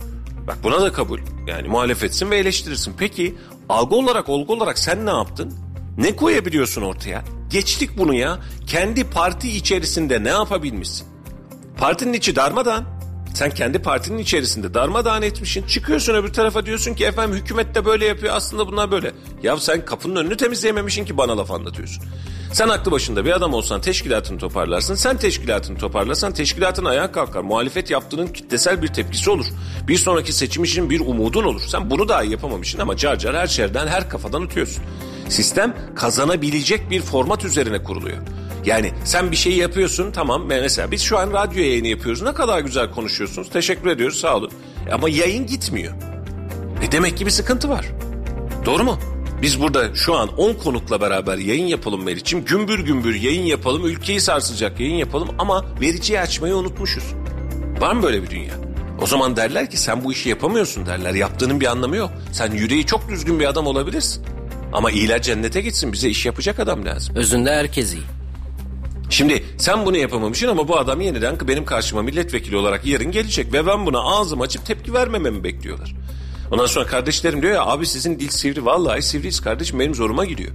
[0.48, 1.20] Bak buna da kabul.
[1.48, 2.96] Yani muhalefetsin ve eleştirirsin.
[2.98, 3.36] Peki
[3.70, 5.54] algı olarak olgu olarak sen ne yaptın?
[5.98, 7.24] Ne koyabiliyorsun ortaya?
[7.50, 8.40] Geçtik bunu ya.
[8.68, 11.08] Kendi parti içerisinde ne yapabilmişsin?
[11.78, 12.97] Partinin içi darmadan.
[13.38, 15.68] Sen kendi partinin içerisinde darmadağın etmişsin.
[15.68, 19.12] Çıkıyorsun öbür tarafa diyorsun ki efendim hükümet de böyle yapıyor aslında bunlar böyle.
[19.44, 22.04] Ya sen kapının önünü temizleyememişsin ki bana laf anlatıyorsun.
[22.54, 24.96] Sen aklı başında bir adam olsan teşkilatını toparlarsın.
[24.96, 27.42] Sen teşkilatını toparlarsan teşkilatın ayağa kalkar.
[27.42, 29.46] Muhalefet yaptığının kitlesel bir tepkisi olur.
[29.88, 31.62] Bir sonraki seçim için bir umudun olur.
[31.68, 34.84] Sen bunu dahi yapamamışsın ama car car her şerden her kafadan ötüyorsun.
[35.30, 38.18] Sistem kazanabilecek bir format üzerine kuruluyor.
[38.66, 42.60] Yani sen bir şey yapıyorsun tamam mesela biz şu an radyo yayını yapıyoruz ne kadar
[42.60, 44.52] güzel konuşuyorsunuz teşekkür ediyoruz sağ olun
[44.92, 45.94] ama yayın gitmiyor.
[46.88, 47.86] E demek ki bir sıkıntı var.
[48.66, 49.00] Doğru mu?
[49.42, 52.46] Biz burada şu an 10 konukla beraber yayın yapalım Meriç'im.
[52.46, 57.04] Gümbür gümbür yayın yapalım, ülkeyi sarsacak yayın yapalım ama vericiyi açmayı unutmuşuz.
[57.80, 58.54] Var mı böyle bir dünya?
[59.02, 61.14] O zaman derler ki sen bu işi yapamıyorsun derler.
[61.14, 62.12] Yaptığının bir anlamı yok.
[62.32, 64.26] Sen yüreği çok düzgün bir adam olabilirsin.
[64.74, 67.16] Ama iyiler cennete gitsin bize iş yapacak adam lazım.
[67.16, 68.17] Özünde herkes iyi.
[69.10, 73.68] Şimdi sen bunu yapamamışsın ama bu adam yeniden benim karşıma milletvekili olarak yarın gelecek ve
[73.68, 75.96] ben buna ağzımı açıp tepki vermememi bekliyorlar.
[76.52, 80.52] Ondan sonra kardeşlerim diyor ya abi sizin dil sivri vallahi sivriyiz kardeşim benim zoruma gidiyor.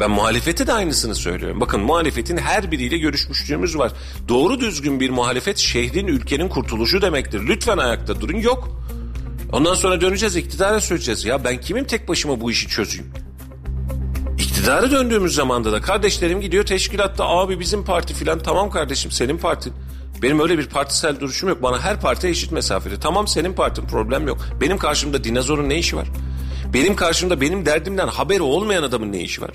[0.00, 1.60] Ben muhalefete de aynısını söylüyorum.
[1.60, 3.92] Bakın muhalefetin her biriyle görüşmüşlüğümüz var.
[4.28, 7.40] Doğru düzgün bir muhalefet şehrin ülkenin kurtuluşu demektir.
[7.48, 8.82] Lütfen ayakta durun yok.
[9.52, 11.24] Ondan sonra döneceğiz iktidara söyleyeceğiz.
[11.24, 13.12] Ya ben kimim tek başıma bu işi çözeyim?
[14.68, 19.72] İktidara döndüğümüz zamanda da kardeşlerim gidiyor teşkilatta abi bizim parti filan tamam kardeşim senin partin.
[20.22, 21.62] Benim öyle bir partisel duruşum yok.
[21.62, 23.00] Bana her parti eşit mesafede.
[23.00, 24.38] Tamam senin partin problem yok.
[24.60, 26.08] Benim karşımda dinozorun ne işi var?
[26.74, 29.50] Benim karşımda benim derdimden haberi olmayan adamın ne işi var?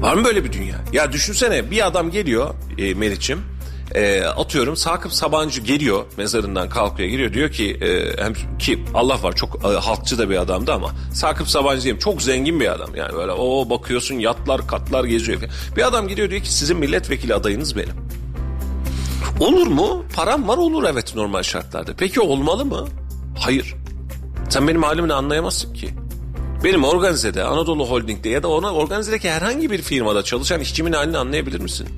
[0.00, 0.76] Var mı böyle bir dünya?
[0.92, 3.42] Ya düşünsene bir adam geliyor e, Meriç'im.
[3.94, 9.36] E, atıyorum Sakıp Sabancı geliyor mezarından kalkıyor geliyor diyor ki e, hem ki Allah var
[9.36, 13.12] çok e, halkçı da bir adamdı ama Sakıp Sabancı diyeyim çok zengin bir adam yani
[13.12, 15.50] böyle o bakıyorsun yatlar katlar geziyor falan.
[15.76, 17.94] Bir adam geliyor diyor ki sizin milletvekili adayınız benim.
[19.40, 20.04] Olur mu?
[20.14, 21.92] Param var olur evet normal şartlarda.
[21.98, 22.88] Peki olmalı mı?
[23.38, 23.74] Hayır.
[24.48, 25.90] Sen benim halimini anlayamazsın ki.
[26.64, 31.60] Benim organizede, Anadolu Holding'de ya da ona organizedeki herhangi bir firmada çalışan işçimin halini anlayabilir
[31.60, 31.88] misin?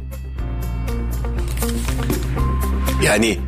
[3.03, 3.39] Yani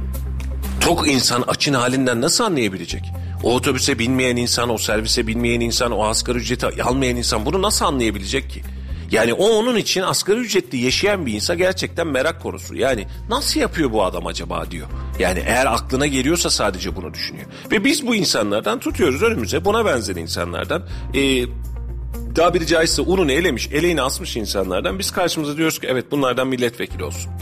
[0.80, 3.02] tok insan açın halinden nasıl anlayabilecek?
[3.42, 7.84] O otobüse binmeyen insan, o servise binmeyen insan, o asgari ücreti almayan insan bunu nasıl
[7.84, 8.62] anlayabilecek ki?
[9.10, 12.76] Yani o onun için asgari ücretli yaşayan bir insan gerçekten merak konusu.
[12.76, 14.86] Yani nasıl yapıyor bu adam acaba diyor.
[15.18, 17.46] Yani eğer aklına geliyorsa sadece bunu düşünüyor.
[17.70, 20.82] Ve biz bu insanlardan tutuyoruz önümüze buna benzer insanlardan.
[21.14, 21.44] Ee,
[22.34, 27.32] tabiri caizse ununu elemiş, eleğini asmış insanlardan biz karşımıza diyoruz ki evet bunlardan milletvekili olsun.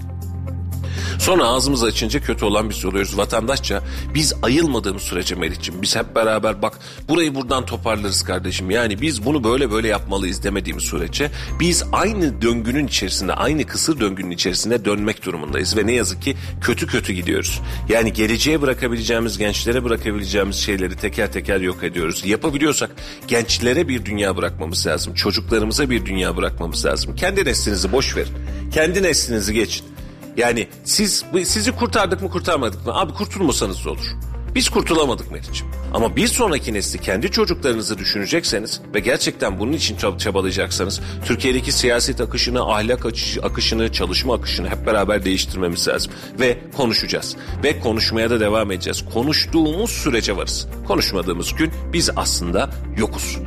[1.22, 3.18] Sonra ağzımız açınca kötü olan biz oluyoruz.
[3.18, 3.82] Vatandaşça
[4.14, 8.70] biz ayılmadığımız sürece Meriç'im biz hep beraber bak burayı buradan toparlarız kardeşim.
[8.70, 14.30] Yani biz bunu böyle böyle yapmalıyız demediğimiz sürece biz aynı döngünün içerisinde aynı kısır döngünün
[14.30, 15.76] içerisinde dönmek durumundayız.
[15.76, 17.60] Ve ne yazık ki kötü kötü gidiyoruz.
[17.88, 22.22] Yani geleceğe bırakabileceğimiz gençlere bırakabileceğimiz şeyleri teker teker yok ediyoruz.
[22.24, 22.90] Yapabiliyorsak
[23.28, 25.14] gençlere bir dünya bırakmamız lazım.
[25.14, 27.16] Çocuklarımıza bir dünya bırakmamız lazım.
[27.16, 28.34] Kendi neslinizi boş verin.
[28.74, 29.92] Kendi neslinizi geçin.
[30.36, 32.92] Yani siz sizi kurtardık mı kurtarmadık mı?
[32.94, 34.06] Abi kurtulmasanız da olur.
[34.54, 35.66] Biz kurtulamadık Meriç'im.
[35.94, 42.20] Ama bir sonraki nesli kendi çocuklarınızı düşünecekseniz ve gerçekten bunun için çab- çabalayacaksanız Türkiye'deki siyaset
[42.20, 46.12] akışını, ahlak akışı- akışını, çalışma akışını hep beraber değiştirmemiz lazım.
[46.40, 47.36] Ve konuşacağız.
[47.64, 49.04] Ve konuşmaya da devam edeceğiz.
[49.14, 50.66] Konuştuğumuz sürece varız.
[50.86, 53.38] Konuşmadığımız gün biz aslında yokuz.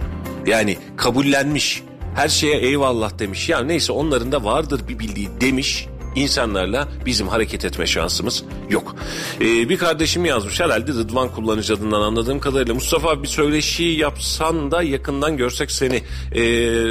[0.47, 1.83] Yani kabullenmiş,
[2.15, 3.49] her şeye eyvallah demiş.
[3.49, 8.95] Ya neyse onların da vardır bir bildiği demiş insanlarla bizim hareket etme şansımız yok.
[9.41, 12.73] Ee, bir kardeşim yazmış herhalde Rıdvan kullanıcı adından anladığım kadarıyla.
[12.73, 15.95] Mustafa bir söyleşi yapsan da yakından görsek seni.
[16.31, 16.41] Ee,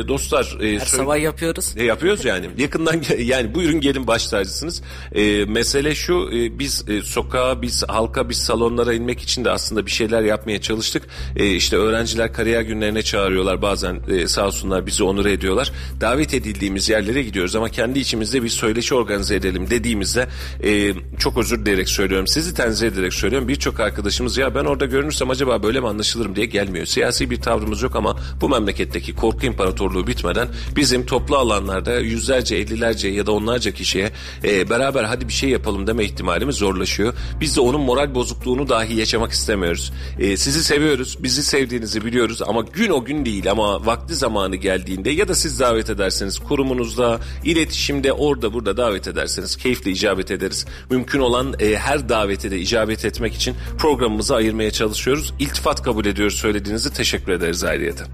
[0.08, 0.56] dostlar.
[0.60, 1.74] E, Her sabah yapıyoruz.
[1.76, 2.46] E, yapıyoruz yani.
[2.58, 4.82] Yakından yani buyurun gelin baş tacısınız.
[5.14, 9.86] E, mesele şu e, biz e, sokağa biz halka biz salonlara inmek için de aslında
[9.86, 11.02] bir şeyler yapmaya çalıştık.
[11.36, 15.72] E, işte öğrenciler kariyer günlerine çağırıyorlar bazen e, sağ olsunlar bizi onur ediyorlar.
[16.00, 20.28] Davet edildiğimiz yerlere gidiyoruz ama kendi içimizde bir söyleşi organize edelim dediğimizde
[20.64, 22.26] e, çok özür dileyerek söylüyorum.
[22.26, 23.48] Sizi tenzih ederek söylüyorum.
[23.48, 26.86] Birçok arkadaşımız ya ben orada görünürsem acaba böyle mi anlaşılırım diye gelmiyor.
[26.86, 33.08] Siyasi bir tavrımız yok ama bu memleketteki korku imparatorluğu bitmeden bizim toplu alanlarda yüzlerce, ellilerce
[33.08, 34.12] ya da onlarca kişiye
[34.44, 37.14] e, beraber hadi bir şey yapalım deme ihtimalimiz zorlaşıyor.
[37.40, 39.92] Biz de onun moral bozukluğunu dahi yaşamak istemiyoruz.
[40.18, 45.10] E, sizi seviyoruz, bizi sevdiğinizi biliyoruz ama gün o gün değil ama vakti zamanı geldiğinde
[45.10, 50.66] ya da siz davet ederseniz kurumunuzda, iletişimde orada burada davet ederseniz keyifle icabet ederiz.
[50.90, 55.34] Mümkün olan e, her davete de icabet etmek için programımızı ayırmaya çalışıyoruz.
[55.38, 58.06] İltifat kabul ediyoruz söylediğinizi teşekkür ederiz ayrıyeten.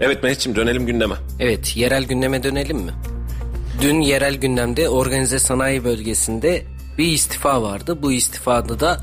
[0.00, 1.14] Evet Mehmetciğim dönelim gündeme.
[1.40, 2.92] Evet yerel gündeme dönelim mi?
[3.82, 6.62] Dün yerel gündemde organize sanayi bölgesinde
[6.98, 8.02] bir istifa vardı.
[8.02, 9.00] Bu istifada da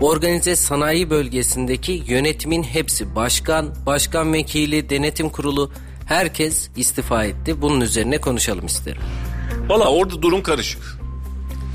[0.00, 5.72] organize sanayi bölgesindeki yönetimin hepsi başkan, başkan vekili, denetim kurulu
[6.06, 7.62] herkes istifa etti.
[7.62, 9.02] Bunun üzerine konuşalım isterim.
[9.68, 10.82] Valla orada durum karışık.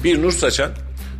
[0.03, 0.71] Bir nur saçan,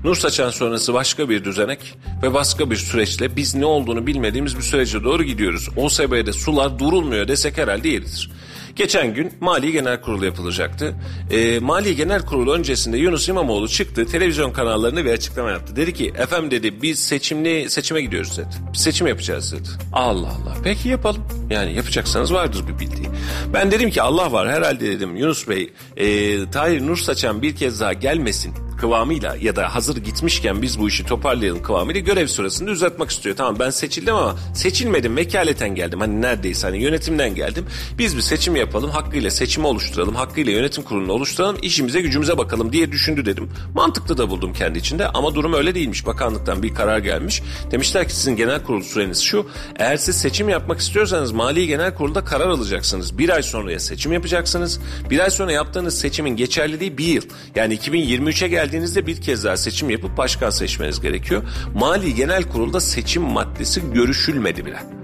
[0.03, 1.79] nur saçan sonrası başka bir düzenek
[2.23, 5.69] ve başka bir süreçle biz ne olduğunu bilmediğimiz bir sürece doğru gidiyoruz.
[5.75, 8.29] OSB'de sular durulmuyor desek herhalde yeridir.
[8.75, 10.95] Geçen gün Mali Genel Kurulu yapılacaktı.
[11.31, 15.75] Ee, Mali Genel Kurulu öncesinde Yunus İmamoğlu çıktı televizyon kanallarına bir açıklama yaptı.
[15.75, 18.47] Dedi ki efendim dedi biz seçimli seçime gidiyoruz dedi.
[18.73, 19.69] Seçim yapacağız dedi.
[19.93, 21.23] Allah Allah peki yapalım.
[21.49, 23.07] Yani yapacaksanız vardır bir bildiği.
[23.53, 27.79] Ben dedim ki Allah var herhalde dedim Yunus Bey e, Tahir Nur Saçan bir kez
[27.79, 33.09] daha gelmesin kıvamıyla ya da hazır gitmişken biz bu işi toparlayalım kıvamıyla görev sırasında uzatmak
[33.09, 33.35] istiyor.
[33.35, 35.99] Tamam ben seçildim ama seçilmedim vekaleten geldim.
[35.99, 37.65] Hani neredeyse hani yönetimden geldim.
[37.97, 42.91] Biz bir seçim yapalım hakkıyla seçimi oluşturalım hakkıyla yönetim kurulunu oluşturalım işimize gücümüze bakalım diye
[42.91, 43.49] düşündü dedim.
[43.75, 46.05] Mantıklı da buldum kendi içinde ama durum öyle değilmiş.
[46.05, 47.43] Bakanlıktan bir karar gelmiş.
[47.71, 49.47] Demişler ki sizin genel kurul süreniz şu.
[49.79, 53.17] Eğer siz seçim yapmak istiyorsanız Mali Genel Kurul'da karar alacaksınız.
[53.17, 54.79] Bir ay sonraya seçim yapacaksınız.
[55.09, 57.23] Bir ay sonra yaptığınız seçimin geçerliliği bir yıl.
[57.55, 61.43] Yani 2023'e geldiğinizde bir kez daha seçim yapıp başkan seçmeniz gerekiyor.
[61.75, 65.02] Mali Genel Kurul'da seçim maddesi görüşülmedi bile.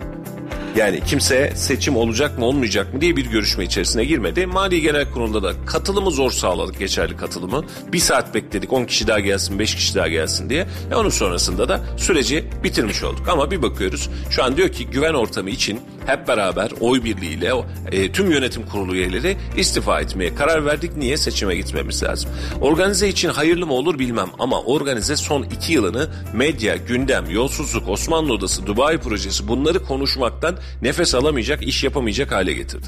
[0.77, 4.45] Yani kimse seçim olacak mı olmayacak mı diye bir görüşme içerisine girmedi.
[4.45, 7.63] Mali Genel Kurulu'nda da katılımı zor sağladık geçerli katılımı.
[7.93, 10.67] Bir saat bekledik 10 kişi daha gelsin 5 kişi daha gelsin diye.
[10.91, 13.29] E onun sonrasında da süreci bitirmiş olduk.
[13.29, 15.79] Ama bir bakıyoruz şu an diyor ki güven ortamı için
[16.09, 17.51] hep beraber oy birliğiyle
[17.91, 20.97] e, tüm yönetim kurulu üyeleri istifa etmeye karar verdik.
[20.97, 21.17] Niye?
[21.17, 22.29] Seçime gitmemiz lazım.
[22.61, 28.33] Organize için hayırlı mı olur bilmem ama organize son iki yılını medya, gündem, yolsuzluk, Osmanlı
[28.33, 32.87] Odası, Dubai projesi bunları konuşmaktan nefes alamayacak, iş yapamayacak hale getirdi.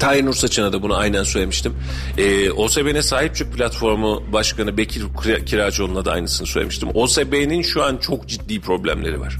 [0.00, 1.74] Tahir Nur Saçan'a da bunu aynen söylemiştim.
[2.18, 5.02] Ee, OSB'ne sahip çık platformu başkanı Bekir
[5.46, 6.88] Kiracıoğlu'na da aynısını söylemiştim.
[6.94, 9.36] OSB'nin şu an çok ciddi problemleri var.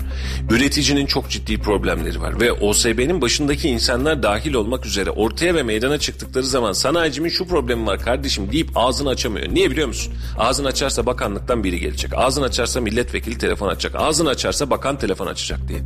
[0.50, 2.40] Üreticinin çok ciddi problemleri var.
[2.40, 7.86] Ve OSB'nin başındaki insanlar dahil olmak üzere ortaya ve meydana çıktıkları zaman sanayicimin şu problemi
[7.86, 9.54] var kardeşim deyip ağzını açamıyor.
[9.54, 10.14] Niye biliyor musun?
[10.38, 12.12] Ağzını açarsa bakanlıktan biri gelecek.
[12.16, 13.94] Ağzını açarsa milletvekili telefon açacak.
[13.98, 15.80] Ağzını açarsa bakan telefon açacak diye.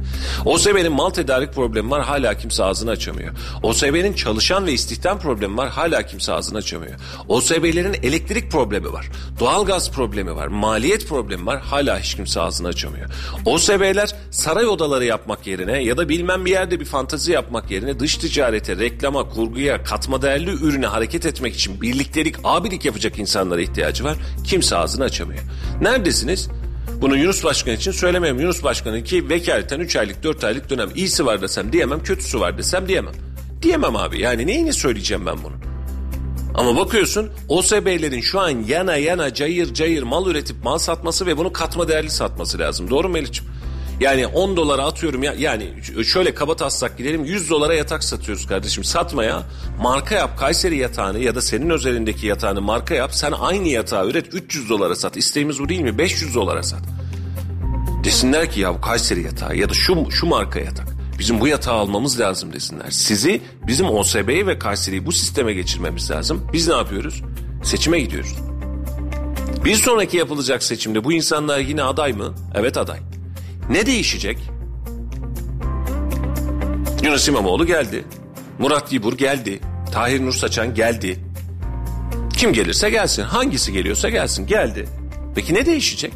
[0.45, 3.35] OSB'nin mal tedarik problemi var hala kimse ağzını açamıyor.
[3.63, 5.69] OSB'nin çalışan ve istihdam problemi var.
[5.69, 6.95] Hala kimse ağzını açamıyor.
[7.29, 9.11] OSB'lerin elektrik problemi var.
[9.41, 10.47] Doğalgaz problemi var.
[10.47, 11.61] Maliyet problemi var.
[11.61, 13.11] Hala hiç kimse ağzını açamıyor.
[13.45, 18.17] OSB'ler saray odaları yapmak yerine ya da bilmem bir yerde bir fantazi yapmak yerine dış
[18.17, 24.17] ticarete, reklama, kurguya, katma değerli ürüne hareket etmek için birliktelik, abilik yapacak insanlara ihtiyacı var.
[24.45, 25.43] Kimse ağzını açamıyor.
[25.81, 26.49] Neredesiniz?
[27.01, 28.41] Bunu Yunus Başkan için söylemem.
[28.41, 32.59] Yunus Başkan'ın ki vekaleten 3 aylık 4 aylık dönem iyisi var desem diyemem, kötüsü var
[32.59, 33.15] desem diyemem.
[33.65, 35.53] Diyemem abi yani neyini söyleyeceğim ben bunu?
[36.55, 41.53] Ama bakıyorsun OSB'lerin şu an yana yana cayır cayır mal üretip mal satması ve bunu
[41.53, 42.91] katma değerli satması lazım.
[42.91, 43.53] Doğru mu Melih'ciğim?
[44.01, 45.71] Yani 10 dolara atıyorum ya yani
[46.05, 48.85] şöyle kaba taslak gidelim 100 dolara yatak satıyoruz kardeşim.
[48.85, 49.43] Satmaya
[49.81, 53.15] marka yap Kayseri yatağını ya da senin özelindeki yatağını marka yap.
[53.15, 55.17] Sen aynı yatağı üret 300 dolara sat.
[55.17, 55.99] İsteğimiz bu değil mi?
[55.99, 56.83] 500 dolara sat.
[58.05, 60.94] Desinler ki ya bu Kayseri yatağı ya da şu, şu marka yatak.
[61.19, 62.91] Bizim bu yatağı almamız lazım desinler.
[62.91, 66.49] Sizi bizim OSB'yi ve Kayseri'yi bu sisteme geçirmemiz lazım.
[66.53, 67.23] Biz ne yapıyoruz?
[67.63, 68.35] Seçime gidiyoruz.
[69.65, 72.35] Bir sonraki yapılacak seçimde bu insanlar yine aday mı?
[72.55, 72.99] Evet aday.
[73.71, 74.39] Ne değişecek?
[77.05, 78.05] Yunus İmamoğlu geldi.
[78.59, 79.61] Murat Yibur geldi.
[79.93, 81.25] Tahir Nur Saçan geldi.
[82.37, 83.23] Kim gelirse gelsin.
[83.23, 84.47] Hangisi geliyorsa gelsin.
[84.47, 84.89] Geldi.
[85.35, 86.13] Peki ne değişecek?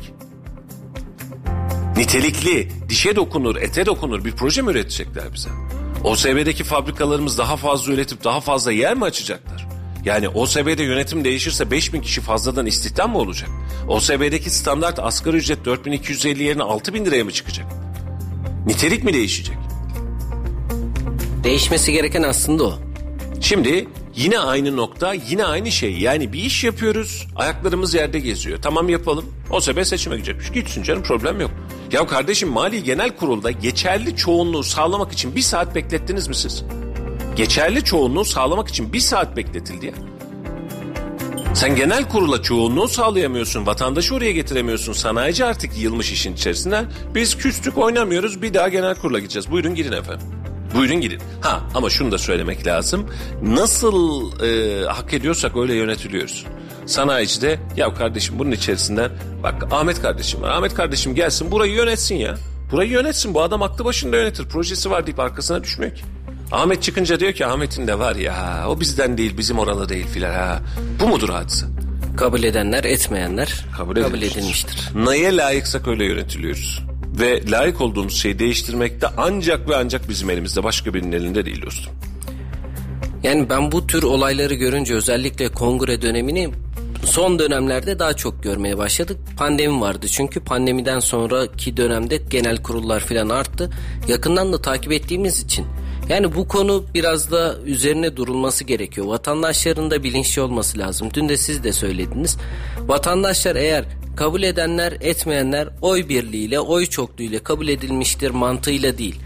[1.98, 5.48] Nitelikli, dişe dokunur, ete dokunur bir proje mi üretecekler bize?
[6.04, 9.68] OSB'deki fabrikalarımız daha fazla üretip daha fazla yer mi açacaklar?
[10.04, 13.50] Yani OSB'de yönetim değişirse 5000 kişi fazladan istihdam mı olacak?
[13.88, 17.66] OSB'deki standart asgari ücret 4250 yerine 6000 liraya mı çıkacak?
[18.66, 19.56] Nitelik mi değişecek?
[21.44, 22.78] Değişmesi gereken aslında o.
[23.40, 25.98] Şimdi yine aynı nokta yine aynı şey.
[25.98, 28.58] Yani bir iş yapıyoruz ayaklarımız yerde geziyor.
[28.62, 29.24] Tamam yapalım.
[29.50, 30.52] OSB seçime gidecekmiş.
[30.52, 31.50] Gitsin canım problem yok.
[31.92, 36.64] Ya kardeşim Mali Genel Kurul'da geçerli çoğunluğu sağlamak için bir saat beklettiniz mi siz?
[37.36, 39.92] Geçerli çoğunluğu sağlamak için bir saat bekletildi ya.
[41.54, 43.66] Sen genel kurula çoğunluğu sağlayamıyorsun.
[43.66, 44.92] Vatandaşı oraya getiremiyorsun.
[44.92, 46.86] Sanayici artık yılmış işin içerisinden.
[47.14, 49.50] Biz küstük oynamıyoruz bir daha genel kurula gideceğiz.
[49.50, 50.26] Buyurun girin efendim.
[50.74, 51.20] Buyurun gidin.
[51.40, 53.06] Ha ama şunu da söylemek lazım.
[53.42, 56.44] Nasıl e, hak ediyorsak öyle yönetiliyoruz.
[56.88, 59.10] Sanayici de ya kardeşim bunun içerisinden
[59.42, 60.50] bak Ahmet kardeşim var.
[60.50, 62.34] Ahmet kardeşim gelsin burayı yönetsin ya.
[62.72, 64.44] Burayı yönetsin bu adam aklı başında yönetir.
[64.48, 66.02] Projesi var deyip arkasına düşmüyor ki.
[66.52, 70.34] Ahmet çıkınca diyor ki Ahmet'in de var ya o bizden değil bizim oralı değil filan
[70.34, 70.60] ha.
[71.00, 71.66] Bu mudur hadise?
[72.16, 74.40] Kabul edenler etmeyenler Kabul, kabul, edilmiştir.
[74.40, 74.90] edilmiştir.
[74.94, 76.82] Neye layıksak öyle yönetiliyoruz.
[77.20, 81.62] Ve layık olduğumuz şeyi değiştirmek de ancak ve ancak bizim elimizde başka birinin elinde değil
[81.62, 81.92] dostum.
[83.22, 86.50] Yani ben bu tür olayları görünce özellikle kongre dönemini
[87.08, 89.16] son dönemlerde daha çok görmeye başladık.
[89.36, 93.70] Pandemi vardı çünkü pandemiden sonraki dönemde genel kurullar falan arttı.
[94.08, 95.66] Yakından da takip ettiğimiz için.
[96.08, 99.06] Yani bu konu biraz da üzerine durulması gerekiyor.
[99.06, 101.08] Vatandaşların da bilinçli olması lazım.
[101.14, 102.36] Dün de siz de söylediniz.
[102.86, 103.84] Vatandaşlar eğer
[104.16, 109.20] kabul edenler etmeyenler oy birliğiyle oy çokluğuyla kabul edilmiştir mantığıyla değil.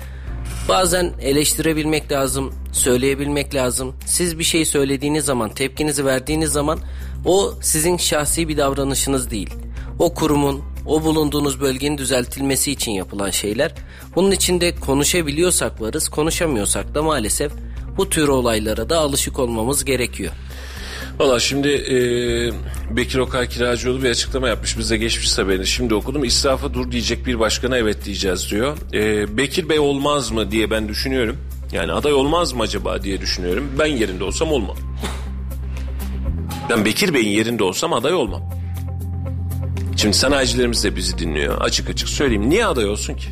[0.69, 3.95] Bazen eleştirebilmek lazım, söyleyebilmek lazım.
[4.07, 6.79] Siz bir şey söylediğiniz zaman, tepkinizi verdiğiniz zaman
[7.24, 9.51] o sizin şahsi bir davranışınız değil.
[9.99, 13.74] O kurumun, o bulunduğunuz bölgenin düzeltilmesi için yapılan şeyler.
[14.15, 17.53] Bunun için de konuşabiliyorsak varız, konuşamıyorsak da maalesef
[17.97, 20.32] bu tür olaylara da alışık olmamız gerekiyor.
[21.19, 21.97] Valla şimdi e,
[22.97, 24.78] Bekir Okay Kiracıoğlu bir açıklama yapmış.
[24.78, 26.24] Biz de geçmiş haberini şimdi okudum.
[26.24, 28.77] İsrafa dur diyecek bir başkana evet diyeceğiz diyor.
[28.93, 31.36] E, Bekir Bey olmaz mı diye ben düşünüyorum.
[31.73, 33.70] Yani aday olmaz mı acaba diye düşünüyorum.
[33.78, 34.77] Ben yerinde olsam olmam.
[36.71, 38.43] Ben Bekir Bey'in yerinde olsam aday olmam.
[39.97, 41.61] Şimdi sanayicilerimiz de bizi dinliyor.
[41.61, 42.51] Açık açık söyleyeyim.
[42.51, 43.27] Niye aday olsun ki?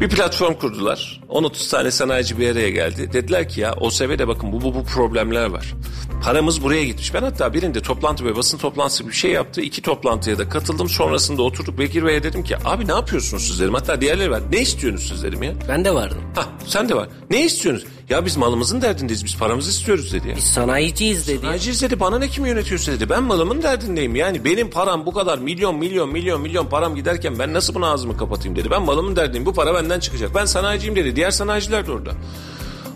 [0.00, 1.20] Bir platform kurdular.
[1.28, 3.12] 10-30 tane sanayici bir araya geldi.
[3.12, 5.74] Dediler ki ya OSB'de bakın bu, bu, bu problemler var.
[6.22, 7.14] Paramız buraya gitmiş.
[7.14, 9.60] Ben hatta birinde toplantı ve basın toplantısı bir şey yaptı.
[9.60, 10.88] İki toplantıya da katıldım.
[10.88, 13.74] Sonrasında oturduk Bekir Bey'e dedim ki abi ne yapıyorsunuz siz dedim.
[13.74, 14.42] Hatta diğerleri var.
[14.52, 15.52] Ne istiyorsunuz siz dedim ya.
[15.68, 16.18] Ben de vardım.
[16.34, 17.08] Ha sen de var.
[17.30, 17.92] Ne istiyorsunuz?
[18.08, 19.24] Ya biz malımızın derdindeyiz.
[19.24, 20.36] Biz paramızı istiyoruz dedi ya.
[20.36, 21.40] Biz sanayiciyiz dedi.
[21.40, 23.10] Sanayici dedi bana ne kim yönetiyorsa dedi.
[23.10, 24.16] Ben malımın derdindeyim.
[24.16, 28.16] Yani benim param bu kadar milyon milyon milyon milyon param giderken ben nasıl bunu ağzımı
[28.16, 28.70] kapatayım dedi.
[28.70, 29.46] Ben malımın derdindeyim.
[29.46, 30.34] Bu para benden çıkacak.
[30.34, 31.16] Ben sanayiciyim dedi.
[31.16, 32.10] Diğer sanayiciler de orada.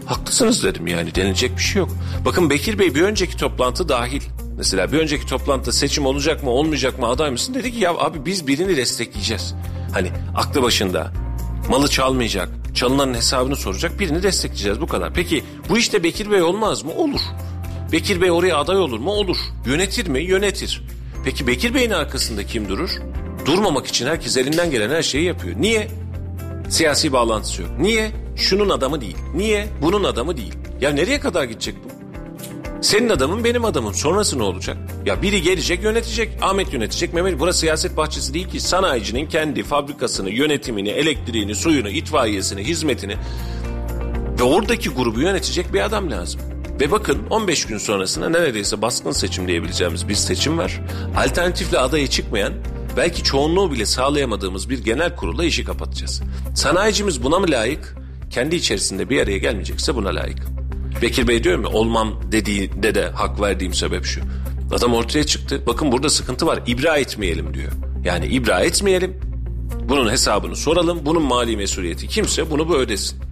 [0.06, 1.90] Haklısınız dedim yani denilecek bir şey yok.
[2.24, 4.22] Bakın Bekir Bey bir önceki toplantı dahil.
[4.56, 7.54] Mesela bir önceki toplantıda seçim olacak mı olmayacak mı aday mısın?
[7.54, 9.54] Dedi ki ya abi biz birini destekleyeceğiz.
[9.92, 11.12] Hani aklı başında
[11.68, 15.14] malı çalmayacak, çalınanın hesabını soracak birini destekleyeceğiz bu kadar.
[15.14, 16.92] Peki bu işte Bekir Bey olmaz mı?
[16.92, 17.20] Olur.
[17.92, 19.10] Bekir Bey oraya aday olur mu?
[19.10, 19.36] Olur.
[19.66, 20.20] Yönetir mi?
[20.22, 20.82] Yönetir.
[21.24, 22.90] Peki Bekir Bey'in arkasında kim durur?
[23.46, 25.56] Durmamak için herkes elinden gelen her şeyi yapıyor.
[25.60, 25.88] Niye?
[26.68, 27.70] Siyasi bağlantısı yok.
[27.78, 28.10] Niye?
[28.36, 29.16] Şunun adamı değil.
[29.34, 29.66] Niye?
[29.82, 30.54] Bunun adamı değil.
[30.80, 31.89] Ya nereye kadar gidecek bu?
[32.82, 33.94] Senin adamın benim adamım.
[33.94, 34.76] Sonrası ne olacak?
[35.06, 36.38] Ya biri gelecek yönetecek.
[36.42, 37.14] Ahmet yönetecek.
[37.14, 38.60] Mehmet burası siyaset bahçesi değil ki.
[38.60, 43.16] Sanayicinin kendi fabrikasını, yönetimini, elektriğini, suyunu, itfaiyesini, hizmetini
[44.40, 46.40] ve oradaki grubu yönetecek bir adam lazım.
[46.80, 50.80] Ve bakın 15 gün sonrasında neredeyse baskın seçim diyebileceğimiz bir seçim var.
[51.16, 52.52] Alternatifle adaya çıkmayan
[52.96, 56.22] belki çoğunluğu bile sağlayamadığımız bir genel kurulla işi kapatacağız.
[56.54, 57.96] Sanayicimiz buna mı layık?
[58.30, 60.59] Kendi içerisinde bir araya gelmeyecekse buna layık.
[61.02, 64.20] Bekir Bey diyor mu olmam dediğinde de hak verdiğim sebep şu.
[64.72, 65.62] Adam ortaya çıktı.
[65.66, 66.62] Bakın burada sıkıntı var.
[66.66, 67.72] İbra etmeyelim diyor.
[68.04, 69.16] Yani ibra etmeyelim.
[69.88, 71.00] Bunun hesabını soralım.
[71.06, 73.29] Bunun mali mesuliyeti kimse bunu bu ödesin.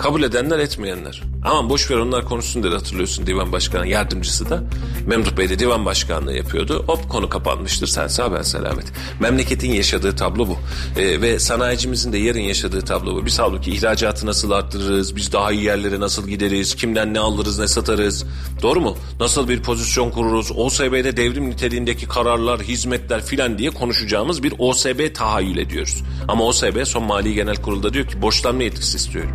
[0.00, 1.22] Kabul edenler etmeyenler.
[1.44, 4.62] Aman boş ver onlar konuşsun dedi hatırlıyorsun divan başkanı yardımcısı da.
[5.06, 6.84] Memduh Bey de divan başkanlığı yapıyordu.
[6.86, 8.92] Hop konu kapanmıştır sen sağ ben selamet.
[9.20, 10.58] Memleketin yaşadığı tablo bu.
[10.96, 13.26] Ee, ve sanayicimizin de yarın yaşadığı tablo bu.
[13.26, 17.68] Biz halbuki ihracatı nasıl arttırırız, biz daha iyi yerlere nasıl gideriz, kimden ne alırız ne
[17.68, 18.24] satarız.
[18.62, 18.96] Doğru mu?
[19.20, 25.58] Nasıl bir pozisyon kururuz, OSB'de devrim niteliğindeki kararlar, hizmetler filan diye konuşacağımız bir OSB tahayyül
[25.58, 26.02] ediyoruz.
[26.28, 29.32] Ama OSB son mali genel kurulda diyor ki borçlanma yetkisi istiyorum.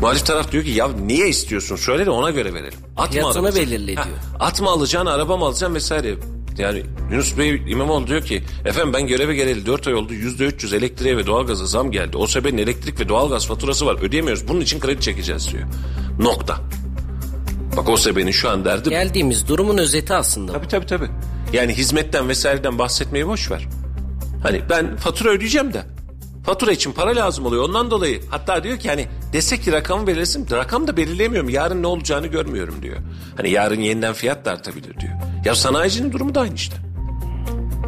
[0.00, 2.78] Muhalif taraf diyor ki ya niye istiyorsun söyle de ona göre verelim.
[2.96, 4.06] Atma Fiyatını belirle diyor.
[4.40, 6.14] At mı alacaksın araba mı alacaksın vesaire.
[6.58, 11.16] Yani Yunus Bey İmamoğlu diyor ki efendim ben göreve geleli 4 ay oldu %300 elektriğe
[11.16, 12.16] ve doğalgaza zam geldi.
[12.16, 15.62] O sebeple elektrik ve doğalgaz faturası var ödeyemiyoruz bunun için kredi çekeceğiz diyor.
[16.18, 16.56] Nokta.
[17.76, 20.52] Bak o sebenin şu an derdi Geldiğimiz durumun özeti aslında.
[20.52, 21.08] Tabii tabii tabii.
[21.52, 23.68] Yani hizmetten vesaireden bahsetmeyi boş ver.
[24.42, 25.82] Hani ben fatura ödeyeceğim de.
[26.46, 27.64] Fatura için para lazım oluyor.
[27.68, 30.46] Ondan dolayı hatta diyor ki hani desek ki rakamı belirlesin.
[30.50, 31.48] Rakam da belirleyemiyorum.
[31.48, 32.96] Yarın ne olacağını görmüyorum diyor.
[33.36, 35.12] Hani yarın yeniden fiyat da artabilir diyor.
[35.44, 36.76] Ya sanayicinin durumu da aynı işte.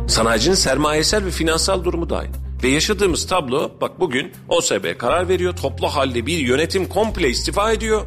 [0.08, 2.32] Sanayicinin sermayesel ve finansal durumu da aynı.
[2.62, 5.56] Ve yaşadığımız tablo bak bugün OSB karar veriyor.
[5.56, 8.06] Toplu halde bir yönetim komple istifa ediyor.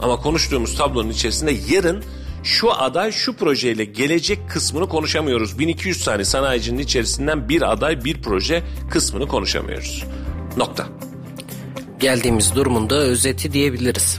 [0.00, 2.04] Ama konuştuğumuz tablonun içerisinde yarın
[2.46, 5.58] şu aday şu projeyle gelecek kısmını konuşamıyoruz.
[5.58, 10.04] 1200 tane sanayicinin içerisinden bir aday bir proje kısmını konuşamıyoruz.
[10.56, 10.86] Nokta.
[12.00, 14.18] geldiğimiz durumun da özeti diyebiliriz.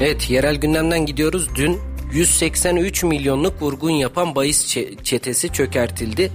[0.00, 1.48] Evet yerel gündemden gidiyoruz.
[1.54, 1.78] Dün
[2.12, 6.32] 183 milyonluk vurgun yapan bahis çe- çetesi çökertildi.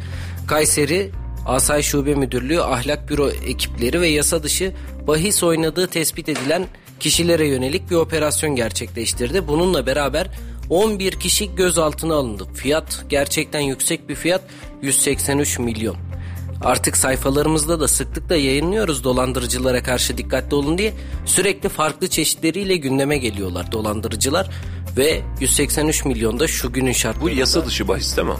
[0.48, 1.12] Kayseri
[1.46, 4.74] Asay Şube Müdürlüğü Ahlak Büro ekipleri ve yasa dışı
[5.08, 6.66] bahis oynadığı tespit edilen
[7.00, 9.48] kişilere yönelik bir operasyon gerçekleştirdi.
[9.48, 10.28] Bununla beraber
[10.70, 12.48] 11 kişi gözaltına alındı.
[12.54, 14.42] Fiyat gerçekten yüksek bir fiyat
[14.82, 15.96] 183 milyon.
[16.64, 20.94] Artık sayfalarımızda da sıklıkla yayınlıyoruz dolandırıcılara karşı dikkatli olun diye.
[21.26, 24.50] Sürekli farklı çeşitleriyle gündeme geliyorlar dolandırıcılar
[24.98, 28.34] ve 183 milyonda şu günün Bu şartlarında yasa dışı bahis değil mi?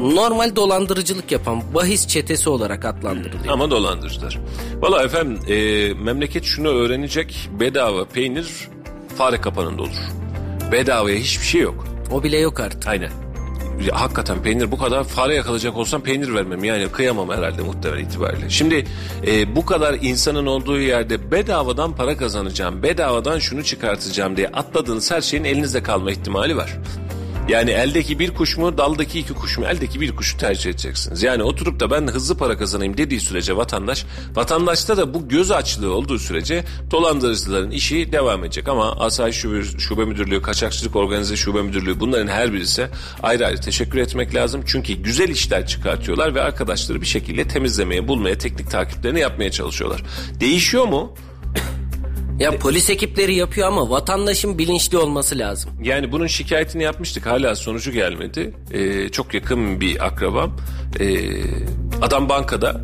[0.00, 3.52] normal dolandırıcılık yapan bahis çetesi olarak adlandırılıyor.
[3.52, 4.38] Ama dolandırıcılar.
[4.80, 7.48] Valla efendim e, memleket şunu öğrenecek.
[7.60, 8.46] Bedava peynir
[9.16, 9.96] fare kapanında olur.
[10.72, 11.86] Bedavaya hiçbir şey yok.
[12.10, 12.86] O bile yok artık.
[12.86, 13.10] Aynen.
[13.86, 16.64] Ya, hakikaten peynir bu kadar fare yakalayacak olsam peynir vermem.
[16.64, 18.50] Yani kıyamam herhalde muhtemel itibariyle.
[18.50, 18.84] Şimdi
[19.26, 25.20] e, bu kadar insanın olduğu yerde bedavadan para kazanacağım, bedavadan şunu çıkartacağım diye atladığınız her
[25.20, 26.76] şeyin elinizde kalma ihtimali var.
[27.48, 29.64] Yani eldeki bir kuş mu, daldaki iki kuş mu?
[29.64, 31.22] Eldeki bir kuşu tercih edeceksiniz.
[31.22, 34.04] Yani oturup da ben hızlı para kazanayım dediği sürece vatandaş,
[34.34, 38.68] vatandaşta da bu göz açlığı olduğu sürece dolandırıcıların işi devam edecek.
[38.68, 42.88] Ama Asayiş Şube, Şube Müdürlüğü, Kaçakçılık Organize Şube Müdürlüğü bunların her birisi
[43.22, 44.62] ayrı ayrı teşekkür etmek lazım.
[44.66, 50.02] Çünkü güzel işler çıkartıyorlar ve arkadaşları bir şekilde temizlemeye, bulmaya, teknik takiplerini yapmaya çalışıyorlar.
[50.40, 51.14] Değişiyor mu?
[52.40, 55.70] Ya polis ekipleri yapıyor ama vatandaşın bilinçli olması lazım.
[55.82, 57.26] Yani bunun şikayetini yapmıştık.
[57.26, 58.54] Hala sonucu gelmedi.
[58.72, 60.56] Ee, çok yakın bir akrabam.
[61.00, 61.06] Ee,
[62.02, 62.80] adam bankada.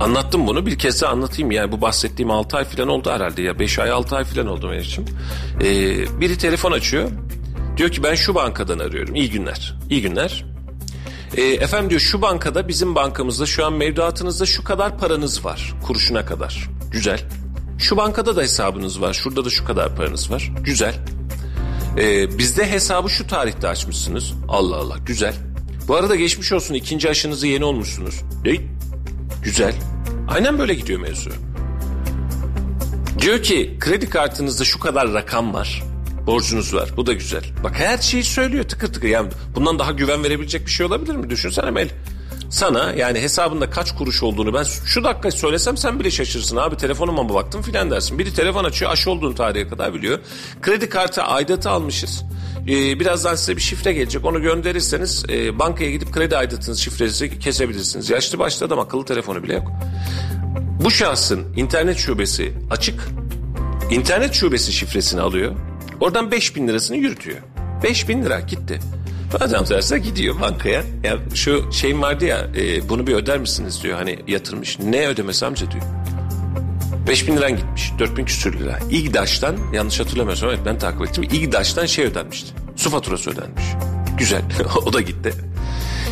[0.00, 1.50] Anlattım bunu bir kez daha anlatayım.
[1.50, 3.58] Yani bu bahsettiğim 6 ay falan oldu herhalde ya.
[3.58, 5.08] 5 ay 6 ay falan oldu için.
[5.60, 7.10] Ee, biri telefon açıyor.
[7.76, 9.14] Diyor ki ben şu bankadan arıyorum.
[9.14, 9.76] İyi günler.
[9.90, 10.44] İyi günler.
[11.36, 15.74] Ee, efendim diyor şu bankada bizim bankamızda şu an mevduatınızda şu kadar paranız var.
[15.86, 16.68] Kuruşuna kadar.
[16.92, 17.20] Güzel.
[17.80, 19.12] Şu bankada da hesabınız var.
[19.14, 20.52] Şurada da şu kadar paranız var.
[20.60, 20.94] Güzel.
[21.98, 24.32] Ee, bizde hesabı şu tarihte açmışsınız.
[24.48, 25.34] Allah Allah güzel.
[25.88, 28.20] Bu arada geçmiş olsun ikinci aşınızı yeni olmuşsunuz.
[28.44, 28.62] Değil.
[29.42, 29.74] Güzel.
[30.28, 31.30] Aynen böyle gidiyor mevzu.
[33.18, 35.82] Diyor ki kredi kartınızda şu kadar rakam var.
[36.26, 36.90] Borcunuz var.
[36.96, 37.44] Bu da güzel.
[37.64, 39.08] Bak her şeyi söylüyor tıkır tıkır.
[39.08, 41.30] Yani bundan daha güven verebilecek bir şey olabilir mi?
[41.30, 41.88] Düşünsene Mel.
[42.50, 47.22] Sana yani hesabında kaç kuruş olduğunu ben şu dakika söylesem sen bile şaşırsın abi telefonuma
[47.22, 48.18] mı baktım filan dersin.
[48.18, 50.18] Biri telefon açıyor aşı olduğun tarihe kadar biliyor.
[50.62, 52.24] Kredi kartı aidatı almışız.
[52.62, 58.10] Ee, birazdan size bir şifre gelecek onu gönderirseniz e, bankaya gidip kredi aidatınız şifresi kesebilirsiniz.
[58.10, 59.72] Yaşlı başlı adam akıllı telefonu bile yok.
[60.84, 63.08] Bu şahsın internet şubesi açık.
[63.90, 65.56] İnternet şubesi şifresini alıyor.
[66.00, 67.38] Oradan 5 bin lirasını yürütüyor.
[67.82, 68.80] 5 bin lira gitti.
[69.40, 70.82] Adam derse gidiyor bankaya.
[71.04, 73.98] Ya şu şeyim vardı ya e, bunu bir öder misiniz diyor.
[73.98, 74.78] Hani yatırmış.
[74.78, 75.84] Ne ödemesi amca diyor.
[77.08, 77.92] 5 bin liran gitmiş.
[77.98, 78.78] 4 bin küsür lira.
[78.90, 81.24] İGDAŞ'tan yanlış hatırlamıyorsam evet ben takip ettim.
[81.24, 82.52] İGDAŞ'tan şey ödenmişti.
[82.76, 83.64] Su faturası ödenmiş.
[84.18, 84.42] Güzel.
[84.86, 85.32] o da gitti.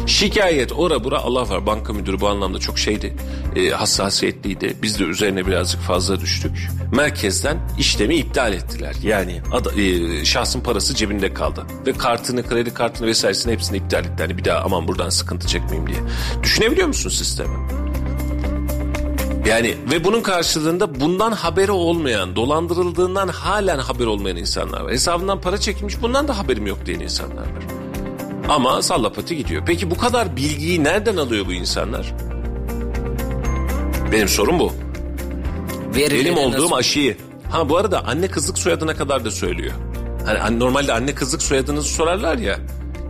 [0.09, 1.67] Şikayet ora bura Allah var.
[1.67, 3.17] Banka müdürü bu anlamda çok şeydi.
[3.57, 4.77] E, hassasiyetliydi.
[4.83, 6.69] Biz de üzerine birazcık fazla düştük.
[6.95, 8.95] Merkezden işlemi iptal ettiler.
[9.03, 11.63] Yani ada, e, şahsın parası cebinde kaldı.
[11.87, 14.15] Ve kartını, kredi kartını vesairesini hepsini iptal etti.
[14.19, 15.99] Hani bir daha aman buradan sıkıntı çekmeyeyim diye.
[16.43, 17.57] Düşünebiliyor musun sistemi?
[19.47, 24.93] Yani ve bunun karşılığında bundan haberi olmayan, dolandırıldığından halen haber olmayan insanlar var.
[24.93, 27.78] Hesabından para çekilmiş bundan da haberim yok diyen insanlar var.
[28.49, 29.63] Ama sallapati gidiyor.
[29.67, 32.15] Peki bu kadar bilgiyi nereden alıyor bu insanlar?
[34.13, 34.73] Benim sorum bu.
[35.97, 37.17] Verileri Benim olduğum nasıl- aşıyı.
[37.51, 39.73] Ha bu arada anne kızlık soyadına kadar da söylüyor.
[40.27, 42.59] Hani an- normalde anne kızlık soyadınızı sorarlar ya.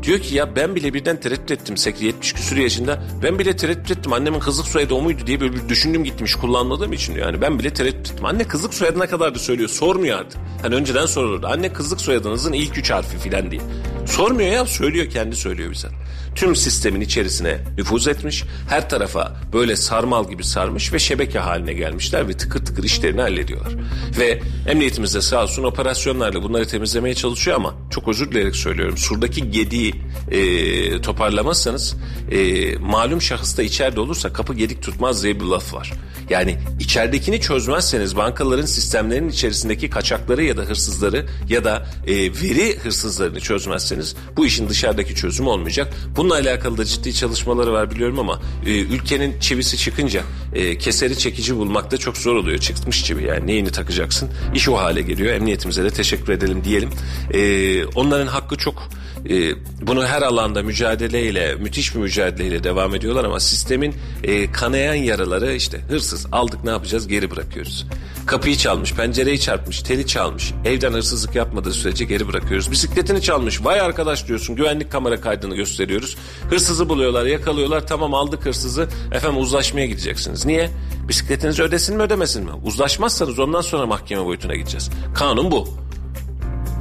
[0.08, 1.76] Diyor ki ya ben bile birden tereddüt ettim.
[1.76, 3.02] Sek- 70 küsur yaşında.
[3.22, 4.12] Ben bile tereddüt ettim.
[4.12, 7.14] Annemin kızlık soyadı o muydu diye böyle bir düşündüm gitmiş kullanmadığım için.
[7.14, 8.24] Yani ben bile tereddüt ettim.
[8.24, 9.68] Anne kızlık soyadına kadar da söylüyor.
[9.68, 10.40] Sormuyor artık.
[10.62, 11.46] Hani önceden sorulurdu.
[11.46, 13.60] Anne kızlık soyadınızın ilk üç harfi filan diye.
[14.06, 15.88] Sormuyor ya söylüyor kendi söylüyor bize.
[16.34, 18.44] Tüm sistemin içerisine nüfuz etmiş.
[18.68, 23.72] Her tarafa böyle sarmal gibi sarmış ve şebeke haline gelmişler ve tıkır tıkır işlerini hallediyorlar.
[24.18, 28.96] Ve emniyetimiz de sağ olsun operasyonlarla bunları temizlemeye çalışıyor ama çok özür dileyerek söylüyorum.
[28.96, 29.94] Surdaki gediği
[30.30, 31.96] e, toparlamazsanız
[32.30, 35.92] e, malum şahıs da içeride olursa kapı gedik tutmaz diye bir laf var.
[36.30, 43.40] Yani içeridekini çözmezseniz bankaların sistemlerinin içerisindeki kaçakları ya da hırsızları ya da e, veri hırsızlarını
[43.40, 45.94] çözmezseniz bu işin dışarıdaki çözümü olmayacak.
[46.16, 50.22] Bununla alakalı da ciddi çalışmaları var biliyorum ama e, ülkenin çivisi çıkınca
[50.54, 52.58] e, keseri çekici bulmakta çok zor oluyor.
[52.58, 54.30] Çıkmış çivi yani neyini takacaksın?
[54.54, 55.32] İş o hale geliyor.
[55.32, 56.90] Emniyetimize de teşekkür edelim diyelim.
[57.34, 58.88] E, onların hakkı çok.
[59.30, 65.54] E, bunu her alanda mücadeleyle, müthiş bir mücadeleyle devam ediyorlar ama sistemin e, kanayan yaraları
[65.54, 67.86] işte hırsız aldık ne yapacağız geri bırakıyoruz.
[68.26, 70.52] Kapıyı çalmış, pencereyi çarpmış, teli çalmış.
[70.64, 72.70] Evden hırsızlık yapmadığı sürece geri bırakıyoruz.
[72.70, 73.64] Bisikletini çalmış.
[73.64, 74.56] Vay arkadaş diyorsun.
[74.56, 76.16] Güvenlik kamera kaydını gösteriyoruz.
[76.50, 77.86] Hırsızı buluyorlar, yakalıyorlar.
[77.86, 78.88] Tamam aldık hırsızı.
[79.12, 80.46] Efendim uzlaşmaya gideceksiniz.
[80.46, 80.70] Niye?
[81.08, 82.50] Bisikletinizi ödesin mi ödemesin mi?
[82.64, 84.90] Uzlaşmazsanız ondan sonra mahkeme boyutuna gideceğiz.
[85.14, 85.87] Kanun bu.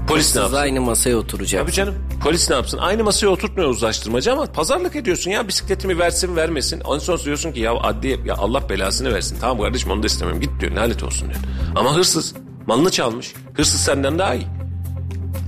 [0.08, 0.58] Polis ne yapsın?
[0.58, 1.62] aynı masaya oturacak.
[1.62, 1.96] Tabii canım.
[2.24, 2.78] Polis ne yapsın?
[2.78, 6.82] Aynı masaya oturtmuyor uzlaştırmacı ama pazarlık ediyorsun ya bisikletimi versin vermesin.
[6.94, 9.38] En son diyorsun ki ya adliye ya Allah belasını versin.
[9.42, 10.42] Tamam kardeşim onu da istemiyorum.
[10.42, 11.40] Git diyor lanet olsun diyor.
[11.76, 12.34] Ama hırsız
[12.68, 13.34] malını çalmış.
[13.54, 14.48] Hırsız senden daha iyi.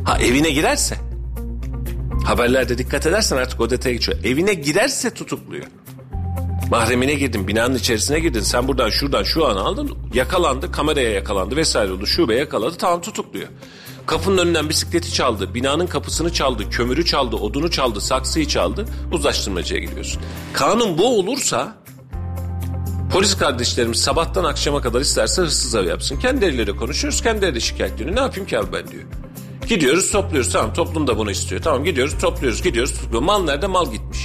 [0.06, 0.96] Ha evine girerse
[2.26, 4.18] haberlerde dikkat edersen artık o detaya geçiyor.
[4.24, 5.66] Evine girerse tutukluyor.
[6.70, 8.40] Mahremine girdin, binanın içerisine girdin.
[8.42, 9.98] Sen buradan şuradan şu an aldın.
[10.14, 12.06] Yakalandı, kameraya yakalandı vesaire oldu.
[12.08, 13.48] Şube yakaladı, tamam tutukluyor.
[14.10, 18.86] Kapının önünden bisikleti çaldı, binanın kapısını çaldı, kömürü çaldı, odunu çaldı, saksıyı çaldı.
[19.12, 20.22] Uzlaştırmacıya gidiyorsun.
[20.54, 21.76] Kanun bu olursa
[23.12, 26.20] Polis kardeşlerimiz sabahtan akşama kadar isterse hırsız av yapsın.
[26.20, 28.16] Kendileriyle konuşuyoruz, kendileri de şikayet ediyor.
[28.16, 29.04] Ne yapayım ki abi ben diyor.
[29.68, 31.62] Gidiyoruz topluyoruz tamam toplum da bunu istiyor.
[31.62, 32.94] Tamam gidiyoruz topluyoruz gidiyoruz.
[32.94, 33.26] topluyoruz.
[33.26, 34.20] Mal nerede mal gitmiş.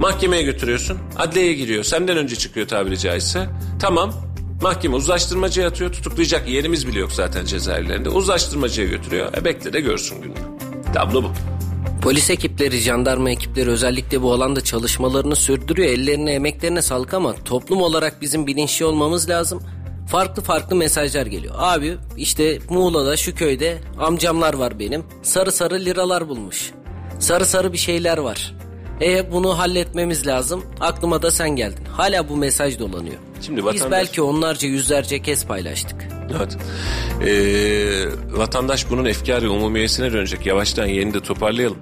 [0.00, 0.98] Mahkemeye götürüyorsun.
[1.16, 1.84] Adliyeye giriyor.
[1.84, 3.48] Senden önce çıkıyor tabiri caizse.
[3.80, 4.33] Tamam.
[4.62, 5.92] Mahkeme uzlaştırmacıya atıyor.
[5.92, 8.08] Tutuklayacak yerimiz bile yok zaten cezaevlerinde.
[8.08, 9.32] Uzlaştırmacıya götürüyor.
[9.36, 10.38] E bekle de görsün gününü.
[10.94, 11.28] Tablo bu.
[12.02, 15.88] Polis ekipleri, jandarma ekipleri özellikle bu alanda çalışmalarını sürdürüyor.
[15.88, 19.62] Ellerine, emeklerine sağlık ama toplum olarak bizim bilinçli olmamız lazım.
[20.08, 21.54] Farklı farklı mesajlar geliyor.
[21.58, 25.04] Abi işte Muğla'da şu köyde amcamlar var benim.
[25.22, 26.70] Sarı sarı liralar bulmuş.
[27.18, 28.54] Sarı sarı bir şeyler var.
[29.02, 30.64] E bunu halletmemiz lazım.
[30.80, 31.84] Aklıma da sen geldin.
[31.92, 33.16] Hala bu mesaj dolanıyor.
[33.42, 35.96] Şimdi Biz vatandaş- belki onlarca yüzlerce kez paylaştık.
[36.36, 36.56] Evet.
[37.26, 40.46] Ee, vatandaş bunun efkarı umumiyesine dönecek.
[40.46, 41.78] Yavaştan yeni de toparlayalım.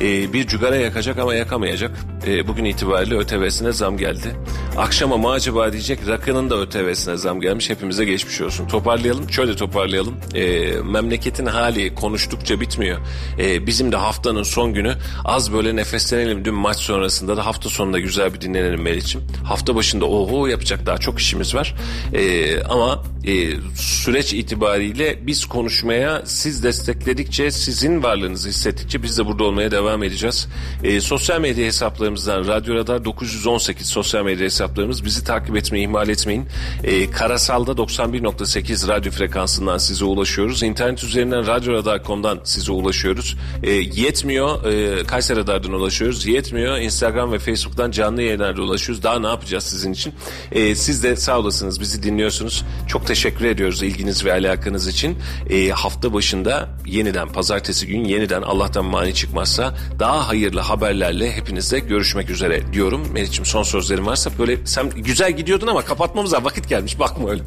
[0.00, 1.90] Ee, bir cugara yakacak ama yakamayacak.
[2.26, 4.36] Ee, bugün itibariyle ÖTV'sine zam geldi.
[4.76, 7.70] Akşama mı acaba diyecek rakının da ÖTV'sine zam gelmiş.
[7.70, 8.68] Hepimize geçmiş olsun.
[8.68, 9.30] Toparlayalım.
[9.30, 10.14] Şöyle toparlayalım.
[10.34, 12.98] Ee, memleketin hali konuştukça bitmiyor.
[13.38, 14.94] Ee, bizim de haftanın son günü
[15.24, 16.44] az böyle nefeslenelim.
[16.44, 19.20] Dün maç sonrasında da hafta sonunda güzel bir dinlenelim Meriç'im.
[19.44, 21.74] Hafta başında oho yapacak daha çok işimiz var.
[22.14, 29.44] Ee, ama e, süreç itibariyle biz konuşmaya siz destekledikçe sizin varlığınızı hissettikçe biz de burada
[29.44, 30.48] olmaya devam edeceğiz.
[30.82, 35.04] E, sosyal medya hesaplarımız hesaplarımızdan Radyo Radar 918 sosyal medya hesaplarımız.
[35.04, 36.46] Bizi takip etmeyi ihmal etmeyin.
[36.84, 40.62] Ee, Karasal'da 91.8 radyo frekansından size ulaşıyoruz.
[40.62, 43.36] İnternet üzerinden radyoradar.com'dan size ulaşıyoruz.
[43.62, 44.64] Ee, yetmiyor.
[44.64, 46.26] E, Kayseri Radar'dan ulaşıyoruz.
[46.26, 46.78] Yetmiyor.
[46.78, 49.02] Instagram ve Facebook'tan canlı yayınlarda ulaşıyoruz.
[49.02, 50.14] Daha ne yapacağız sizin için?
[50.52, 51.80] Ee, siz de sağ olasınız.
[51.80, 52.64] Bizi dinliyorsunuz.
[52.88, 55.18] Çok teşekkür ediyoruz ilginiz ve alakanız için.
[55.50, 62.30] Ee, hafta başında yeniden pazartesi gün yeniden Allah'tan mani çıkmazsa daha hayırlı haberlerle hepinizle görüşmek
[62.30, 63.12] üzere diyorum.
[63.12, 67.42] Meriç'im son sözlerim varsa böyle sen güzel gidiyordun ama kapatmamıza vakit gelmiş bakma öyle.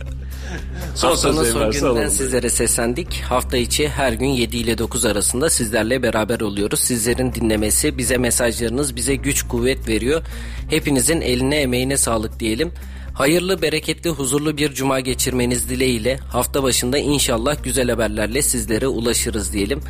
[0.95, 2.09] Son Haftanın son varsa gününden alalım.
[2.09, 3.21] sizlere seslendik.
[3.21, 6.79] Hafta içi her gün 7 ile 9 arasında sizlerle beraber oluyoruz.
[6.79, 10.21] Sizlerin dinlemesi, bize mesajlarınız bize güç kuvvet veriyor.
[10.69, 12.71] Hepinizin eline emeğine sağlık diyelim.
[13.19, 19.81] Hayırlı, bereketli, huzurlu bir cuma geçirmeniz dileğiyle hafta başında inşallah güzel haberlerle sizlere ulaşırız diyelim.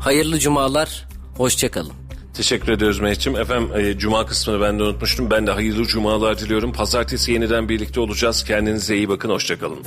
[0.00, 1.92] Hayırlı cumalar, hoşçakalın.
[2.34, 3.38] Teşekkür ediyoruz Mehmetciğim.
[3.38, 5.30] Efendim e, cuma kısmını ben de unutmuştum.
[5.30, 6.72] Ben de hayırlı cumalar diliyorum.
[6.72, 8.44] Pazartesi yeniden birlikte olacağız.
[8.44, 9.30] Kendinize iyi bakın.
[9.30, 9.78] Hoşçakalın.